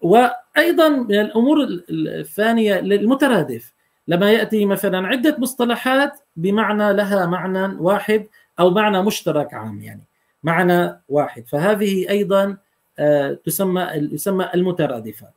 وأيضا 0.00 0.88
من 0.88 1.20
الأمور 1.20 1.66
الثانية 1.90 2.78
المترادف 2.78 3.72
لما 4.08 4.30
يأتي 4.30 4.66
مثلا 4.66 5.06
عدة 5.06 5.36
مصطلحات 5.38 6.20
بمعنى 6.36 6.92
لها 6.92 7.26
معنى 7.26 7.76
واحد 7.80 8.26
أو 8.60 8.70
معنى 8.70 9.02
مشترك 9.02 9.54
عام 9.54 9.82
يعني 9.82 10.02
معنى 10.42 11.00
واحد. 11.08 11.46
فهذه 11.46 12.10
أيضا 12.10 12.56
آه، 12.98 13.38
تسمى 13.44 13.82
يسمى 13.94 14.50
المترادفات. 14.54 15.34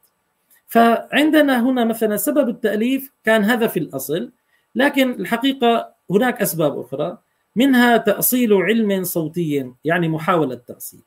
فعندنا 0.68 1.62
هنا 1.62 1.86
مثلا 1.86 2.18
سبب 2.18 2.50
التأليف 2.50 3.12
كان 3.26 3.44
هذا 3.44 3.68
في 3.68 3.80
الأصل 3.80 4.32
لكن 4.76 5.12
الحقيقة 5.12 5.94
هناك 6.12 6.42
أسباب 6.42 6.80
أخرى. 6.80 7.18
منها 7.56 7.98
تأصيل 7.98 8.54
علم 8.54 9.04
صوتي 9.04 9.74
يعني 9.86 10.08
محاولة 10.08 10.56
تأصيل. 10.56 11.02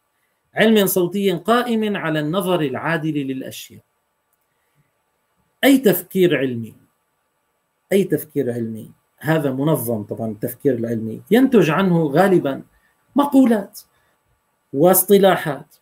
علم 0.55 0.87
صوتي 0.87 1.33
قائم 1.33 1.97
على 1.97 2.21
النظر 2.21 2.61
العادل 2.61 3.15
للأشياء. 3.15 3.83
أي 5.65 5.79
تفكير 5.79 6.39
علمي؟ 6.39 6.75
أي 7.93 8.05
تفكير 8.05 8.53
علمي؟ 8.53 8.91
هذا 9.19 9.53
منظم 9.53 10.03
طبعا 10.03 10.31
التفكير 10.31 10.75
العلمي. 10.75 11.23
ينتج 11.31 11.71
عنه 11.71 12.07
غالبا 12.07 12.63
مقولات 13.17 13.81
واصطلاحات. 14.73 15.77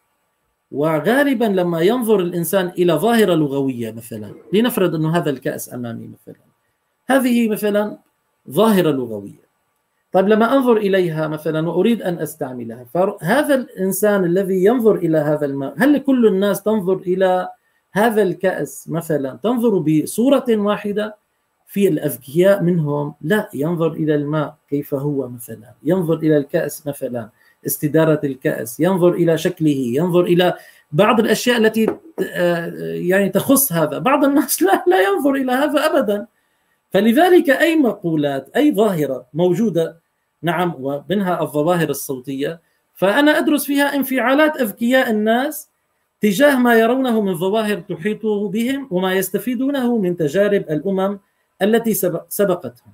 وغالبا 0.73 1.45
لما 1.45 1.81
ينظر 1.81 2.21
الإنسان 2.21 2.69
إلى 2.69 2.93
ظاهرة 2.93 3.35
لغوية 3.35 3.93
مثلا 3.93 4.35
لنفرض 4.53 4.95
أنه 4.95 5.17
هذا 5.17 5.31
الكأس 5.31 5.75
أمامي 5.75 6.07
مثلا. 6.07 6.41
هذه 7.07 7.49
مثلا 7.49 7.99
ظاهرة 8.51 8.91
لغوية. 8.91 9.43
طيب 10.15 10.29
لما 10.29 10.57
أنظر 10.57 10.77
إليها 10.77 11.29
مثلا 11.29 11.69
وأريد 11.69 12.03
أن 12.03 12.19
أستعملها 12.19 12.85
فهذا 12.95 13.55
الإنسان 13.55 14.25
الذي 14.25 14.65
ينظر 14.65 14.95
إلى 14.95 15.19
هذا 15.19 15.47
الماء 15.47 15.75
هل 15.79 15.99
كل 15.99 16.27
الناس 16.27 16.62
تنظر 16.62 16.97
إلى 16.97 17.49
هذا 17.93 18.23
الكأس 18.23 18.89
مثلا؟ 18.89 19.39
تنظر 19.43 19.79
بصورة 19.79 20.45
واحدة 20.49 21.17
في 21.67 21.89
الأذكياء 21.89 22.62
منهم 22.62 23.15
لا 23.21 23.49
ينظر 23.55 23.93
إلى 23.93 24.15
الماء 24.15 24.55
كيف 24.71 24.95
هو 24.95 25.29
مثلا 25.29 25.73
ينظر 25.85 26.15
إلى 26.15 26.37
الكأس 26.37 26.87
مثلا 26.87 27.29
استدارة 27.67 28.21
الكأس 28.25 28.81
ينظر 28.81 29.12
إلى 29.12 29.39
شكله 29.39 29.93
ينظر 29.95 30.25
إلى 30.25 30.55
بعض 30.93 31.21
الأشياء 31.21 31.57
التي 31.57 31.87
آه، 32.33 32.73
يعني 32.95 33.29
تخص 33.29 33.73
هذا. 33.73 33.99
بعض 33.99 34.25
الناس 34.25 34.62
لا, 34.62 34.85
لا 34.87 35.03
ينظر 35.03 35.31
إلى 35.31 35.53
هذا 35.53 35.87
أبدا. 35.87 36.27
فلذلك 36.91 37.51
أي 37.51 37.77
مقولات 37.77 38.49
أي 38.57 38.75
ظاهرة 38.75 39.27
موجودة 39.35 40.04
نعم 40.45 40.74
ومنها 40.78 41.42
الظواهر 41.42 41.88
الصوتية. 41.88 42.61
فأنا 42.95 43.38
أدرس 43.38 43.64
فيها 43.64 43.95
انفعالات 43.95 44.61
أذكياء 44.61 45.11
الناس 45.11 45.70
تجاه 46.20 46.59
ما 46.59 46.74
يرونه 46.74 47.20
من 47.20 47.34
ظواهر 47.34 47.80
تحيط 47.80 48.26
بهم 48.26 48.88
وما 48.90 49.14
يستفيدونه 49.14 49.99
من 49.99 50.16
تجارب 50.16 50.62
الأمم 50.70 51.18
التي 51.62 51.95
سبقتهم. 52.28 52.92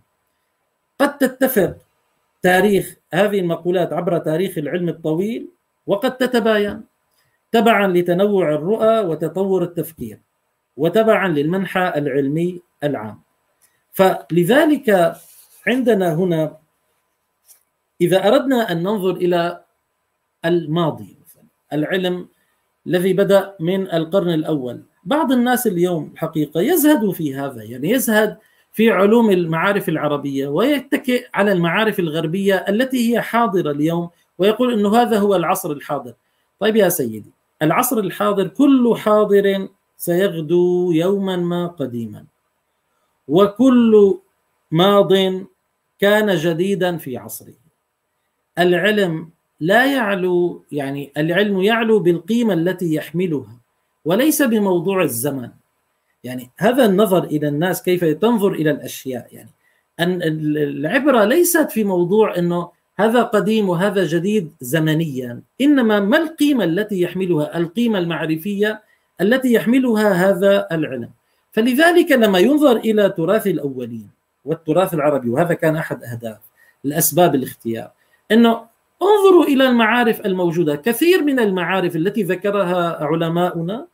قد 0.99 1.19
تتفق 1.19 1.77
تاريخ 2.43 2.97
هذه 3.13 3.41
المقولات 3.41 3.93
عبر 3.93 4.19
تاريخ 4.19 4.59
العلم 4.59 4.89
الطويل 4.89 5.49
وقد 5.87 6.17
تتباين. 6.17 6.85
تبعا 7.53 7.87
لتنوع 7.87 8.55
الرؤى 8.55 8.99
وتطور 9.01 9.63
التفكير 9.63 10.21
وتبعا 10.77 11.29
للمنحى 11.29 11.93
العلمي 11.97 12.61
العام. 12.85 13.21
فلذلك 13.93 15.17
عندنا 15.67 16.15
هنا 16.15 16.60
إذا 18.01 18.29
أردنا 18.29 18.73
أن 18.73 18.83
ننظر 18.83 19.11
إلى 19.11 19.65
الماضي 20.45 21.17
العلم 21.73 22.29
الذي 22.87 23.13
بدأ 23.13 23.55
من 23.61 23.93
القرن 23.93 24.31
الأول 24.31 24.83
بعض 25.05 25.33
الناس 25.33 25.67
اليوم 25.67 26.13
حقيقه 26.17 26.61
يزهد 26.61 27.11
في 27.11 27.35
هذا 27.35 27.63
يعني 27.63 27.91
يزهد 27.91 28.39
في 28.73 28.91
علوم 28.91 29.31
المعارف 29.31 29.89
العربية 29.89 30.49
ويتكئ 30.49 31.27
على 31.35 31.53
المعارف 31.53 32.01
الغربية 32.01 32.55
التي 32.55 33.13
هي 33.13 33.21
حاضرة 33.21 33.71
اليوم 33.71 34.11
ويقول 34.39 34.73
إنه 34.73 34.97
هذا 34.97 35.19
هو 35.19 35.35
العصر 35.37 35.73
الحاضر. 35.73 36.15
طيب 36.61 36.77
يا 36.77 36.89
سيدي 36.89 37.31
العصر 37.63 37.99
الحاضر 37.99 38.49
كل 38.49 38.95
حاضر 38.97 39.69
سيغدو 39.97 40.93
يوما 40.93 41.37
ما 41.37 41.67
قديما 41.67 42.25
وكل 43.29 44.19
ماض 44.71 45.13
كان 45.99 46.37
جديدا 46.37 46.97
في 46.97 47.17
عصره. 47.17 47.60
العلم 48.59 49.31
لا 49.61 49.95
يعلو 49.95 50.65
يعني 50.73 51.13
العلم 51.17 51.61
يعلو 51.61 51.99
بالقيمة 51.99 52.55
التي 52.55 52.95
يحملها 52.95 53.57
وليس 54.05 54.43
بموضوع 54.43 55.03
الزمن. 55.03 55.49
يعني 56.25 56.51
هذا 56.57 56.85
النظر 56.85 57.25
إلى 57.25 57.49
الناس 57.49 57.83
كيف 57.83 58.05
تنظر 58.05 58.53
إلى 58.53 58.71
الأشياء. 58.71 59.29
يعني 59.33 59.51
أن 60.01 60.23
العبرة 60.23 61.25
ليست 61.25 61.71
في 61.71 61.85
موضوع 61.85 62.39
إنه 62.39 62.69
هذا 62.97 63.23
قديم 63.23 63.69
وهذا 63.69 64.07
جديد 64.07 64.53
زمنيا. 64.61 65.41
إنما 65.61 66.01
ما 66.01 66.19
القيمة 66.19 66.65
التي 66.65 67.01
يحملها؟ 67.01 67.59
القيمة 67.59 67.99
المعرفية 67.99 68.83
التي 69.21 69.53
يحملها 69.53 70.13
هذا 70.13 70.67
العلم. 70.73 71.11
فلذلك 71.53 72.13
لما 72.13 72.39
ينظر 72.39 72.77
إلى 72.77 73.09
تراث 73.11 73.47
الأولين 73.47 74.11
والتراث 74.45 74.95
العربي 74.95 75.31
وهذا 75.31 75.55
كان 75.55 75.77
أحد 75.77 76.05
أهداف 76.05 76.39
الأسباب 76.85 77.35
الاختيار. 77.35 77.91
إنه 78.33 78.67
انظروا 79.03 79.45
إلى 79.45 79.69
المعارف 79.69 80.27
الموجودة. 80.27 80.77
كثير 80.77 81.25
من 81.25 81.41
المعارف 81.41 81.97
التي 81.97 82.23
ذكرها 82.23 83.05
علماؤنا 83.05 83.87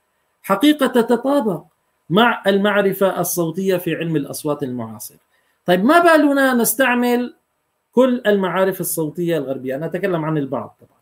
حقيقة 0.43 0.87
تتطابق 0.87 1.63
مع 2.11 2.43
المعرفة 2.47 3.21
الصوتية 3.21 3.77
في 3.77 3.95
علم 3.95 4.17
الأصوات 4.17 4.63
المعاصر 4.63 5.15
طيب 5.67 5.85
ما 5.85 5.99
بالنا 5.99 6.55
نستعمل 6.55 7.35
كل 7.93 8.23
المعارف 8.27 8.81
الصوتية 8.81 9.39
الغربية؟ 9.39 9.77
أنا 9.77 9.87
أتكلم 9.87 10.25
عن 10.25 10.39
البعض 10.39 10.77
طبعا. 10.81 10.99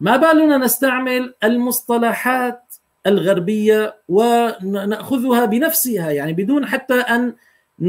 ما 0.00 0.16
بالنا 0.16 0.58
نستعمل 0.58 1.34
المصطلحات 1.44 2.62
الغربية 3.06 3.96
ونأخذها 4.08 5.44
بنفسها؟ 5.44 6.10
يعني 6.10 6.32
بدون 6.32 6.66
حتى 6.66 6.94
أن 6.94 7.34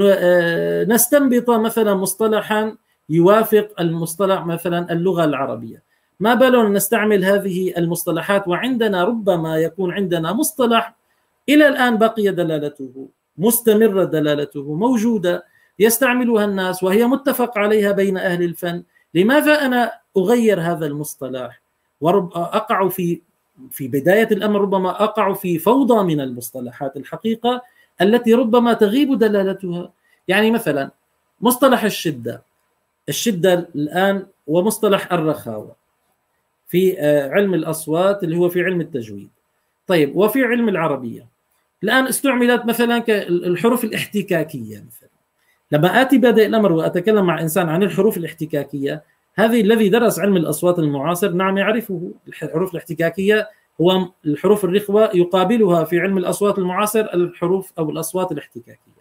آه، 0.02 0.84
نستنبط 0.84 1.50
مثلا 1.50 1.94
مصطلحا 1.94 2.76
يوافق 3.10 3.70
المصطلح 3.80 4.46
مثلا 4.46 4.92
اللغة 4.92 5.26
العربية. 5.26 5.84
ما 6.20 6.34
بالنا 6.34 6.70
نستعمل 6.70 7.26
هذه 7.26 7.74
المصطلحات 7.78 8.48
وعندنا 8.48 9.04
ربما 9.04 9.58
يكون 9.58 9.94
عندنا 9.94 10.34
مصطلح 10.34 10.96
إلى 11.50 11.68
الآن 11.68 11.98
بقي 11.98 12.28
دلالته 12.32 13.10
مستمرة 13.38 14.04
دلالته 14.04 14.74
موجودة 14.76 15.46
يستعملها 15.80 16.46
الناس 16.46 16.84
وهي 16.84 17.06
متفق 17.06 17.58
عليها 17.58 17.92
بين 17.92 18.18
أهل 18.18 18.44
الفن. 18.44 18.84
لماذا 19.14 19.66
أنا 19.66 19.92
أغير 20.18 20.62
هذا 20.62 20.86
المصطلح؟ 20.86 21.62
واقع 22.02 22.90
في 22.90 23.22
في 23.72 23.88
بداية 23.88 24.28
الأمر 24.32 24.62
ربما 24.62 25.04
أقع 25.04 25.34
في 25.34 25.60
فوضى 25.60 26.04
من 26.04 26.22
المصطلحات 26.22 26.98
الحقيقة 26.98 27.62
التي 28.02 28.34
ربما 28.34 28.74
تغيب 28.74 29.18
دلالتها. 29.18 29.92
يعني 30.28 30.52
مثلا 30.52 30.92
مصطلح 31.42 31.84
الشدة. 31.84 32.47
الشدة 33.10 33.70
الآن 33.76 34.26
ومصطلح 34.48 35.14
الرخاوة 35.14 35.76
في 36.68 37.00
آه، 37.00 37.30
علم 37.30 37.54
الأصوات 37.54 38.24
اللي 38.24 38.38
هو 38.38 38.50
في 38.50 38.64
علم 38.64 38.82
التجويد. 38.82 39.30
طيب 39.88 40.16
وفي 40.16 40.44
علم 40.44 40.70
العربية. 40.70 41.28
الآن 41.84 42.08
استعملت 42.08 42.66
مثلا 42.66 43.00
كالحروف 43.00 43.84
الاحتكاكية 43.84 44.84
مثلا. 44.88 45.10
لما 45.72 46.02
آتي 46.02 46.18
بادئ 46.18 46.46
الأمر 46.46 46.72
وأتكلم 46.72 47.26
مع 47.26 47.42
إنسان 47.42 47.70
عن 47.70 47.84
الحروف 47.84 48.18
الاحتكاكية 48.18 49.04
هذه 49.36 49.62
الذي 49.62 49.90
درس 49.90 50.20
علم 50.20 50.38
الأصوات 50.38 50.80
المعاصر 50.80 51.32
نعم 51.32 51.58
يعرفه. 51.58 52.12
الحروف 52.28 52.72
الاحتكاكية 52.72 53.50
هو 53.82 54.10
الحروف 54.26 54.66
الرخوة 54.66 55.10
يقابلها 55.14 55.84
في 55.84 56.00
علم 56.00 56.18
الأصوات 56.18 56.58
المعاصر 56.58 57.00
الحروف 57.14 57.74
أو 57.80 57.90
الأصوات 57.90 58.32
الاحتكاكية. 58.32 58.97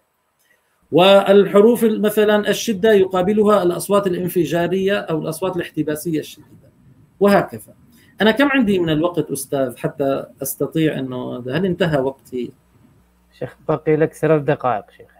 والحروف 0.92 1.84
مثلا 1.84 2.48
الشدة 2.50 2.92
يقابلها 2.92 3.62
الأصوات 3.62 4.06
الإنفجارية 4.06 4.98
أو 4.98 5.18
الأصوات 5.18 5.56
الاحتباسية 5.56 6.20
الشديدة. 6.20 6.70
وهكذا. 7.20 7.74
أنا 8.20 8.30
كم 8.30 8.48
عندي 8.48 8.78
من 8.78 8.90
الوقت 8.90 9.30
أستاذ 9.30 9.76
حتى 9.76 10.24
أستطيع 10.42 10.98
إنه 10.98 11.36
هل 11.36 11.66
انتهى 11.66 11.98
وقتي؟ 11.98 12.52
شيخ 13.38 13.56
بقي 13.68 13.96
لك 13.96 14.14
ثلاث 14.14 14.42
دقائق 14.42 14.84
شيخ. 14.96 15.10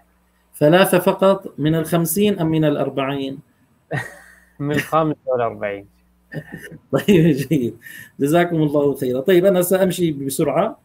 ثلاثة 0.57 0.99
فقط؟ 0.99 1.55
من 1.59 1.75
الخمسين 1.75 2.39
أم 2.39 2.47
من 2.47 2.65
الأربعين؟ 2.65 3.39
من 4.61 4.75
الخامس 4.75 5.17
والأربعين 5.27 5.87
طيب 6.93 7.37
جيد. 7.37 7.77
جزاكم 8.21 8.57
الله 8.57 8.95
خيرا. 8.95 9.21
طيب 9.21 9.45
أنا 9.45 9.63
سأمشي 9.63 10.13
بسرعة. 10.13 10.79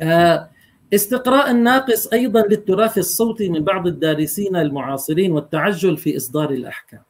آه، 0.00 0.50
استقراء 0.92 1.50
الناقص 1.50 2.12
أيضا 2.12 2.42
للتراث 2.42 2.98
الصوتي 2.98 3.48
من 3.48 3.64
بعض 3.64 3.86
الدارسين 3.86 4.56
المعاصرين 4.56 5.32
والتعجل 5.32 5.96
في 5.96 6.16
إصدار 6.16 6.50
الأحكام. 6.50 7.00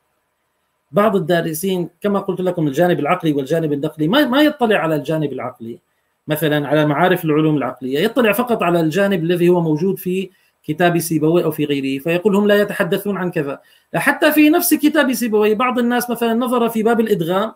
بعض 0.93 1.17
الدارسين 1.17 1.89
كما 2.01 2.19
قلت 2.19 2.41
لكم 2.41 2.67
الجانب 2.67 3.01
العقلي 3.01 3.33
والجانب 3.33 3.73
النقلي 3.73 4.09
ما 4.09 4.27
ما 4.27 4.43
يطلع 4.43 4.79
على 4.79 4.95
الجانب 4.95 5.33
العقلي. 5.33 5.79
مثلا 6.29 6.69
على 6.69 6.87
معارف 6.87 7.25
العلوم 7.25 7.57
العقلية 7.57 7.99
يطلع 7.99 8.33
فقط 8.33 8.63
على 8.63 8.81
الجانب 8.81 9.23
الذي 9.23 9.49
هو 9.49 9.61
موجود 9.61 9.99
في 9.99 10.31
كتاب 10.65 10.99
سيبوي 10.99 11.45
أو 11.45 11.51
في 11.51 11.65
غيره 11.65 12.03
فيقول 12.03 12.37
هم 12.37 12.47
لا 12.47 12.61
يتحدثون 12.61 13.17
عن 13.17 13.31
كذا. 13.31 13.61
حتى 13.95 14.33
في 14.33 14.51
نفس 14.51 14.75
كتاب 14.75 15.13
سيبوي 15.13 15.55
بعض 15.55 15.79
الناس 15.79 16.11
مثلا 16.11 16.35
نظر 16.35 16.69
في 16.69 16.83
باب 16.83 17.01
الإدغام 17.01 17.53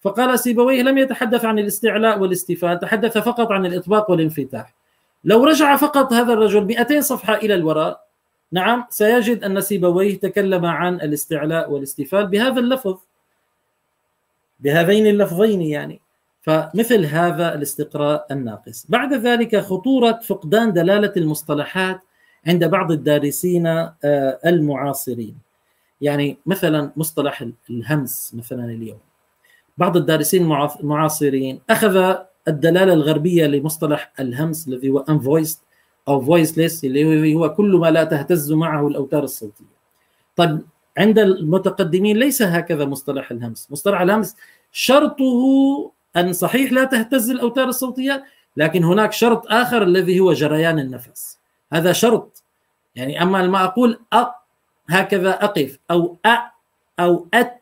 فقال 0.00 0.38
سيبويه 0.38 0.82
لم 0.82 0.98
يتحدث 0.98 1.44
عن 1.44 1.58
الاستعلاء 1.58 2.20
والاستفاد 2.20 2.78
تحدث 2.78 3.18
فقط 3.18 3.52
عن 3.52 3.66
الإطباق 3.66 4.10
والانفتاح. 4.10 4.74
لو 5.24 5.44
رجع 5.44 5.76
فقط 5.76 6.12
هذا 6.12 6.32
الرجل 6.32 6.64
200 6.64 7.00
صفحة 7.00 7.34
إلى 7.34 7.54
الوراء 7.54 8.04
نعم 8.52 8.84
سيجد 8.90 9.44
أن 9.44 9.60
سيبويه 9.60 10.18
تكلم 10.18 10.64
عن 10.66 10.94
الاستعلاء 10.94 11.70
والاستفال 11.70 12.26
بهذا 12.26 12.60
اللفظ. 12.60 12.98
بهذين 14.60 15.06
اللفظين 15.06 15.62
يعني. 15.62 16.00
فمثل 16.42 17.04
هذا 17.04 17.54
الاستقراء 17.54 18.26
الناقص. 18.30 18.86
بعد 18.88 19.14
ذلك 19.14 19.56
خطورة 19.56 20.20
فقدان 20.22 20.72
دلالة 20.72 21.12
المصطلحات 21.16 22.00
عند 22.46 22.64
بعض 22.64 22.92
الدارسين 22.92 23.66
آه، 23.66 23.92
المعاصرين. 24.46 25.38
يعني 26.00 26.38
مثلا 26.46 26.90
مصطلح 26.96 27.48
الهمس 27.70 28.34
مثلا 28.34 28.64
اليوم. 28.64 28.98
بعض 29.78 29.96
الدارسين 29.96 30.52
المعاصرين 30.80 31.60
أخذ 31.70 32.16
الدلالة 32.48 32.92
الغربية 32.92 33.46
لمصطلح 33.46 34.12
الهمس 34.20 34.68
الذي 34.68 34.90
هو 34.90 34.98
انفويست 34.98 35.60
أو 36.08 36.20
فويسليس 36.20 36.84
اللي 36.84 37.34
هو 37.34 37.54
كل 37.54 37.76
ما 37.76 37.90
لا 37.90 38.04
تهتز 38.04 38.52
معه 38.52 38.88
الأوتار 38.88 39.24
الصوتية. 39.24 39.74
طيب 40.36 40.60
عند 40.98 41.18
المتقدمين 41.18 42.16
ليس 42.16 42.42
هكذا 42.42 42.84
مصطلح 42.84 43.30
الهمس، 43.30 43.68
مصطلح 43.70 44.00
الهمس 44.00 44.36
شرطه 44.72 45.92
أن 46.16 46.32
صحيح 46.32 46.72
لا 46.72 46.84
تهتز 46.84 47.30
الأوتار 47.30 47.68
الصوتية 47.68 48.24
لكن 48.56 48.84
هناك 48.84 49.12
شرط 49.12 49.46
آخر 49.46 49.82
الذي 49.82 50.20
هو 50.20 50.32
جريان 50.32 50.78
النفس. 50.78 51.38
هذا 51.72 51.92
شرط 51.92 52.42
يعني 52.94 53.22
أما 53.22 53.38
لما 53.38 53.64
أقول 53.64 53.98
أ 54.12 54.26
هكذا 54.88 55.30
أقف 55.44 55.78
أو 55.90 56.16
أ 56.26 56.38
أو 57.00 57.26
أت 57.34 57.60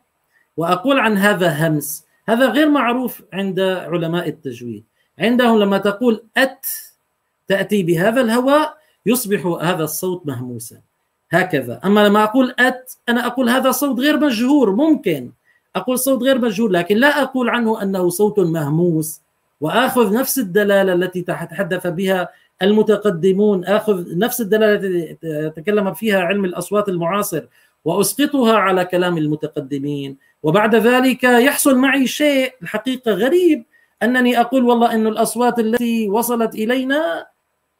وأقول 0.57 0.99
عن 0.99 1.17
هذا 1.17 1.67
همس 1.67 2.02
هذا 2.29 2.49
غير 2.49 2.69
معروف 2.69 3.21
عند 3.33 3.59
علماء 3.59 4.27
التجويد. 4.29 4.83
عندهم 5.19 5.59
لما 5.59 5.77
تقول 5.77 6.23
أت 6.37 6.65
تأتي 7.47 7.83
بهذا 7.83 8.21
الهواء 8.21 8.77
يصبح 9.05 9.45
هذا 9.45 9.83
الصوت 9.83 10.25
مهموسا. 10.25 10.77
هكذا. 11.31 11.79
أما 11.85 12.07
لما 12.07 12.23
أقول 12.23 12.55
أت 12.59 12.91
أنا 13.09 13.27
أقول 13.27 13.49
هذا 13.49 13.71
صوت 13.71 13.99
غير 13.99 14.19
مجهور 14.19 14.71
ممكن. 14.71 15.31
أقول 15.75 15.99
صوت 15.99 16.23
غير 16.23 16.39
مجهول 16.39 16.73
لكن 16.73 16.97
لا 16.97 17.21
أقول 17.23 17.49
عنه 17.49 17.81
أنه 17.81 18.09
صوت 18.09 18.39
مهموس. 18.39 19.21
وآخذ 19.61 20.13
نفس 20.13 20.39
الدلالة 20.39 20.93
التي 20.93 21.21
تحدث 21.21 21.87
بها 21.87 22.29
المتقدمون. 22.61 23.65
آخذ 23.65 24.17
نفس 24.17 24.41
الدلالة 24.41 24.87
التي 24.87 25.49
تكلم 25.49 25.93
فيها 25.93 26.19
علم 26.19 26.45
الأصوات 26.45 26.89
المعاصر. 26.89 27.43
وأسقطها 27.85 28.53
على 28.57 28.85
كلام 28.85 29.17
المتقدمين 29.17 30.17
وبعد 30.43 30.75
ذلك 30.75 31.23
يحصل 31.23 31.77
معي 31.77 32.07
شيء 32.07 32.53
الحقيقة 32.61 33.11
غريب 33.11 33.63
أنني 34.03 34.41
أقول 34.41 34.63
والله 34.63 34.93
انه 34.95 35.09
الأصوات 35.09 35.59
التي 35.59 36.09
وصلت 36.09 36.55
إلينا 36.55 37.25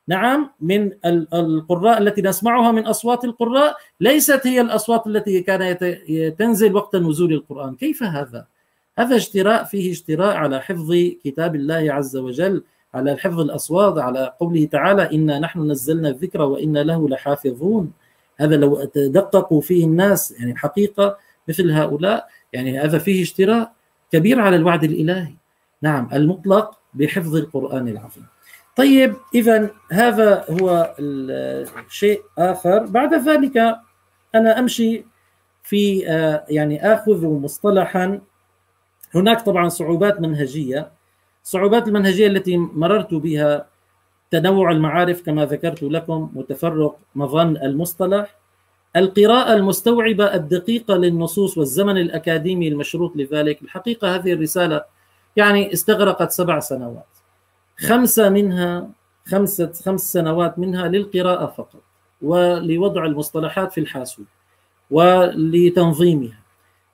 نعم 0.07 0.49
من 0.61 0.91
القراء 1.33 1.97
التي 1.97 2.21
نسمعها 2.21 2.71
من 2.71 2.85
أصوات 2.85 3.23
القراء 3.25 3.75
ليست 4.01 4.47
هي 4.47 4.61
الأصوات 4.61 5.07
التي 5.07 5.41
كانت 5.41 5.83
تنزل 6.39 6.75
وقت 6.75 6.95
نزول 6.95 7.33
القرآن، 7.33 7.75
كيف 7.75 8.03
هذا؟ 8.03 8.45
هذا 8.99 9.15
اجتراء 9.15 9.63
فيه 9.63 9.91
اجتراء 9.91 10.35
على 10.35 10.61
حفظ 10.61 10.93
كتاب 11.23 11.55
الله 11.55 11.93
عز 11.93 12.17
وجل، 12.17 12.63
على 12.93 13.17
حفظ 13.17 13.39
الأصوات، 13.39 13.97
على 13.97 14.33
قوله 14.39 14.65
تعالى 14.65 15.11
إنا 15.13 15.39
نحن 15.39 15.71
نزلنا 15.71 16.09
الذكر 16.09 16.41
وإنا 16.41 16.79
له 16.79 17.09
لحافظون. 17.09 17.91
هذا 18.39 18.55
لو 18.55 18.85
تدققوا 18.85 19.61
فيه 19.61 19.85
الناس 19.85 20.31
يعني 20.31 20.51
الحقيقة 20.51 21.17
مثل 21.47 21.71
هؤلاء 21.71 22.27
يعني 22.53 22.79
هذا 22.79 22.97
فيه 22.97 23.21
اجتراء 23.21 23.73
كبير 24.11 24.39
على 24.39 24.55
الوعد 24.55 24.83
الإلهي. 24.83 25.33
نعم 25.81 26.09
المطلق 26.13 26.79
بحفظ 26.93 27.35
القرآن 27.35 27.87
العظيم. 27.87 28.25
طيب 28.75 29.15
اذا 29.35 29.69
هذا 29.91 30.45
هو 30.49 30.95
الشيء 30.99 32.21
آخر 32.37 32.85
بعد 32.85 33.13
ذلك 33.13 33.57
أنا 34.35 34.59
أمشي 34.59 35.05
في 35.63 36.09
آه، 36.09 36.45
يعني 36.49 36.93
آخذ 36.93 37.25
مصطلحا 37.25 38.21
هناك 39.15 39.41
طبعا 39.41 39.69
صعوبات 39.69 40.21
منهجية 40.21 40.91
صعوبات 41.43 41.87
المنهجية 41.87 42.27
التي 42.27 42.57
مررت 42.57 43.13
بها 43.13 43.67
تنوع 44.33 44.71
المعارف 44.71 45.21
كما 45.21 45.45
ذكرت 45.45 45.83
لكم 45.83 46.31
وتفرق 46.35 46.97
مظن 47.15 47.57
المصطلح. 47.57 48.35
القراءة 48.95 49.53
المستوعبة 49.53 50.35
الدقيقة 50.35 50.95
للنصوص 50.95 51.57
والزمن 51.57 51.97
الأكاديمي 51.97 52.67
المشروط 52.67 53.15
لذلك. 53.15 53.61
الحقيقة 53.61 54.15
هذه 54.15 54.33
الرسالة 54.33 54.83
يعني 55.35 55.73
استغرقت 55.73 56.31
سبع 56.31 56.59
سنوات. 56.59 57.05
خمسة 57.79 58.29
منها 58.29 58.89
خمسة 59.27 59.71
خمس 59.85 60.13
سنوات 60.13 60.59
منها 60.59 60.87
للقراءة 60.87 61.45
فقط 61.45 61.81
ولوضع 62.21 63.05
المصطلحات 63.05 63.71
في 63.71 63.79
الحاسوب 63.79 64.25
ولتنظيمها. 64.91 66.39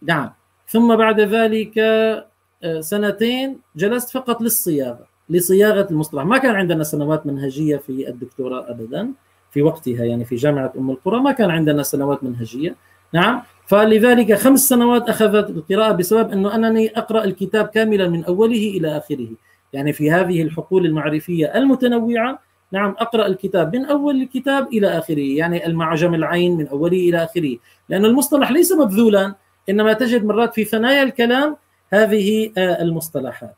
نعم. 0.02 0.34
ثم 0.68 0.96
بعد 0.96 1.20
ذلك 1.20 1.78
آه، 1.78 2.80
سنتين 2.80 3.60
جلست 3.76 4.10
فقط 4.10 4.42
للصياغة. 4.42 5.09
لصياغة 5.30 5.88
المصطلح. 5.92 6.24
ما 6.24 6.38
كان 6.38 6.56
عندنا 6.56 6.84
سنوات 6.84 7.26
منهجية 7.26 7.78
في 7.78 8.10
الدكتوراه 8.10 8.70
أبدا 8.70 9.12
في 9.52 9.62
وقتها 9.62 10.06
يعني 10.06 10.26
في 10.26 10.36
جامعة 10.36 10.74
أم 10.78 10.92
القرى 10.92 11.20
ما 11.20 11.32
كان 11.32 11.50
عندنا 11.50 11.84
سنوات 11.84 12.24
منهجية. 12.24 12.76
نعم 13.14 13.42
فلذلك 13.68 14.34
خمس 14.34 14.60
سنوات 14.60 15.10
أخذت 15.10 15.50
القراءة 15.50 15.92
بسبب 15.92 16.32
أنه 16.32 16.56
أنني 16.56 16.98
أقرأ 16.98 17.24
الكتاب 17.24 17.68
كاملا 17.68 18.08
من 18.10 18.24
أوله 18.26 18.74
إلى 18.78 18.98
آخره. 18.98 19.28
يعني 19.74 19.94
في 19.94 20.12
هذه 20.12 20.42
الحقول 20.42 20.86
المعرفية 20.86 21.46
المتنوعة 21.56 22.40
نعم 22.72 22.96
أقرأ 23.00 23.28
الكتاب 23.28 23.76
من 23.76 23.86
أول 23.86 24.22
الكتاب 24.22 24.68
إلى 24.68 24.88
آخره 24.88 25.20
يعني 25.20 25.66
المعجم 25.66 26.14
العين 26.14 26.58
من 26.58 26.68
أوله 26.68 26.98
إلى 26.98 27.24
آخره. 27.24 27.58
لأن 27.90 28.06
المصطلح 28.06 28.52
ليس 28.52 28.72
مبذولا 28.72 29.36
إنما 29.70 29.94
تجد 29.94 30.26
مرات 30.26 30.54
في 30.54 30.64
ثنايا 30.64 31.04
الكلام 31.04 31.56
هذه 31.94 32.52
آه، 32.58 32.82
المصطلحات. 32.82 33.56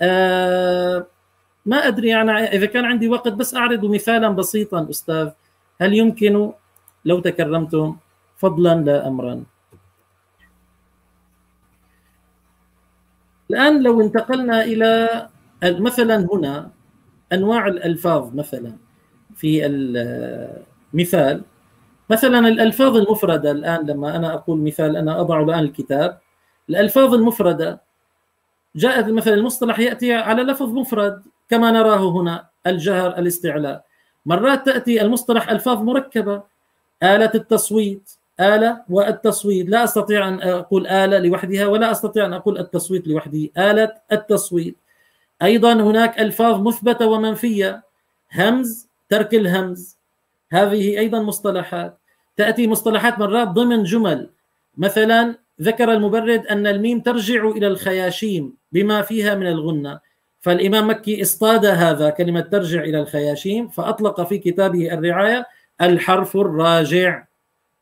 آه، 0.00 1.06
ما 1.66 1.76
أدري 1.76 2.08
يعني 2.08 2.30
إذا 2.32 2.66
كان 2.66 2.84
عندي 2.84 3.08
وقت 3.08 3.28
بس 3.28 3.54
أعرض 3.54 3.84
مثالا 3.84 4.28
بسيطا 4.28 4.86
أستاذ 4.90 5.30
هل 5.80 5.94
يمكن 5.94 6.52
لو 7.04 7.20
تكرمتم 7.20 7.96
فضلا 8.36 8.74
لا 8.74 9.08
أمرا؟ 9.08 9.44
الآن 13.50 13.82
لو 13.82 14.00
انتقلنا 14.00 14.64
إلى 14.64 15.08
مثلا 15.64 16.16
هنا 16.32 16.70
أنواع 17.32 17.66
الألفاظ 17.66 18.34
مثلا 18.34 18.72
في 19.34 19.66
المثال 19.66 21.42
مثلا 22.10 22.38
الألفاظ 22.48 22.96
المفردة 22.96 23.50
الآن 23.50 23.86
لما 23.86 24.16
أنا 24.16 24.34
أقول 24.34 24.58
مثال 24.60 24.96
أنا 24.96 25.20
أضع 25.20 25.40
الآن 25.40 25.58
الكتاب. 25.64 26.18
الألفاظ 26.70 27.14
المفردة 27.14 27.80
جاءت 28.76 29.08
مثلا 29.08 29.34
المصطلح 29.34 29.78
يأتي 29.78 30.14
على 30.14 30.42
لفظ 30.42 30.68
مفرد. 30.68 31.22
كما 31.50 31.70
نراه 31.70 32.10
هنا 32.10 32.46
الجهر 32.66 33.18
الاستعلاء. 33.18 33.84
مرات 34.26 34.66
تأتي 34.66 35.02
المصطلح 35.02 35.50
ألفاظ 35.50 35.82
مركبة 35.82 36.42
آلة 37.02 37.30
التصويت 37.34 38.10
آلة 38.40 38.82
والتصويت. 38.88 39.68
لا 39.68 39.84
أستطيع 39.84 40.28
أن 40.28 40.42
أقول 40.42 40.86
آلة 40.86 41.18
لوحدها 41.18 41.66
ولا 41.66 41.90
أستطيع 41.90 42.26
أن 42.26 42.32
أقول 42.32 42.58
التصويت 42.58 43.08
لوحده. 43.08 43.48
آلة 43.58 43.92
التصويت. 44.12 44.76
أيضا 45.42 45.72
هناك 45.72 46.20
ألفاظ 46.20 46.60
مثبتة 46.60 47.06
ومنفية. 47.06 47.82
همز 48.32 48.88
ترك 49.08 49.34
الهمز. 49.34 49.96
هذه 50.52 50.98
أيضا 50.98 51.22
مصطلحات. 51.22 51.98
تأتي 52.36 52.66
مصطلحات 52.66 53.18
مرات 53.18 53.48
ضمن 53.48 53.82
جمل. 53.82 54.30
مثلا 54.76 55.34
ذكر 55.62 55.92
المبرد 55.92 56.46
أن 56.46 56.66
الميم 56.66 57.00
ترجع 57.00 57.48
إلى 57.48 57.66
الخياشيم 57.66 58.54
بما 58.72 59.02
فيها 59.02 59.34
من 59.34 59.46
الغنة. 59.46 60.00
فالإمام 60.44 60.90
مكي 60.90 61.22
اصطاد 61.22 61.66
هذا 61.66 62.10
كلمة 62.10 62.40
ترجع 62.40 62.80
إلى 62.80 63.00
الخياشيم 63.00 63.68
فأطلق 63.68 64.22
في 64.22 64.38
كتابه 64.38 64.92
الرعاية 64.92 65.46
الحرف 65.80 66.36
الراجع. 66.36 67.24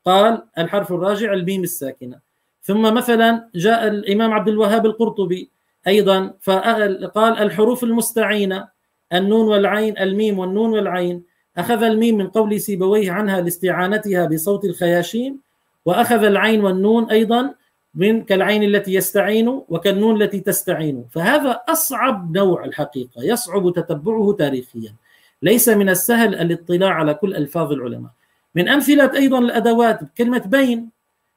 قال 0.05 0.43
الحرف 0.57 0.91
الراجع 0.91 1.33
الميم 1.33 1.63
الساكنة. 1.63 2.19
ثم 2.61 2.93
مثلا 2.93 3.49
جاء 3.55 3.87
الإمام 3.87 4.33
عبد 4.33 4.47
الوهاب 4.47 4.85
القرطبي 4.85 5.49
أيضا 5.87 6.33
فقال 6.41 7.37
الحروف 7.37 7.83
المستعينة 7.83 8.67
النون 9.13 9.47
والعين 9.47 9.97
الميم 9.97 10.39
والنون 10.39 10.69
والعين. 10.69 11.23
أخذ 11.57 11.83
الميم 11.83 12.17
من 12.17 12.27
قول 12.27 12.61
سيبويه 12.61 13.11
عنها 13.11 13.41
لاستعانتها 13.41 14.25
بصوت 14.25 14.65
الخياشيم 14.65 15.39
وأخذ 15.85 16.23
العين 16.23 16.63
والنون 16.63 17.09
أيضا 17.11 17.55
من 17.95 18.23
كالعين 18.23 18.63
التي 18.63 18.93
يستعين 18.93 19.47
وكالنون 19.47 20.21
التي 20.21 20.39
تستعين. 20.39 21.05
فهذا 21.11 21.61
أصعب 21.69 22.37
نوع 22.37 22.65
الحقيقة 22.65 23.23
يصعب 23.23 23.73
تتبعه 23.73 24.35
تاريخيا. 24.39 24.95
ليس 25.41 25.69
من 25.69 25.89
السهل 25.89 26.35
الاطلاع 26.35 26.93
على 26.93 27.13
كل 27.13 27.35
ألفاظ 27.35 27.71
العلماء. 27.71 28.11
من 28.55 28.69
أمثلة 28.69 29.13
أيضا 29.15 29.39
الأدوات 29.39 29.99
كلمة 30.17 30.43
بين. 30.45 30.89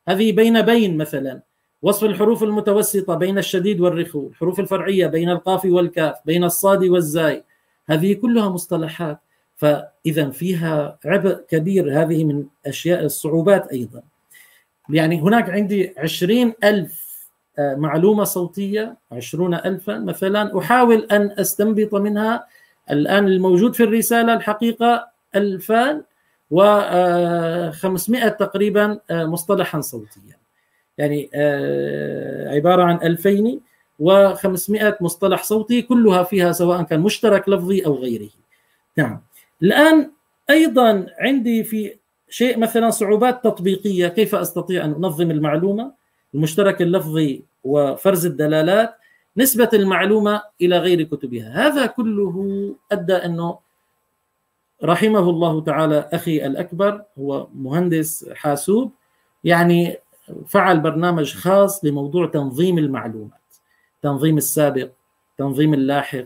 هذه 0.08 0.32
بين 0.32 0.62
بين 0.62 0.96
مثلا. 0.96 1.40
وصف 1.82 2.04
الحروف 2.04 2.42
المتوسطة 2.42 3.14
بين 3.14 3.38
الشديد 3.38 3.80
والرخو 3.80 4.28
الحروف 4.28 4.60
الفرعية 4.60 5.06
بين 5.06 5.30
القاف 5.30 5.64
والكاف 5.64 6.16
بين 6.24 6.44
الصاد 6.44 6.84
والزاي. 6.84 7.44
هذه 7.86 8.12
كلها 8.12 8.48
مصطلحات. 8.48 9.18
فإذا 9.56 10.30
فيها 10.30 10.98
عبء 11.04 11.44
كبير 11.48 12.02
هذه 12.02 12.24
من 12.24 12.44
أشياء 12.66 13.04
الصعوبات 13.04 13.72
أيضا. 13.72 14.02
يعني 14.88 15.20
هناك 15.20 15.50
عندي 15.50 15.94
عشرين 15.98 16.54
ألف 16.64 17.06
آه، 17.58 17.74
معلومة 17.74 18.24
صوتية 18.24 18.96
عشرون 19.12 19.54
ألفا 19.54 19.98
مثلا 19.98 20.58
أحاول 20.58 21.06
أن 21.12 21.30
أستنبط 21.38 21.94
منها 21.94 22.46
الآن 22.90 23.26
الموجود 23.26 23.74
في 23.74 23.82
الرسالة 23.82 24.34
الحقيقة 24.34 25.08
ألفان 25.36 26.02
وخمسمائة 26.50 28.28
تقريبا 28.28 29.00
آه، 29.10 29.24
مصطلحا 29.24 29.80
صوتيا. 29.80 30.36
يعني 30.98 31.30
آه، 31.34 32.54
عبارة 32.54 32.82
عن 32.82 32.96
2500 33.02 34.96
مصطلح 35.00 35.42
صوتي 35.42 35.82
كلها 35.82 36.22
فيها 36.22 36.52
سواء 36.52 36.82
كان 36.82 37.00
مشترك 37.00 37.48
لفظي 37.48 37.86
أو 37.86 37.94
غيره. 37.94 38.28
نعم. 38.96 39.20
الآن 39.62 40.10
أيضا 40.50 41.06
عندي 41.18 41.64
في 41.64 41.94
شيء 42.28 42.58
مثلا 42.58 42.90
صعوبات 42.90 43.44
تطبيقية 43.44 44.08
كيف 44.08 44.34
أستطيع 44.34 44.84
أن 44.84 44.92
أنظم 44.92 45.30
المعلومة؟ 45.30 45.92
المشترك 46.34 46.82
اللفظي 46.82 47.42
وفرز 47.64 48.26
الدلالات 48.26 48.94
نسبة 49.36 49.68
المعلومة 49.74 50.42
إلى 50.60 50.78
غير 50.78 51.02
كتبها. 51.02 51.66
هذا 51.66 51.86
كله 51.86 52.74
أدى 52.92 53.14
أنه 53.14 53.58
رحمه 54.84 55.30
الله 55.30 55.60
تعالى 55.60 56.08
أخي 56.12 56.46
الأكبر 56.46 57.02
هو 57.18 57.48
مهندس 57.54 58.28
حاسوب 58.34 58.92
يعني 59.44 59.96
فعل 60.48 60.80
برنامج 60.80 61.34
خاص 61.34 61.84
لموضوع 61.84 62.26
تنظيم 62.26 62.78
المعلومات 62.78 63.40
تنظيم 64.02 64.36
السابق 64.36 64.88
تنظيم 65.38 65.74
اللاحق 65.74 66.24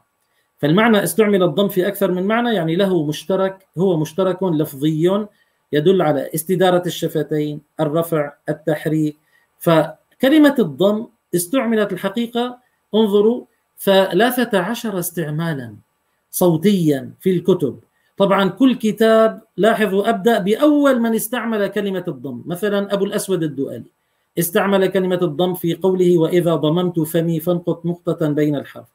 فالمعنى 0.57 1.03
استعمل 1.03 1.43
الضم 1.43 1.67
في 1.67 1.87
أكثر 1.87 2.11
من 2.11 2.23
معنى 2.23 2.55
يعني 2.55 2.75
له 2.75 3.05
مشترك 3.05 3.67
هو 3.77 3.97
مشترك 3.97 4.43
لفظي 4.43 5.27
يدل 5.73 6.01
على 6.01 6.29
استدارة 6.35 6.83
الشفتين 6.85 7.61
الرفع 7.79 8.33
التحريك. 8.49 9.17
فكلمة 9.59 10.55
الضم 10.59 11.07
استعملت 11.35 11.93
الحقيقة 11.93 12.57
انظروا 12.95 13.45
ثلاثة 13.79 14.59
عشر 14.59 14.99
استعمالا 14.99 15.75
صوتيا 16.31 17.11
في 17.19 17.29
الكتب. 17.29 17.79
طبعا 18.17 18.49
كل 18.49 18.75
كتاب 18.75 19.41
لاحظوا 19.57 20.09
أبدأ 20.09 20.39
بأول 20.39 20.99
من 20.99 21.15
استعمل 21.15 21.67
كلمة 21.67 22.03
الضم. 22.07 22.43
مثلا 22.45 22.93
أبو 22.93 23.05
الأسود 23.05 23.43
الدؤلي. 23.43 23.91
استعمل 24.39 24.87
كلمة 24.87 25.19
الضم 25.21 25.53
في 25.53 25.73
قوله 25.73 26.17
وإذا 26.17 26.55
ضممت 26.55 26.99
فمي 26.99 27.39
فانقط 27.39 27.85
نقطة 27.85 28.27
بين 28.27 28.55
الحرف. 28.55 28.85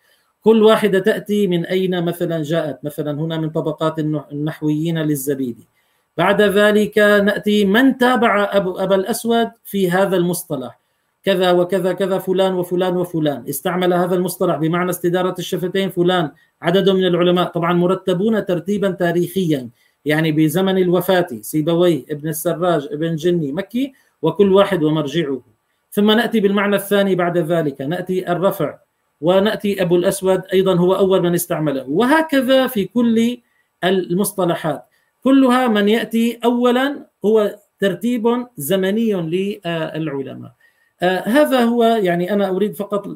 كل 0.44 0.62
واحدة 0.62 0.98
تأتي 0.98 1.46
من 1.46 1.66
أين 1.66 2.04
مثلا 2.04 2.42
جاءت؟ 2.42 2.84
مثلا 2.84 3.20
هنا 3.20 3.36
من 3.36 3.50
طبقات 3.50 3.98
النحويين 3.98 4.98
للزبيدي. 4.98 5.66
بعد 6.16 6.42
ذلك 6.42 6.98
نأتي 6.98 7.64
من 7.64 7.98
تابع 7.98 8.50
أبو 8.52 8.78
أبا 8.78 8.94
الأسود 8.94 9.50
في 9.64 9.90
هذا 9.90 10.16
المصطلح. 10.16 10.81
كذا 11.24 11.52
وكذا 11.52 11.92
كذا 11.92 12.18
فلان 12.18 12.54
وفلان 12.54 12.96
وفلان. 12.96 13.44
استعمل 13.48 13.94
هذا 13.94 14.14
المصطلح 14.14 14.56
بمعنى 14.56 14.90
استدارة 14.90 15.34
الشفتين 15.38 15.90
فلان. 15.90 16.30
عدد 16.62 16.90
من 16.90 17.04
العلماء 17.04 17.48
طبعا 17.48 17.72
مرتبون 17.72 18.44
ترتيبا 18.44 18.90
تاريخيا. 18.90 19.68
يعني 20.04 20.32
بزمن 20.32 20.78
الوفاة 20.78 21.26
سيبويه 21.40 22.04
ابن 22.10 22.28
السراج 22.28 22.88
ابن 22.92 23.16
جني 23.16 23.52
مكي 23.52 23.92
وكل 24.22 24.52
واحد 24.52 24.82
ومرجعه. 24.82 25.40
ثم 25.90 26.10
نأتي 26.10 26.40
بالمعنى 26.40 26.76
الثاني 26.76 27.14
بعد 27.14 27.38
ذلك. 27.38 27.80
نأتي 27.80 28.32
الرفع 28.32 28.78
ونأتي 29.20 29.82
أبو 29.82 29.96
الأسود 29.96 30.42
أيضا 30.52 30.74
هو 30.74 30.94
أول 30.94 31.22
من 31.22 31.34
استعمله. 31.34 31.84
وهكذا 31.88 32.66
في 32.66 32.84
كل 32.84 33.38
المصطلحات. 33.84 34.84
كلها 35.24 35.68
من 35.68 35.88
يأتي 35.88 36.38
أولا 36.44 37.06
هو 37.24 37.56
ترتيب 37.78 38.46
زمني 38.56 39.12
للعلماء. 39.12 40.52
هذا 41.02 41.60
هو 41.60 41.84
يعني 41.84 42.32
أنا 42.32 42.48
أريد 42.48 42.74
فقط 42.74 43.06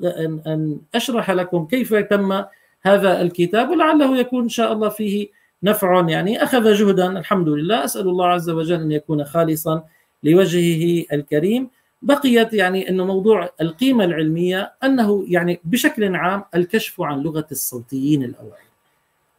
أن 0.46 0.78
أشرح 0.94 1.30
لكم 1.30 1.66
كيف 1.66 1.94
تم 1.94 2.42
هذا 2.82 3.20
الكتاب 3.22 3.70
ولعله 3.70 4.18
يكون 4.18 4.42
إن 4.42 4.48
شاء 4.48 4.72
الله 4.72 4.88
فيه 4.88 5.28
نفع 5.62 6.08
يعني. 6.08 6.42
أخذ 6.42 6.72
جهدا 6.72 7.18
الحمد 7.18 7.48
لله. 7.48 7.84
أسأل 7.84 8.08
الله 8.08 8.26
عز 8.26 8.50
وجل 8.50 8.80
أن 8.80 8.92
يكون 8.92 9.24
خالصا 9.24 9.84
لوجهه 10.22 11.04
الكريم. 11.12 11.68
بقيت 12.02 12.52
يعني 12.52 12.88
إنه 12.88 13.04
موضوع 13.04 13.50
القيمة 13.60 14.04
العلمية 14.04 14.72
أنه 14.84 15.24
يعني 15.28 15.60
بشكل 15.64 16.14
عام 16.14 16.44
الكشف 16.54 17.00
عن 17.00 17.20
لغة 17.20 17.46
الصوتيين 17.50 18.24
الاوائل 18.24 18.66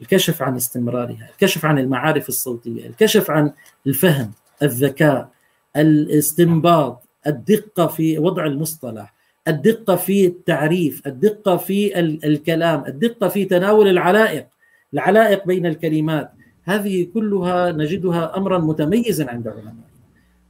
الكشف 0.02 0.42
عن 0.42 0.56
استمرارها 0.56 1.30
الكشف 1.34 1.66
عن 1.66 1.80
المعارف 1.80 2.30
الصوتية 2.30 2.88
الكشف 2.88 3.32
عن 3.32 3.52
الفهم 3.88 4.32
الذكاء 4.64 5.30
الاستنباط 5.76 7.07
الدقة 7.28 7.88
في 7.88 8.20
وضع 8.20 8.46
المصطلح 8.46 9.14
الدقة 9.48 9.96
في 9.96 10.28
التعريف 10.28 11.08
الدقة 11.08 11.58
في 11.58 12.00
الكلام 12.00 12.84
الدقة 12.88 13.28
في 13.28 13.46
تناول 13.46 13.88
العلائق 13.88 14.48
العلائق 14.94 15.48
بين 15.48 15.66
الكلمات. 15.66 16.32
هذه 16.64 17.08
كلها 17.14 17.72
نجدها 17.72 18.38
امرا 18.38 18.58
متميزا 18.58 19.30
عند 19.30 19.48
العلماء. 19.48 19.88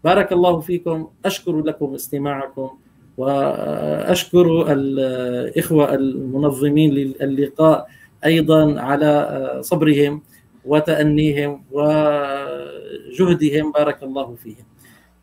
بارك 0.03 0.32
الله 0.32 0.59
فيكم 0.59 1.07
أشكر 1.25 1.61
لكم 1.61 1.93
استماعكم 1.93 2.69
وأشكر 3.17 4.73
الإخوة 4.73 5.93
المنظمين 5.93 6.93
للقاء 7.21 7.88
أيضا 8.25 8.82
على 8.82 9.59
صبرهم 9.61 10.21
وتأنيهم 10.65 11.63
وجهدهم. 11.71 13.71
بارك 13.71 14.03
الله 14.03 14.36
فيهم. 14.36 14.65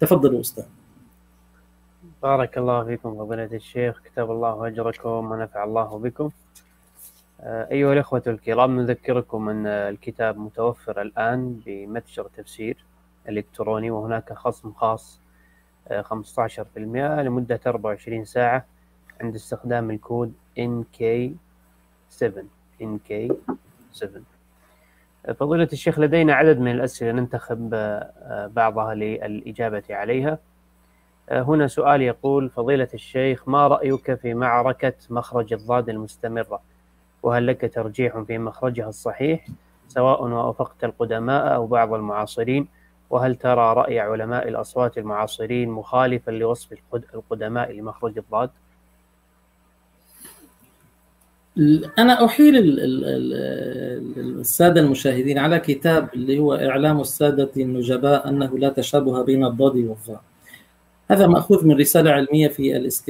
تفضلوا 0.00 0.40
أستاذ. 0.40 0.64
بارك 2.24 2.58
الله 2.58 2.84
فيكم 2.84 3.18
فضيلة 3.18 3.44
الشيخ. 3.52 4.00
كتب 4.00 4.30
الله 4.30 4.66
أجركم 4.66 5.30
ونفع 5.32 5.64
الله 5.64 5.98
بكم. 5.98 6.30
أيها 7.46 7.92
الأخوة 7.92 8.22
الكرام 8.26 8.80
نذكركم 8.80 9.48
أن 9.48 9.66
الكتاب 9.66 10.38
متوفر 10.38 11.02
الآن 11.02 11.60
بمتجر 11.66 12.26
تفسير 12.36 12.84
الإلكتروني 13.28 13.90
وهناك 13.90 14.32
خصم 14.32 14.72
خاص 14.72 15.20
15% 15.90 15.98
آه، 16.96 17.22
لمدة 17.22 17.60
24 17.66 18.24
ساعة 18.24 18.64
عند 19.20 19.34
استخدام 19.34 19.90
الكود 19.90 20.32
NK7 20.58 22.24
NK7 22.82 24.06
فضيلة 25.38 25.68
الشيخ 25.72 25.98
لدينا 25.98 26.34
عدد 26.34 26.58
من 26.58 26.70
الأسئلة 26.70 27.12
ننتخب 27.12 27.70
آه، 27.74 28.50
بعضها 28.54 28.94
للإجابة 28.94 29.82
عليها. 29.90 30.30
آه، 30.32 30.53
هنا 31.30 31.66
سؤال 31.66 32.02
يقول 32.02 32.50
فضيلة 32.50 32.88
الشيخ 32.94 33.48
ما 33.48 33.66
رأيك 33.66 34.14
في 34.14 34.34
معركة 34.34 34.92
مخرج 35.10 35.52
الضاد 35.52 35.88
المستمرة؟ 35.88 36.60
وهل 37.22 37.46
لك 37.46 37.72
ترجيح 37.74 38.18
في 38.18 38.38
مخرجها 38.38 38.88
الصحيح؟ 38.88 39.46
سواء 39.88 40.22
وافقت 40.22 40.84
القدماء 40.84 41.54
أو 41.54 41.66
بعض 41.66 41.94
المعاصرين 41.94 42.68
وهل 43.10 43.36
ترى 43.36 43.74
رأي 43.74 44.00
علماء 44.00 44.48
الأصوات 44.48 44.98
المعاصرين 44.98 45.68
مخالفا 45.68 46.30
لوصف 46.30 46.76
القدماء 47.14 47.72
لمخرج 47.72 48.18
الضاد؟ 48.18 48.50
أنا 51.98 52.24
أحيل 52.24 52.56
السادة 54.40 54.80
المشاهدين 54.80 55.38
على 55.38 55.60
كتاب 55.60 56.08
اللي 56.14 56.38
هو 56.38 56.54
إعلام 56.54 57.00
السادة 57.00 57.50
النجباء 57.56 58.28
أنه 58.28 58.58
لا 58.58 58.68
تشابه 58.68 59.24
بين 59.24 59.44
الضاد 59.44 59.76
والظاء 59.76 60.22
هذا 61.14 61.26
مأخوذ 61.26 61.66
من 61.66 61.76
رسالة 61.78 62.10
علمية 62.10 62.48
في 62.48 62.76
الإسك... 62.76 63.04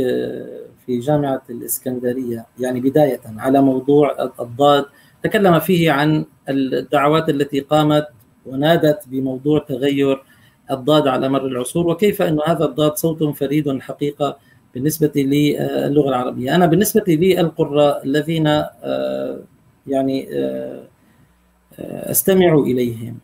في 0.87 0.99
جامعة 0.99 1.43
الإسكندرية. 1.51 2.47
يعني 2.59 2.81
بداية 2.81 3.21
على 3.37 3.63
موضوع 3.63 4.31
الضاد. 4.41 4.85
تكلم 5.23 5.59
فيه 5.59 5.93
عن 5.93 6.25
الدعوات 6.49 7.29
التي 7.29 7.61
قامت 7.61 8.07
ونادت 8.47 9.09
بموضوع 9.09 9.59
تغير 9.59 10.23
الضاد 10.71 11.09
على 11.09 11.29
مر 11.29 11.47
العصور 11.47 11.87
وكيف 11.87 12.23
أن 12.23 12.39
هذا 12.47 12.65
الضاد 12.65 12.97
صوت 12.97 13.23
فريد 13.37 13.81
حقيقة 13.81 14.37
بالنسبة 14.75 15.13
للغة 15.17 16.09
العربية. 16.09 16.55
أنا 16.55 16.67
بالنسبة 16.67 17.05
لي 17.09 17.41
القراء 17.41 18.05
الذين 18.05 18.47
آه، 18.47 19.41
يعني 19.87 20.29
آه، 20.33 20.85
أستمع 22.11 22.55
إليهم 22.55 23.19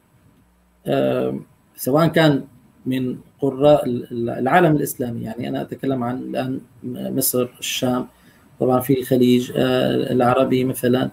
آه، 0.86 1.40
سواء 1.76 2.06
كان 2.06 2.44
من 2.86 3.16
قراء 3.42 3.82
العالم 4.12 4.76
الإسلامي 4.76 5.22
يعني 5.22 5.48
أنا 5.48 5.62
أتكلم 5.62 6.04
عن 6.04 6.18
الآن 6.18 6.60
مصر 6.84 7.48
الشام 7.58 8.06
طبعا 8.60 8.80
في 8.80 9.00
الخليج 9.00 9.52
العربي 9.56 10.64
مثلا 10.64 11.10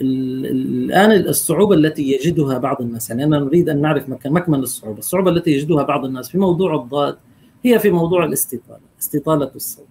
الآن 0.00 1.12
الصعوبة 1.12 1.74
التي 1.74 2.12
يجدها 2.12 2.58
بعض 2.58 2.80
الناس 2.80 3.10
يعني 3.10 3.24
أنا 3.24 3.38
نريد 3.38 3.68
أن 3.68 3.80
نعرف 3.80 4.08
مكمن 4.26 4.58
الصعوبة، 4.58 4.98
الصعوبة 4.98 5.30
التي 5.30 5.50
يجدها 5.50 5.82
بعض 5.82 6.04
الناس 6.04 6.28
في 6.28 6.38
موضوع 6.38 6.74
الضاد 6.74 7.16
هي 7.64 7.78
في 7.78 7.90
موضوع 7.90 8.24
الاستطاله، 8.24 8.80
استطاله 9.00 9.50
الصوت. 9.56 9.86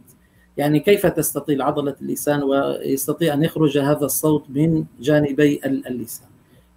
يعني 0.57 0.79
كيف 0.79 1.05
تستطيل 1.05 1.61
عضلة 1.61 1.95
اللسان 2.01 2.43
ويستطيع 2.43 3.33
أن 3.33 3.43
يخرج 3.43 3.77
هذا 3.77 4.05
الصوت 4.05 4.43
من 4.49 4.85
جانبي 5.01 5.61
اللسان. 5.65 6.27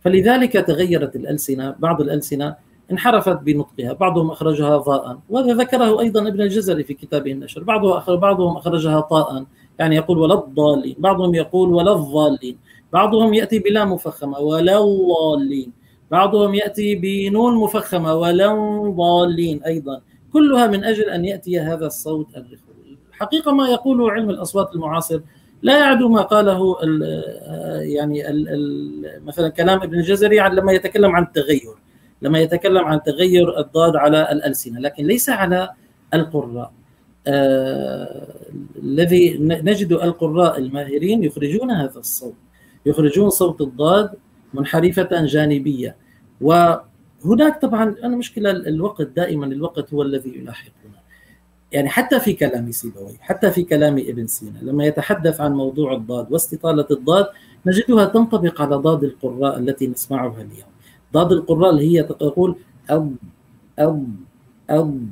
فلذلك 0.00 0.52
تغيرت 0.52 1.16
الألسنة، 1.16 1.74
بعض 1.78 2.00
الألسنة 2.00 2.56
انحرفت 2.92 3.38
بنطقها، 3.42 3.92
بعضهم 3.92 4.30
أخرجها 4.30 4.76
ضاء، 4.76 5.18
وهذا 5.30 5.54
ذكره 5.54 6.00
أيضا 6.00 6.28
ابن 6.28 6.40
الجزري 6.40 6.84
في 6.84 6.94
كتابه 6.94 7.32
النشر، 7.32 7.62
بعضهم 8.08 8.56
أخرجها 8.56 9.00
طاء، 9.00 9.44
يعني 9.78 9.96
يقول 9.96 10.18
ولا 10.18 10.34
الضالين، 10.34 10.96
بعضهم 10.98 11.34
يقول 11.34 11.72
ولا 11.72 11.92
الضالين، 11.92 12.58
بعضهم 12.92 13.34
يأتي 13.34 13.58
بلا 13.58 13.84
مفخمة 13.84 14.38
ولا 14.38 14.80
ضالين 14.80 15.72
بعضهم 16.10 16.54
يأتي 16.54 16.94
بنون 16.94 17.56
مفخمة 17.56 18.14
ولا 18.14 18.54
ضالين 18.96 19.62
أيضا 19.62 20.00
كلها 20.32 20.66
من 20.66 20.84
أجل 20.84 21.10
أن 21.10 21.24
يأتي 21.24 21.60
هذا 21.60 21.86
الصوت 21.86 22.26
الرخوي. 22.36 22.98
الحقيقة 23.10 23.52
ما 23.52 23.68
يقوله 23.68 24.10
علم 24.10 24.30
الأصوات 24.30 24.74
المعاصر 24.74 25.20
لا 25.62 25.78
يعدو 25.78 26.08
ما 26.08 26.22
قاله 26.22 26.76
ال 26.82 27.02
يعني 27.80 28.30
ال 28.30 28.48
ال 28.48 29.24
مثلا 29.26 29.48
كلام 29.48 29.82
ابن 29.82 29.98
الجزري 29.98 30.38
لما 30.48 30.72
يتكلم 30.72 31.16
عن 31.16 31.22
التغير. 31.22 31.74
لما 32.24 32.38
يتكلم 32.38 32.84
عن 32.84 33.02
تغير 33.02 33.58
الضاد 33.58 33.96
على 33.96 34.32
الألسنة 34.32 34.80
لكن 34.80 35.04
ليس 35.04 35.28
على 35.28 35.68
القراء. 36.14 36.72
آه 37.26 38.26
الذي 38.82 39.38
نجد 39.40 39.92
القراء 39.92 40.58
الماهرين 40.58 41.24
يخرجون 41.24 41.70
هذا 41.70 41.98
الصوت 41.98 42.34
يخرجون 42.86 43.30
صوت 43.30 43.60
الضاد 43.60 44.10
منحرفة 44.54 45.08
جانبية. 45.24 45.96
وهناك 46.40 47.60
طبعا 47.62 47.94
أنا 48.04 48.16
مشكلة 48.16 48.50
الوقت 48.50 49.02
دائما 49.02 49.46
الوقت 49.46 49.94
هو 49.94 50.02
الذي 50.02 50.38
يلاحقنا. 50.38 50.74
يعني 51.72 51.88
حتى 51.88 52.20
في 52.20 52.32
كلام 52.32 52.70
سيبوي 52.70 53.16
حتى 53.20 53.50
في 53.50 53.62
كلام 53.62 53.98
ابن 53.98 54.26
سينا 54.26 54.58
لما 54.62 54.84
يتحدث 54.84 55.40
عن 55.40 55.52
موضوع 55.52 55.92
الضاد 55.92 56.32
واستطالة 56.32 56.86
الضاد 56.90 57.26
نجدها 57.66 58.04
تنطبق 58.04 58.62
على 58.62 58.76
ضاد 58.76 59.04
القراء 59.04 59.58
التي 59.58 59.86
نسمعها 59.86 60.36
اليوم. 60.36 60.73
ضاد 61.14 61.32
القراء 61.32 61.70
اللي 61.70 61.98
هي 61.98 62.02
تقول 62.02 62.56
أب 62.90 63.16
أب 63.78 64.08
أب 64.70 65.08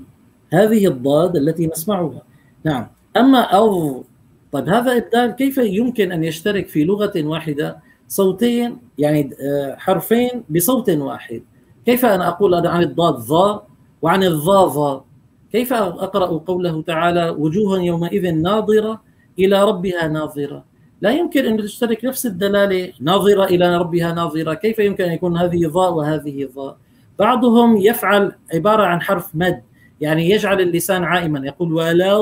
هذه 0.53 0.87
الضاد 0.87 1.37
التي 1.37 1.67
نسمعها. 1.67 2.23
نعم. 2.65 2.87
أما 3.17 3.41
أو 3.41 4.05
طيب 4.53 4.69
هذا 4.69 4.97
إبدال 4.97 5.31
كيف 5.31 5.59
يمكن 5.59 6.13
أن 6.13 6.25
يشترك 6.25 6.69
في 6.69 6.85
لغة 6.85 7.13
واحدة 7.17 7.79
صوتين 8.09 8.79
يعني 8.99 9.31
آه، 9.41 9.77
حرفين 9.77 10.45
بصوت 10.51 10.91
واحد؟ 10.91 11.43
كيف 11.87 12.05
أنا 12.05 12.29
أقول 12.29 12.67
عن 12.67 12.83
الضاد 12.83 13.15
ضا 13.15 13.67
وعن 14.03 14.25
الضا 14.25 14.67
ضا 14.67 15.05
كيف 15.53 15.73
أقرأ 15.73 16.27
قوله 16.27 16.83
تعالى 16.83 17.31
وجوه 17.31 17.81
يومئذ 17.83 18.35
ناظرة 18.35 19.01
إلى 19.39 19.65
ربها 19.65 20.09
ناظرة؟ 20.09 20.65
لا 21.03 21.11
يمكن 21.11 21.47
أن 21.47 21.57
تشترك 21.57 22.05
نفس 22.05 22.27
الدلالة 22.27 22.93
ناظرة 23.01 23.45
إلى 23.45 23.77
ربها 23.77 24.13
ناظرة. 24.13 24.55
كيف 24.55 24.79
يمكن 24.79 25.05
أن 25.05 25.13
يكون 25.13 25.37
هذه 25.37 25.67
ضاء 25.67 25.93
وهذه 25.93 26.49
ضاء 26.55 26.77
بعضهم 27.19 27.77
يفعل 27.77 28.33
عبارة 28.55 28.83
عن 28.83 29.01
حرف 29.01 29.31
مد 29.35 29.63
يعني 30.01 30.31
يجعل 30.31 30.61
اللسان 30.61 31.05
عائما 31.05 31.47
يقول 31.47 31.73
ولا 31.73 32.19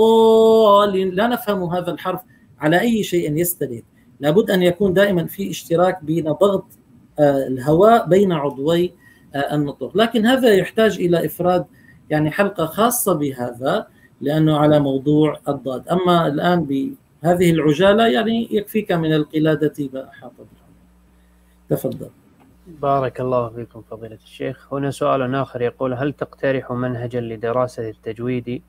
لا 0.95 1.27
نفهم 1.27 1.63
هذا 1.63 1.91
الحرف 1.91 2.21
على 2.61 2.81
أي 2.81 3.03
شيء 3.03 3.37
يستند 3.37 3.83
لابد 4.21 4.51
أن 4.51 4.63
يكون 4.63 4.93
دائما 4.93 5.27
في 5.27 5.51
اشتراك 5.51 6.05
بين 6.05 6.33
ضغط 6.33 6.65
آه، 7.19 7.47
الهواء 7.47 8.09
بين 8.09 8.33
عضوي 8.33 8.93
آه، 9.35 9.55
النطق. 9.55 9.97
لكن 9.97 10.27
هذا 10.27 10.55
يحتاج 10.55 10.99
إلى 11.01 11.27
إفراد 11.27 11.65
يعني 12.11 12.31
حلقة 12.31 12.67
خاصة 12.67 13.13
بهذا 13.13 13.87
لأنه 14.21 14.57
على 14.57 14.81
موضوع 14.81 15.41
الضاد. 15.49 15.89
أما 15.89 16.27
الآن 16.27 16.65
بهذه 17.23 17.51
العجالة 17.51 18.07
يعني 18.07 18.49
يكفيك 18.51 18.93
من 18.93 19.15
القلادة 19.15 19.89
ما 19.93 20.09
أحاط 20.09 20.33
تفضل. 21.69 22.11
بارك 22.67 23.21
الله 23.21 23.49
فيكم 23.49 23.83
فضيلة 23.91 24.19
الشيخ. 24.25 24.75
هنا 24.75 24.91
سؤال 24.91 25.35
آخر 25.35 25.63
يقول 25.63 25.95
هل 25.95 26.13
تقترح 26.13 26.73
منهجا 26.73 27.21
لدراسة 27.21 27.89
التجويد 27.89 28.63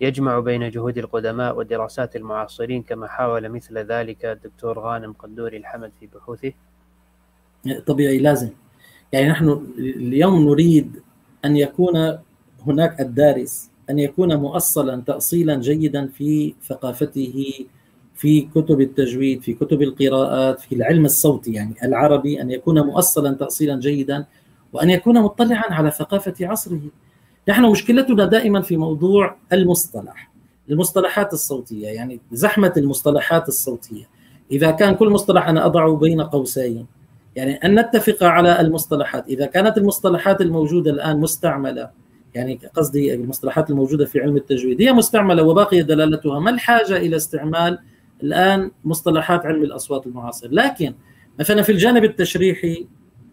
يجمع 0.00 0.38
بين 0.38 0.70
جهود 0.70 0.98
القدماء 0.98 1.58
ودراسات 1.58 2.16
المعاصرين 2.16 2.82
كما 2.82 3.06
حاول 3.08 3.48
مثل 3.48 3.78
ذلك 3.78 4.24
الدكتور 4.24 4.78
غانم 4.78 5.12
قدوري 5.12 5.56
الحمد 5.56 5.92
في 6.00 6.06
بحوثه؟ 6.06 6.52
طبيعي 7.86 8.18
لازم. 8.18 8.50
يعني 9.12 9.28
نحن 9.28 9.66
اليوم 9.78 10.48
نريد 10.48 11.02
أن 11.44 11.56
يكون 11.56 12.18
هناك 12.66 13.00
الدارس 13.00 13.70
أن 13.90 13.98
يكون 13.98 14.36
مؤصلا 14.36 15.02
تأصيلا 15.06 15.54
جيدا 15.54 16.06
في 16.06 16.54
ثقافته 16.68 17.52
في 18.20 18.40
كتب 18.54 18.80
التجويد 18.80 19.42
في 19.42 19.54
كتب 19.54 19.82
القراءات 19.82 20.60
في 20.60 20.74
العلم 20.74 21.04
الصوتي 21.04 21.52
يعني 21.52 21.74
العربي 21.84 22.42
أن 22.42 22.50
يكون 22.50 22.80
مؤصلا 22.80 23.34
تأصيلا 23.34 23.80
جيدا 23.80 24.24
وأن 24.72 24.90
يكون 24.90 25.22
مطلعا 25.22 25.64
على 25.70 25.90
ثقافة 25.90 26.34
عصره. 26.40 26.80
نحن 27.48 27.64
مشكلتنا 27.64 28.24
دائما 28.24 28.60
في 28.60 28.76
موضوع 28.76 29.36
المصطلح 29.52 30.30
المصطلحات 30.70 31.32
الصوتية 31.32 31.86
يعني 31.86 32.20
زحمة 32.32 32.72
المصطلحات 32.76 33.48
الصوتية. 33.48 34.08
إذا 34.52 34.70
كان 34.70 34.94
كل 34.94 35.08
مصطلح 35.08 35.48
أنا 35.48 35.66
أضعه 35.66 35.96
بين 35.96 36.20
قوسين 36.20 36.86
يعني 37.36 37.54
أن 37.54 37.80
نتفق 37.80 38.24
على 38.24 38.60
المصطلحات. 38.60 39.28
إذا 39.28 39.46
كانت 39.46 39.78
المصطلحات 39.78 40.40
الموجودة 40.40 40.90
الآن 40.90 41.20
مستعملة 41.20 41.90
يعني 42.34 42.60
قصدي 42.74 43.14
المصطلحات 43.14 43.70
الموجودة 43.70 44.04
في 44.04 44.20
علم 44.20 44.36
التجويد 44.36 44.82
هي 44.82 44.92
مستعملة 44.92 45.42
وباقية 45.42 45.82
دلالتها 45.82 46.40
ما 46.40 46.50
الحاجة 46.50 46.96
إلى 46.96 47.16
استعمال 47.16 47.78
الآن 48.22 48.70
مصطلحات 48.84 49.46
علم 49.46 49.62
الأصوات 49.62 50.06
المعاصر. 50.06 50.48
لكن 50.50 50.94
مثلا 51.38 51.62
في 51.62 51.72
الجانب 51.72 52.04
التشريحي 52.04 52.86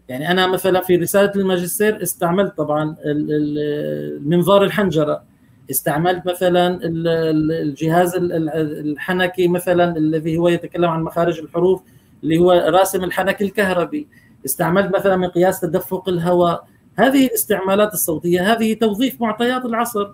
يعني 0.10 0.32
أنا 0.32 0.48
مثلا 0.48 0.82
في 0.82 0.96
رسالة 0.96 1.32
الماجستير 1.36 2.04
استعملت 2.04 2.58
طبعا 2.58 2.96
المنظار 3.06 4.64
الحنجرة. 4.64 5.24
استعملت 5.72 6.28
مثلا 6.28 6.80
الجهاز 6.84 8.16
الحنكي 8.16 9.48
مثلا 9.48 9.98
الذي 9.98 10.38
هو 10.38 10.48
يتكلم 10.48 10.90
عن 10.90 11.04
مخارج 11.04 11.40
الحروف 11.40 11.82
اللي 12.24 12.38
هو 12.38 12.52
راسم 12.52 13.04
الحنك 13.04 13.42
الكهربي. 13.42 14.08
استعملت 14.46 14.96
مثلا 14.96 15.18
مقياس 15.18 15.60
تدفق 15.60 16.10
الهواء. 16.10 16.68
هذه 16.96 17.26
الاستعمالات 17.26 17.94
الصوتية 17.94 18.54
هذه 18.54 18.74
توظيف 18.74 19.22
معطيات 19.22 19.66
العصر. 19.66 20.08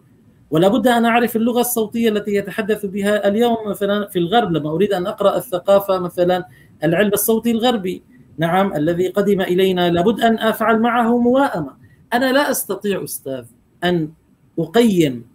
ولا 0.52 0.68
بد 0.68 0.88
أن 0.88 1.06
أعرف 1.06 1.36
اللغة 1.36 1.62
الصوتية 1.62 2.10
التي 2.10 2.36
يتحدث 2.36 2.86
بها 2.86 3.28
اليوم. 3.28 3.58
مثلا 3.68 4.08
في 4.08 4.20
الغرب 4.20 4.52
لما 4.52 4.70
أريد 4.70 4.94
أن 4.94 5.08
أقرأ 5.08 5.38
الثقافة 5.38 6.00
مثلا 6.00 6.46
العلم 6.84 7.12
الصوتي 7.14 7.52
الغربي. 7.52 8.04
نعم 8.38 8.74
الذي 8.74 9.08
قدم 9.08 9.42
إلينا 9.42 9.90
لابد 9.90 10.22
أن 10.22 10.40
أفعل 10.40 10.80
معه 10.80 11.18
موائمه 11.18 11.76
أنا 12.14 12.32
لا 12.32 12.52
أستطيع 12.52 13.04
أستاذ 13.04 13.46
أن 13.84 14.12
أقيم 14.60 15.26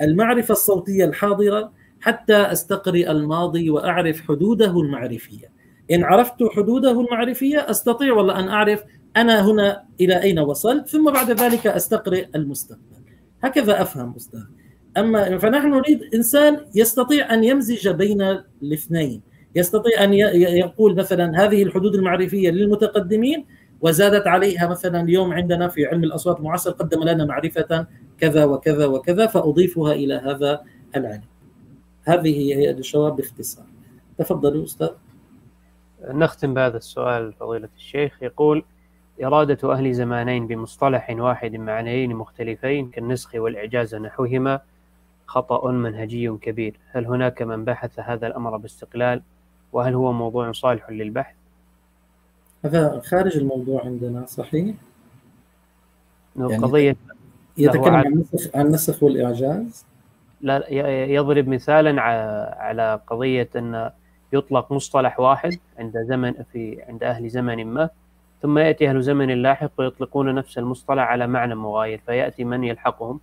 المعرفة 0.00 0.52
الصوتية 0.52 1.04
الحاضرة 1.04 1.72
حتى 2.00 2.36
أستقرئ 2.36 3.10
الماضي 3.10 3.70
وأعرف 3.70 4.20
حدوده 4.28 4.80
المعرفية. 4.80 5.52
إن 5.90 6.04
عرفت 6.04 6.42
حدوده 6.56 7.00
المعرفية 7.00 7.70
أستطيع 7.70 8.14
والله 8.14 8.40
أن 8.40 8.48
أعرف 8.48 8.84
أنا 9.16 9.50
هنا 9.50 9.84
إلى 10.00 10.22
أين 10.22 10.38
وصلت 10.38 10.88
ثم 10.88 11.12
بعد 11.12 11.30
ذلك 11.30 11.66
أستقرئ 11.66 12.26
المستقبل. 12.34 12.93
هكذا 13.46 13.82
أفهم 13.82 14.14
أستاذ. 14.16 14.40
أما 14.96 15.38
فنحن 15.38 15.70
نريد 15.70 16.14
إنسان 16.14 16.60
يستطيع 16.74 17.34
أن 17.34 17.44
يمزج 17.44 17.88
بين 17.88 18.22
الاثنين. 18.62 19.22
يستطيع 19.56 20.04
أن 20.04 20.14
يقول 20.14 20.96
مثلا 20.96 21.44
هذه 21.44 21.62
الحدود 21.62 21.94
المعرفية 21.94 22.50
للمتقدمين 22.50 23.46
وزادت 23.80 24.26
عليها 24.26 24.68
مثلا 24.68 25.00
اليوم 25.00 25.32
عندنا 25.32 25.68
في 25.68 25.86
علم 25.86 26.04
الأصوات 26.04 26.38
المعاصر 26.38 26.70
قدم 26.70 27.02
لنا 27.02 27.24
معرفة 27.24 27.86
كذا 28.18 28.44
وكذا 28.44 28.86
وكذا 28.86 29.26
فأضيفها 29.26 29.92
إلى 29.92 30.14
هذا 30.14 30.62
العلم 30.96 31.22
هذه 32.04 32.54
هي 32.54 32.70
الجواب 32.70 33.16
باختصار. 33.16 33.66
تفضلوا 34.18 34.64
أستاذ. 34.64 34.88
نختم 36.08 36.54
بهذا 36.54 36.76
السؤال 36.76 37.32
فضيلة 37.32 37.68
الشيخ. 37.76 38.22
يقول 38.22 38.64
إرادة 39.22 39.72
أهل 39.72 39.92
زمانين 39.92 40.46
بمصطلح 40.46 41.10
واحد 41.10 41.56
معنيين 41.56 42.16
مختلفين 42.16 42.90
كالنسخ 42.90 43.34
والإعجاز 43.34 43.94
نحوهما 43.94 44.60
خطأ 45.26 45.70
منهجي 45.70 46.28
كبير. 46.28 46.74
هل 46.92 47.06
هناك 47.06 47.42
من 47.42 47.64
بحث 47.64 48.00
هذا 48.00 48.26
الأمر 48.26 48.56
باستقلال؟ 48.56 49.22
وهل 49.72 49.94
هو 49.94 50.12
موضوع 50.12 50.52
صالح 50.52 50.90
للبحث؟ 50.90 51.34
هذا 52.64 53.00
خارج 53.04 53.36
الموضوع 53.36 53.84
عندنا 53.84 54.26
صحيح؟ 54.26 54.76
يعني 56.36 56.56
قضية 56.56 56.96
يتكلم 57.58 57.94
عن 57.94 58.06
النسخ 58.06 58.56
عن 58.56 58.66
النسخ 58.66 59.02
والإعجاز؟ 59.02 59.84
لا 60.40 60.68
يضرب 61.04 61.48
مثالا 61.48 62.02
على 62.58 63.00
قضية 63.06 63.48
أن 63.56 63.90
يطلق 64.32 64.72
مصطلح 64.72 65.20
واحد 65.20 65.58
عند 65.78 65.98
زمن 65.98 66.32
في 66.52 66.82
عند 66.88 67.02
أهل 67.02 67.28
زمن 67.28 67.64
ما. 67.64 67.90
ثم 68.44 68.58
يأتي 68.58 68.88
أهل 68.90 69.02
زمن 69.02 69.42
لاحق 69.42 69.70
ويطلقون 69.78 70.34
نفس 70.34 70.58
المصطلح 70.58 71.02
على 71.02 71.26
معنى 71.26 71.54
مغاير 71.54 72.00
فيأتي 72.06 72.44
من 72.44 72.64
يلحقهم؟ 72.64 73.20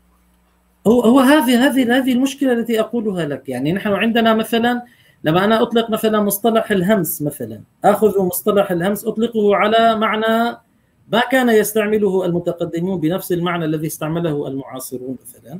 هو 0.87 1.01
هو 1.01 1.19
هذه 1.19 1.67
هذه 1.67 1.97
هذه 1.97 2.13
المشكلة 2.13 2.53
التي 2.53 2.79
أقولها 2.79 3.25
لك. 3.25 3.49
يعني 3.49 3.73
نحن 3.73 3.89
عندنا 3.89 4.33
مثلا 4.33 4.81
لما 5.23 5.45
أنا 5.45 5.61
أطلق 5.61 5.89
مثلا 5.89 6.21
مصطلح 6.21 6.71
الهمس 6.71 7.21
مثلا 7.21 7.61
آخذ 7.85 8.25
مصطلح 8.25 8.71
الهمس 8.71 9.05
أطلقه 9.05 9.55
على 9.55 9.95
معنى 9.95 10.57
ما 11.11 11.19
كان 11.31 11.49
يستعمله 11.49 12.25
المتقدمون 12.25 12.99
بنفس 12.99 13.31
المعنى 13.31 13.65
الذي 13.65 13.87
استعمله 13.87 14.47
المعاصرون 14.47 15.17
مثلا. 15.21 15.59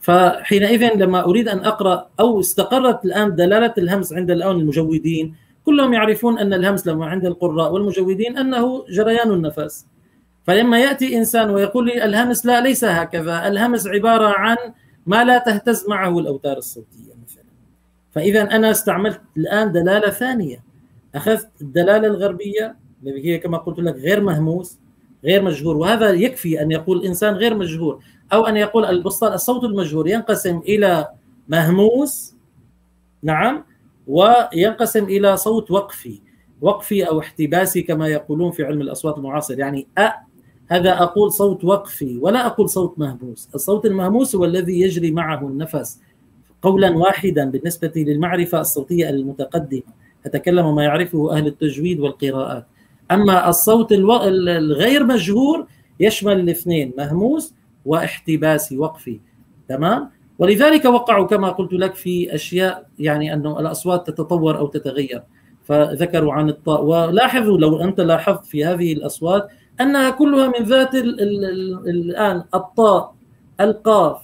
فحينئذ 0.00 0.94
لما 0.94 1.24
أريد 1.24 1.48
أن 1.48 1.58
أقرأ 1.58 2.06
أو 2.20 2.40
استقرت 2.40 3.04
الآن 3.04 3.34
دلالة 3.34 3.74
الهمس 3.78 4.12
عند 4.12 4.30
الان 4.30 4.50
المجودين 4.50 5.34
كلهم 5.64 5.92
يعرفون 5.92 6.38
أن 6.38 6.52
الهمس 6.52 6.86
لما 6.86 7.06
عند 7.06 7.26
القراء 7.26 7.72
والمجودين 7.72 8.38
أنه 8.38 8.84
جريان 8.88 9.30
النفس. 9.30 9.86
فلما 10.46 10.78
يأتي 10.80 11.18
إنسان 11.18 11.50
ويقول 11.50 11.86
لي 11.86 12.04
الهمس 12.04 12.46
لا 12.46 12.60
ليس 12.60 12.84
هكذا. 12.84 13.48
الهمس 13.48 13.86
عبارة 13.86 14.26
عن 14.26 14.56
ما 15.06 15.24
لا 15.24 15.38
تهتز 15.38 15.88
معه 15.88 16.18
الأوتار 16.18 16.58
الصوتية 16.58 17.14
مثلا. 17.24 17.44
فاذا 18.12 18.42
أنا 18.42 18.70
استعملت 18.70 19.20
الآن 19.36 19.72
دلالة 19.72 20.10
ثانية. 20.10 20.64
أخذت 21.14 21.48
الدلالة 21.60 22.06
الغربية 22.06 22.76
التي 23.06 23.24
هي 23.28 23.38
كما 23.38 23.58
قلت 23.58 23.78
لك 23.78 23.94
غير 23.94 24.20
مهموس 24.20 24.78
غير 25.24 25.42
مجهور. 25.42 25.76
وهذا 25.76 26.10
يكفي 26.10 26.62
أن 26.62 26.70
يقول 26.70 26.98
الانسان 26.98 27.34
غير 27.34 27.54
مجهور 27.54 28.02
أو 28.32 28.46
أن 28.46 28.56
يقول 28.56 28.84
الصوت 29.22 29.64
المجهور 29.64 30.08
ينقسم 30.08 30.58
إلى 30.58 31.08
مهموس. 31.48 32.34
نعم. 33.22 33.64
وينقسم 34.10 35.04
إلى 35.04 35.36
صوت 35.36 35.70
وقفي 35.70 36.20
وقفي 36.60 37.08
أو 37.08 37.20
احتباسي 37.20 37.82
كما 37.82 38.08
يقولون 38.08 38.50
في 38.50 38.64
علم 38.64 38.80
الأصوات 38.80 39.18
المعاصر. 39.18 39.58
يعني 39.58 39.86
أ 39.98 40.10
هذا 40.68 41.02
أقول 41.02 41.32
صوت 41.32 41.64
وقفي 41.64 42.18
ولا 42.18 42.46
أقول 42.46 42.68
صوت 42.68 42.98
مهموس. 42.98 43.48
الصوت 43.54 43.86
المهموس 43.86 44.36
هو 44.36 44.44
الذي 44.44 44.80
يجري 44.80 45.10
معه 45.10 45.48
النفس 45.48 46.00
قولا 46.62 46.96
واحدا 46.96 47.50
بالنسبة 47.50 47.92
للمعرفة 47.96 48.60
الصوتية 48.60 49.10
المتقدمة. 49.10 49.82
أتكلم 50.26 50.74
ما 50.74 50.84
يعرفه 50.84 51.36
أهل 51.36 51.46
التجويد 51.46 52.00
والقراءات. 52.00 52.66
أما 53.10 53.48
الصوت 53.48 53.92
الغير 53.92 55.04
مجهور 55.04 55.66
يشمل 56.00 56.40
الاثنين 56.40 56.92
مهموس 56.98 57.54
واحتباسي 57.86 58.78
وقفي. 58.78 59.20
تمام؟ 59.68 60.10
ولذلك 60.40 60.84
وقعوا 60.84 61.26
كما 61.26 61.48
قلت 61.48 61.72
لك 61.72 61.94
في 61.94 62.34
أشياء 62.34 62.86
يعني 62.98 63.34
انه 63.34 63.60
الأصوات 63.60 64.06
تتطور 64.06 64.58
أو 64.58 64.66
تتغير. 64.66 65.22
فذكروا 65.64 66.32
عن 66.32 66.48
الطاء 66.48 66.84
ولاحظوا 66.84 67.58
لو 67.58 67.80
أنت 67.80 68.00
لاحظت 68.00 68.46
في 68.46 68.64
هذه 68.64 68.92
الأصوات 68.92 69.48
أنها 69.80 70.10
كلها 70.10 70.48
من 70.48 70.64
ذات 70.64 70.94
ال 70.94 71.20
ال 71.20 71.44
ال 71.44 71.88
الآن 71.88 72.44
الطاء 72.54 73.14
القاف 73.60 74.16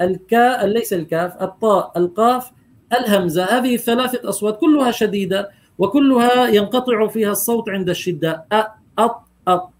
الكاء 0.00 0.66
ليس 0.66 0.92
الكاف 0.92 1.42
الطاء 1.42 1.92
القاف 1.96 2.52
الهمزة 2.92 3.44
هذه 3.44 3.74
الثلاثه 3.74 4.28
أصوات 4.28 4.58
كلها 4.60 4.90
شديدة 4.90 5.50
وكلها 5.78 6.48
ينقطع 6.48 7.06
فيها 7.06 7.32
الصوت 7.32 7.68
عند 7.68 7.88
الشدة. 7.88 8.44
أ 8.52 8.66
أط 8.98 9.22
أط. 9.48 9.70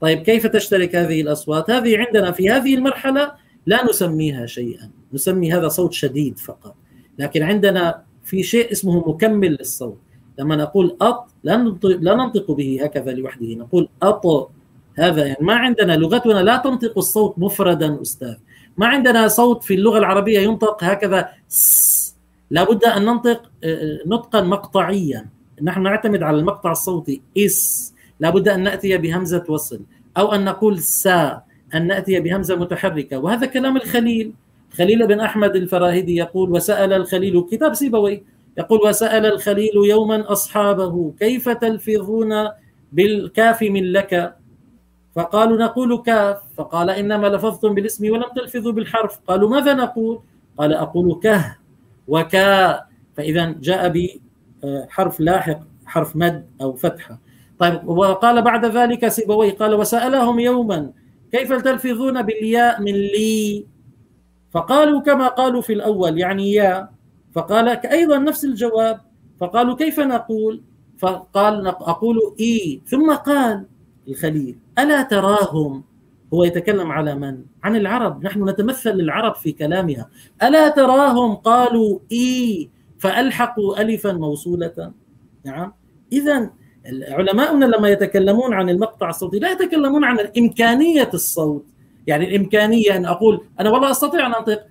طيب 0.00 0.22
كيف 0.22 0.46
تشترك 0.46 0.96
هذه 0.96 1.20
الأصوات؟ 1.20 1.70
هذه 1.70 1.98
عندنا 1.98 2.30
في 2.32 2.50
هذه 2.50 2.74
المرحلة 2.74 3.32
لا 3.66 3.84
نسميها 3.84 4.46
شيئا، 4.46 4.90
نسمي 5.12 5.52
هذا 5.52 5.68
صوت 5.68 5.92
شديد 5.92 6.38
فقط، 6.38 6.74
لكن 7.18 7.42
عندنا 7.42 8.02
في 8.24 8.42
شيء 8.42 8.72
اسمه 8.72 9.08
مكمل 9.08 9.52
للصوت، 9.52 9.98
لما 10.38 10.56
نقول 10.56 10.96
أط 11.00 11.28
لا 11.44 11.56
ننطق, 11.56 11.88
لا 11.88 12.14
ننطق 12.14 12.50
به 12.50 12.78
هكذا 12.82 13.12
لوحده، 13.12 13.54
نقول 13.54 13.88
أط 14.02 14.50
هذا 14.98 15.26
يعني 15.26 15.38
ما 15.40 15.54
عندنا 15.54 15.96
لغتنا 15.96 16.42
لا 16.42 16.56
تنطق 16.56 16.98
الصوت 16.98 17.38
مفردا 17.38 18.02
أستاذ، 18.02 18.34
ما 18.76 18.86
عندنا 18.86 19.28
صوت 19.28 19.64
في 19.64 19.74
اللغة 19.74 19.98
العربية 19.98 20.40
ينطق 20.40 20.84
هكذا 20.84 21.28
لابد 22.50 22.84
أن 22.84 23.04
ننطق 23.04 23.50
نطقا 24.06 24.40
مقطعيا، 24.40 25.26
نحن 25.62 25.82
نعتمد 25.82 26.22
على 26.22 26.38
المقطع 26.38 26.70
الصوتي 26.70 27.22
إس. 27.38 27.94
لابد 28.20 28.48
أن 28.48 28.62
نأتي 28.62 28.98
بهمزة 28.98 29.44
وصل 29.48 29.80
أو 30.16 30.32
أن 30.32 30.44
نقول 30.44 30.78
سا 30.78 31.42
أن 31.74 31.86
نأتي 31.86 32.20
بهمزة 32.20 32.56
متحركة. 32.56 33.18
وهذا 33.18 33.46
كلام 33.46 33.76
الخليل. 33.76 34.32
خليل 34.78 35.06
بن 35.06 35.20
أحمد 35.20 35.56
الفراهيدي 35.56 36.16
يقول 36.16 36.52
وسأل 36.52 36.92
الخليل 36.92 37.46
كتاب 37.50 37.74
سيبوي 37.74 38.22
يقول 38.58 38.80
وسأل 38.88 39.26
الخليل 39.26 39.74
يوما 39.74 40.32
أصحابه 40.32 41.12
كيف 41.18 41.48
تلفظون 41.48 42.48
بالكاف 42.92 43.62
من 43.62 43.92
لك؟ 43.92 44.34
فقالوا 45.16 45.58
نقول 45.58 46.02
كاف. 46.02 46.36
فقال 46.56 46.90
إنما 46.90 47.26
لفظتم 47.26 47.74
بالاسم 47.74 48.10
ولم 48.10 48.30
تلفظوا 48.36 48.72
بالحرف. 48.72 49.18
قالوا 49.28 49.48
ماذا 49.48 49.74
نقول؟ 49.74 50.20
قال 50.58 50.72
أقول 50.72 51.20
كه 51.22 51.56
وكا 52.08 52.80
فاذا 53.16 53.54
جاء 53.60 53.92
بحرف 54.62 55.20
لاحق 55.20 55.60
حرف 55.86 56.16
مد 56.16 56.46
أو 56.60 56.72
فتحة. 56.72 57.18
طيب 57.58 57.88
وقال 57.88 58.42
بعد 58.42 58.66
ذلك 58.66 59.08
سيبويه 59.08 59.52
قال 59.52 59.74
وسألهم 59.74 60.40
يوما 60.40 60.90
كيف 61.32 61.52
تلفظون 61.52 62.22
بالياء 62.22 62.82
من 62.82 62.92
لي؟ 62.92 63.66
فقالوا 64.50 65.00
كما 65.00 65.28
قالوا 65.28 65.60
في 65.60 65.72
الأول 65.72 66.18
يعني 66.18 66.52
يا. 66.52 66.88
فقال 67.32 67.68
أيضا 67.86 68.18
نفس 68.18 68.44
الجواب. 68.44 69.00
فقالوا 69.40 69.76
كيف 69.76 70.00
نقول؟ 70.00 70.62
فقال 70.98 71.66
أقول 71.66 72.16
إي. 72.40 72.82
ثم 72.86 73.12
قال 73.12 73.66
الخليل 74.08 74.58
ألا 74.78 75.02
تراهم؟ 75.02 75.84
هو 76.34 76.44
يتكلم 76.44 76.92
على 76.92 77.14
من؟ 77.14 77.44
عن 77.64 77.76
العرب. 77.76 78.24
نحن 78.24 78.48
نتمثل 78.48 78.90
العرب 78.90 79.34
في 79.34 79.52
كلامها. 79.52 80.08
ألا 80.42 80.68
تراهم؟ 80.68 81.34
قالوا 81.34 81.98
إي. 82.12 82.70
فألحقوا 82.98 83.80
ألفا 83.80 84.12
موصولة. 84.12 84.92
نعم. 85.44 85.72
إذا 86.12 86.50
علماؤنا 87.08 87.64
لما 87.64 87.88
يتكلمون 87.88 88.54
عن 88.54 88.70
المقطع 88.70 89.08
الصوتي 89.08 89.38
لا 89.38 89.52
يتكلمون 89.52 90.04
عن 90.04 90.18
إمكانية 90.38 91.10
الصوت. 91.14 91.64
يعني 92.08 92.28
الإمكانية 92.28 92.96
أن 92.96 93.06
أقول 93.06 93.40
أنا 93.60 93.70
والله 93.70 93.90
أستطيع 93.90 94.26
أن 94.26 94.34
أنطق 94.34 94.66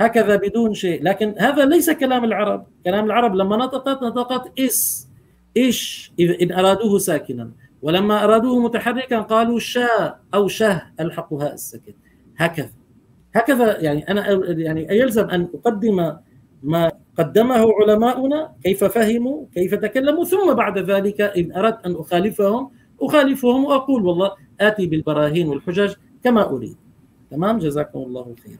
هكذا 0.00 0.36
بدون 0.36 0.74
شيء 0.74 1.02
لكن 1.02 1.34
هذا 1.38 1.64
ليس 1.64 1.90
كلام 1.90 2.24
العرب. 2.24 2.66
كلام 2.84 3.04
العرب 3.04 3.34
لما 3.34 3.56
نطقت 3.56 4.02
نطقت 4.02 4.60
إس 4.60 5.08
إيش 5.56 6.12
إن 6.20 6.52
أرادوه 6.52 6.98
ساكنا. 6.98 7.50
ولما 7.82 8.24
أرادوه 8.24 8.58
متحركا 8.62 9.20
قالوا 9.20 9.58
شاء 9.58 10.20
أو 10.34 10.48
شه 10.48 10.82
ألحقها 11.00 11.54
السكن 11.54 11.92
هكذا. 12.36 12.70
هكذا 13.34 13.80
يعني 13.80 14.08
أنا 14.08 14.30
يعني 14.48 14.86
يلزم 14.90 15.30
أن 15.30 15.48
أقدم 15.54 16.16
ما 16.62 16.92
قدمه 17.18 17.72
علماؤنا 17.80 18.52
كيف 18.64 18.84
فهموا 18.84 19.46
كيف 19.54 19.74
تكلموا 19.74 20.24
ثم 20.24 20.54
بعد 20.54 20.78
ذلك 20.78 21.20
إن 21.20 21.52
أردت 21.52 21.86
أن 21.86 21.94
أخالفهم 21.94 22.70
أخالفهم 23.00 23.64
وأقول 23.64 24.06
والله 24.06 24.45
آتي 24.60 24.86
بالبراهين 24.86 25.48
والحجج 25.48 25.94
كما 26.24 26.50
أريد. 26.50 26.76
تمام؟ 27.30 27.58
جزاكم 27.58 27.98
الله 27.98 28.34
خيرا. 28.44 28.58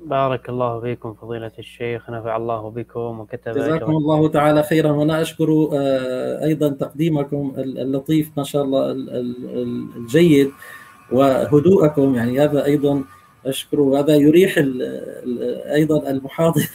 بارك 0.00 0.48
الله 0.48 0.80
فيكم 0.80 1.14
فضيلة 1.14 1.52
الشيخ 1.58 2.10
نفع 2.10 2.36
الله 2.36 2.70
بكم 2.70 3.20
وكتب 3.20 3.52
جزاكم 3.52 3.92
الله 3.92 4.28
تعالى 4.28 4.62
خيرا. 4.62 4.90
وأنا 4.92 5.22
أشكر 5.22 5.70
أيضا 6.42 6.68
تقديمكم 6.68 7.52
اللطيف 7.58 8.30
ما 8.36 8.44
شاء 8.44 8.64
الله 8.64 8.90
الجيد 9.96 10.50
وهدوءكم. 11.12 12.14
يعني 12.14 12.40
هذا 12.40 12.64
أيضا 12.64 13.04
أشكر 13.46 13.80
هذا 13.80 14.14
يريح 14.16 14.54
أيضا 15.74 16.10
المحاضر. 16.10 16.68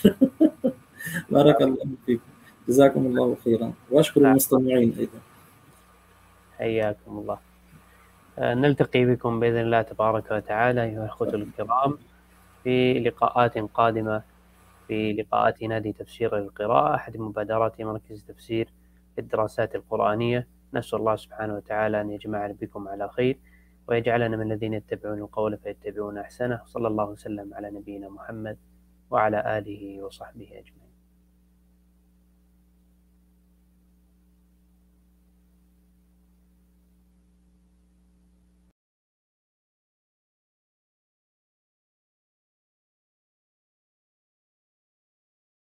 بارك 1.31 1.61
الله 1.61 1.85
فيكم. 2.05 2.23
جزاكم 2.67 3.05
الله 3.05 3.37
خيرا. 3.45 3.73
وأشكر 3.91 4.21
المستمعين 4.21 4.95
أيضا. 4.99 5.19
حياكم 6.57 7.17
الله. 7.17 7.50
نلتقي 8.41 9.05
بكم 9.05 9.39
بإذن 9.39 9.57
الله 9.57 9.81
تبارك 9.81 10.31
وتعالى 10.31 10.83
أيها 10.83 11.03
الأخوة 11.03 11.27
الكرام 11.33 11.97
في 12.63 12.99
لقاءات 12.99 13.57
قادمة 13.57 14.23
في 14.87 15.13
لقاءات 15.13 15.63
نادي 15.63 15.93
تفسير 15.93 16.37
القراءة 16.37 16.95
أحد 16.95 17.17
مبادرات 17.17 17.81
مركز 17.81 18.23
تفسير 18.23 18.69
الدراسات 19.19 19.75
القرآنية. 19.75 20.47
نسأل 20.73 20.99
الله 20.99 21.15
سبحانه 21.15 21.55
وتعالى 21.55 22.01
أن 22.01 22.09
يجمعنا 22.09 22.55
بكم 22.61 22.87
على 22.87 23.09
خير 23.09 23.37
ويجعلنا 23.87 24.37
من 24.37 24.51
الذين 24.51 24.73
يتبعون 24.73 25.19
القول 25.19 25.57
فيتبعون 25.57 26.17
أحسنه. 26.17 26.61
صلى 26.65 26.87
الله 26.87 27.05
وسلم 27.05 27.53
على 27.53 27.69
نبينا 27.71 28.09
محمد 28.09 28.57
وعلى 29.09 29.57
آله 29.57 30.03
وصحبه 30.03 30.45
أجمعين. 30.45 30.80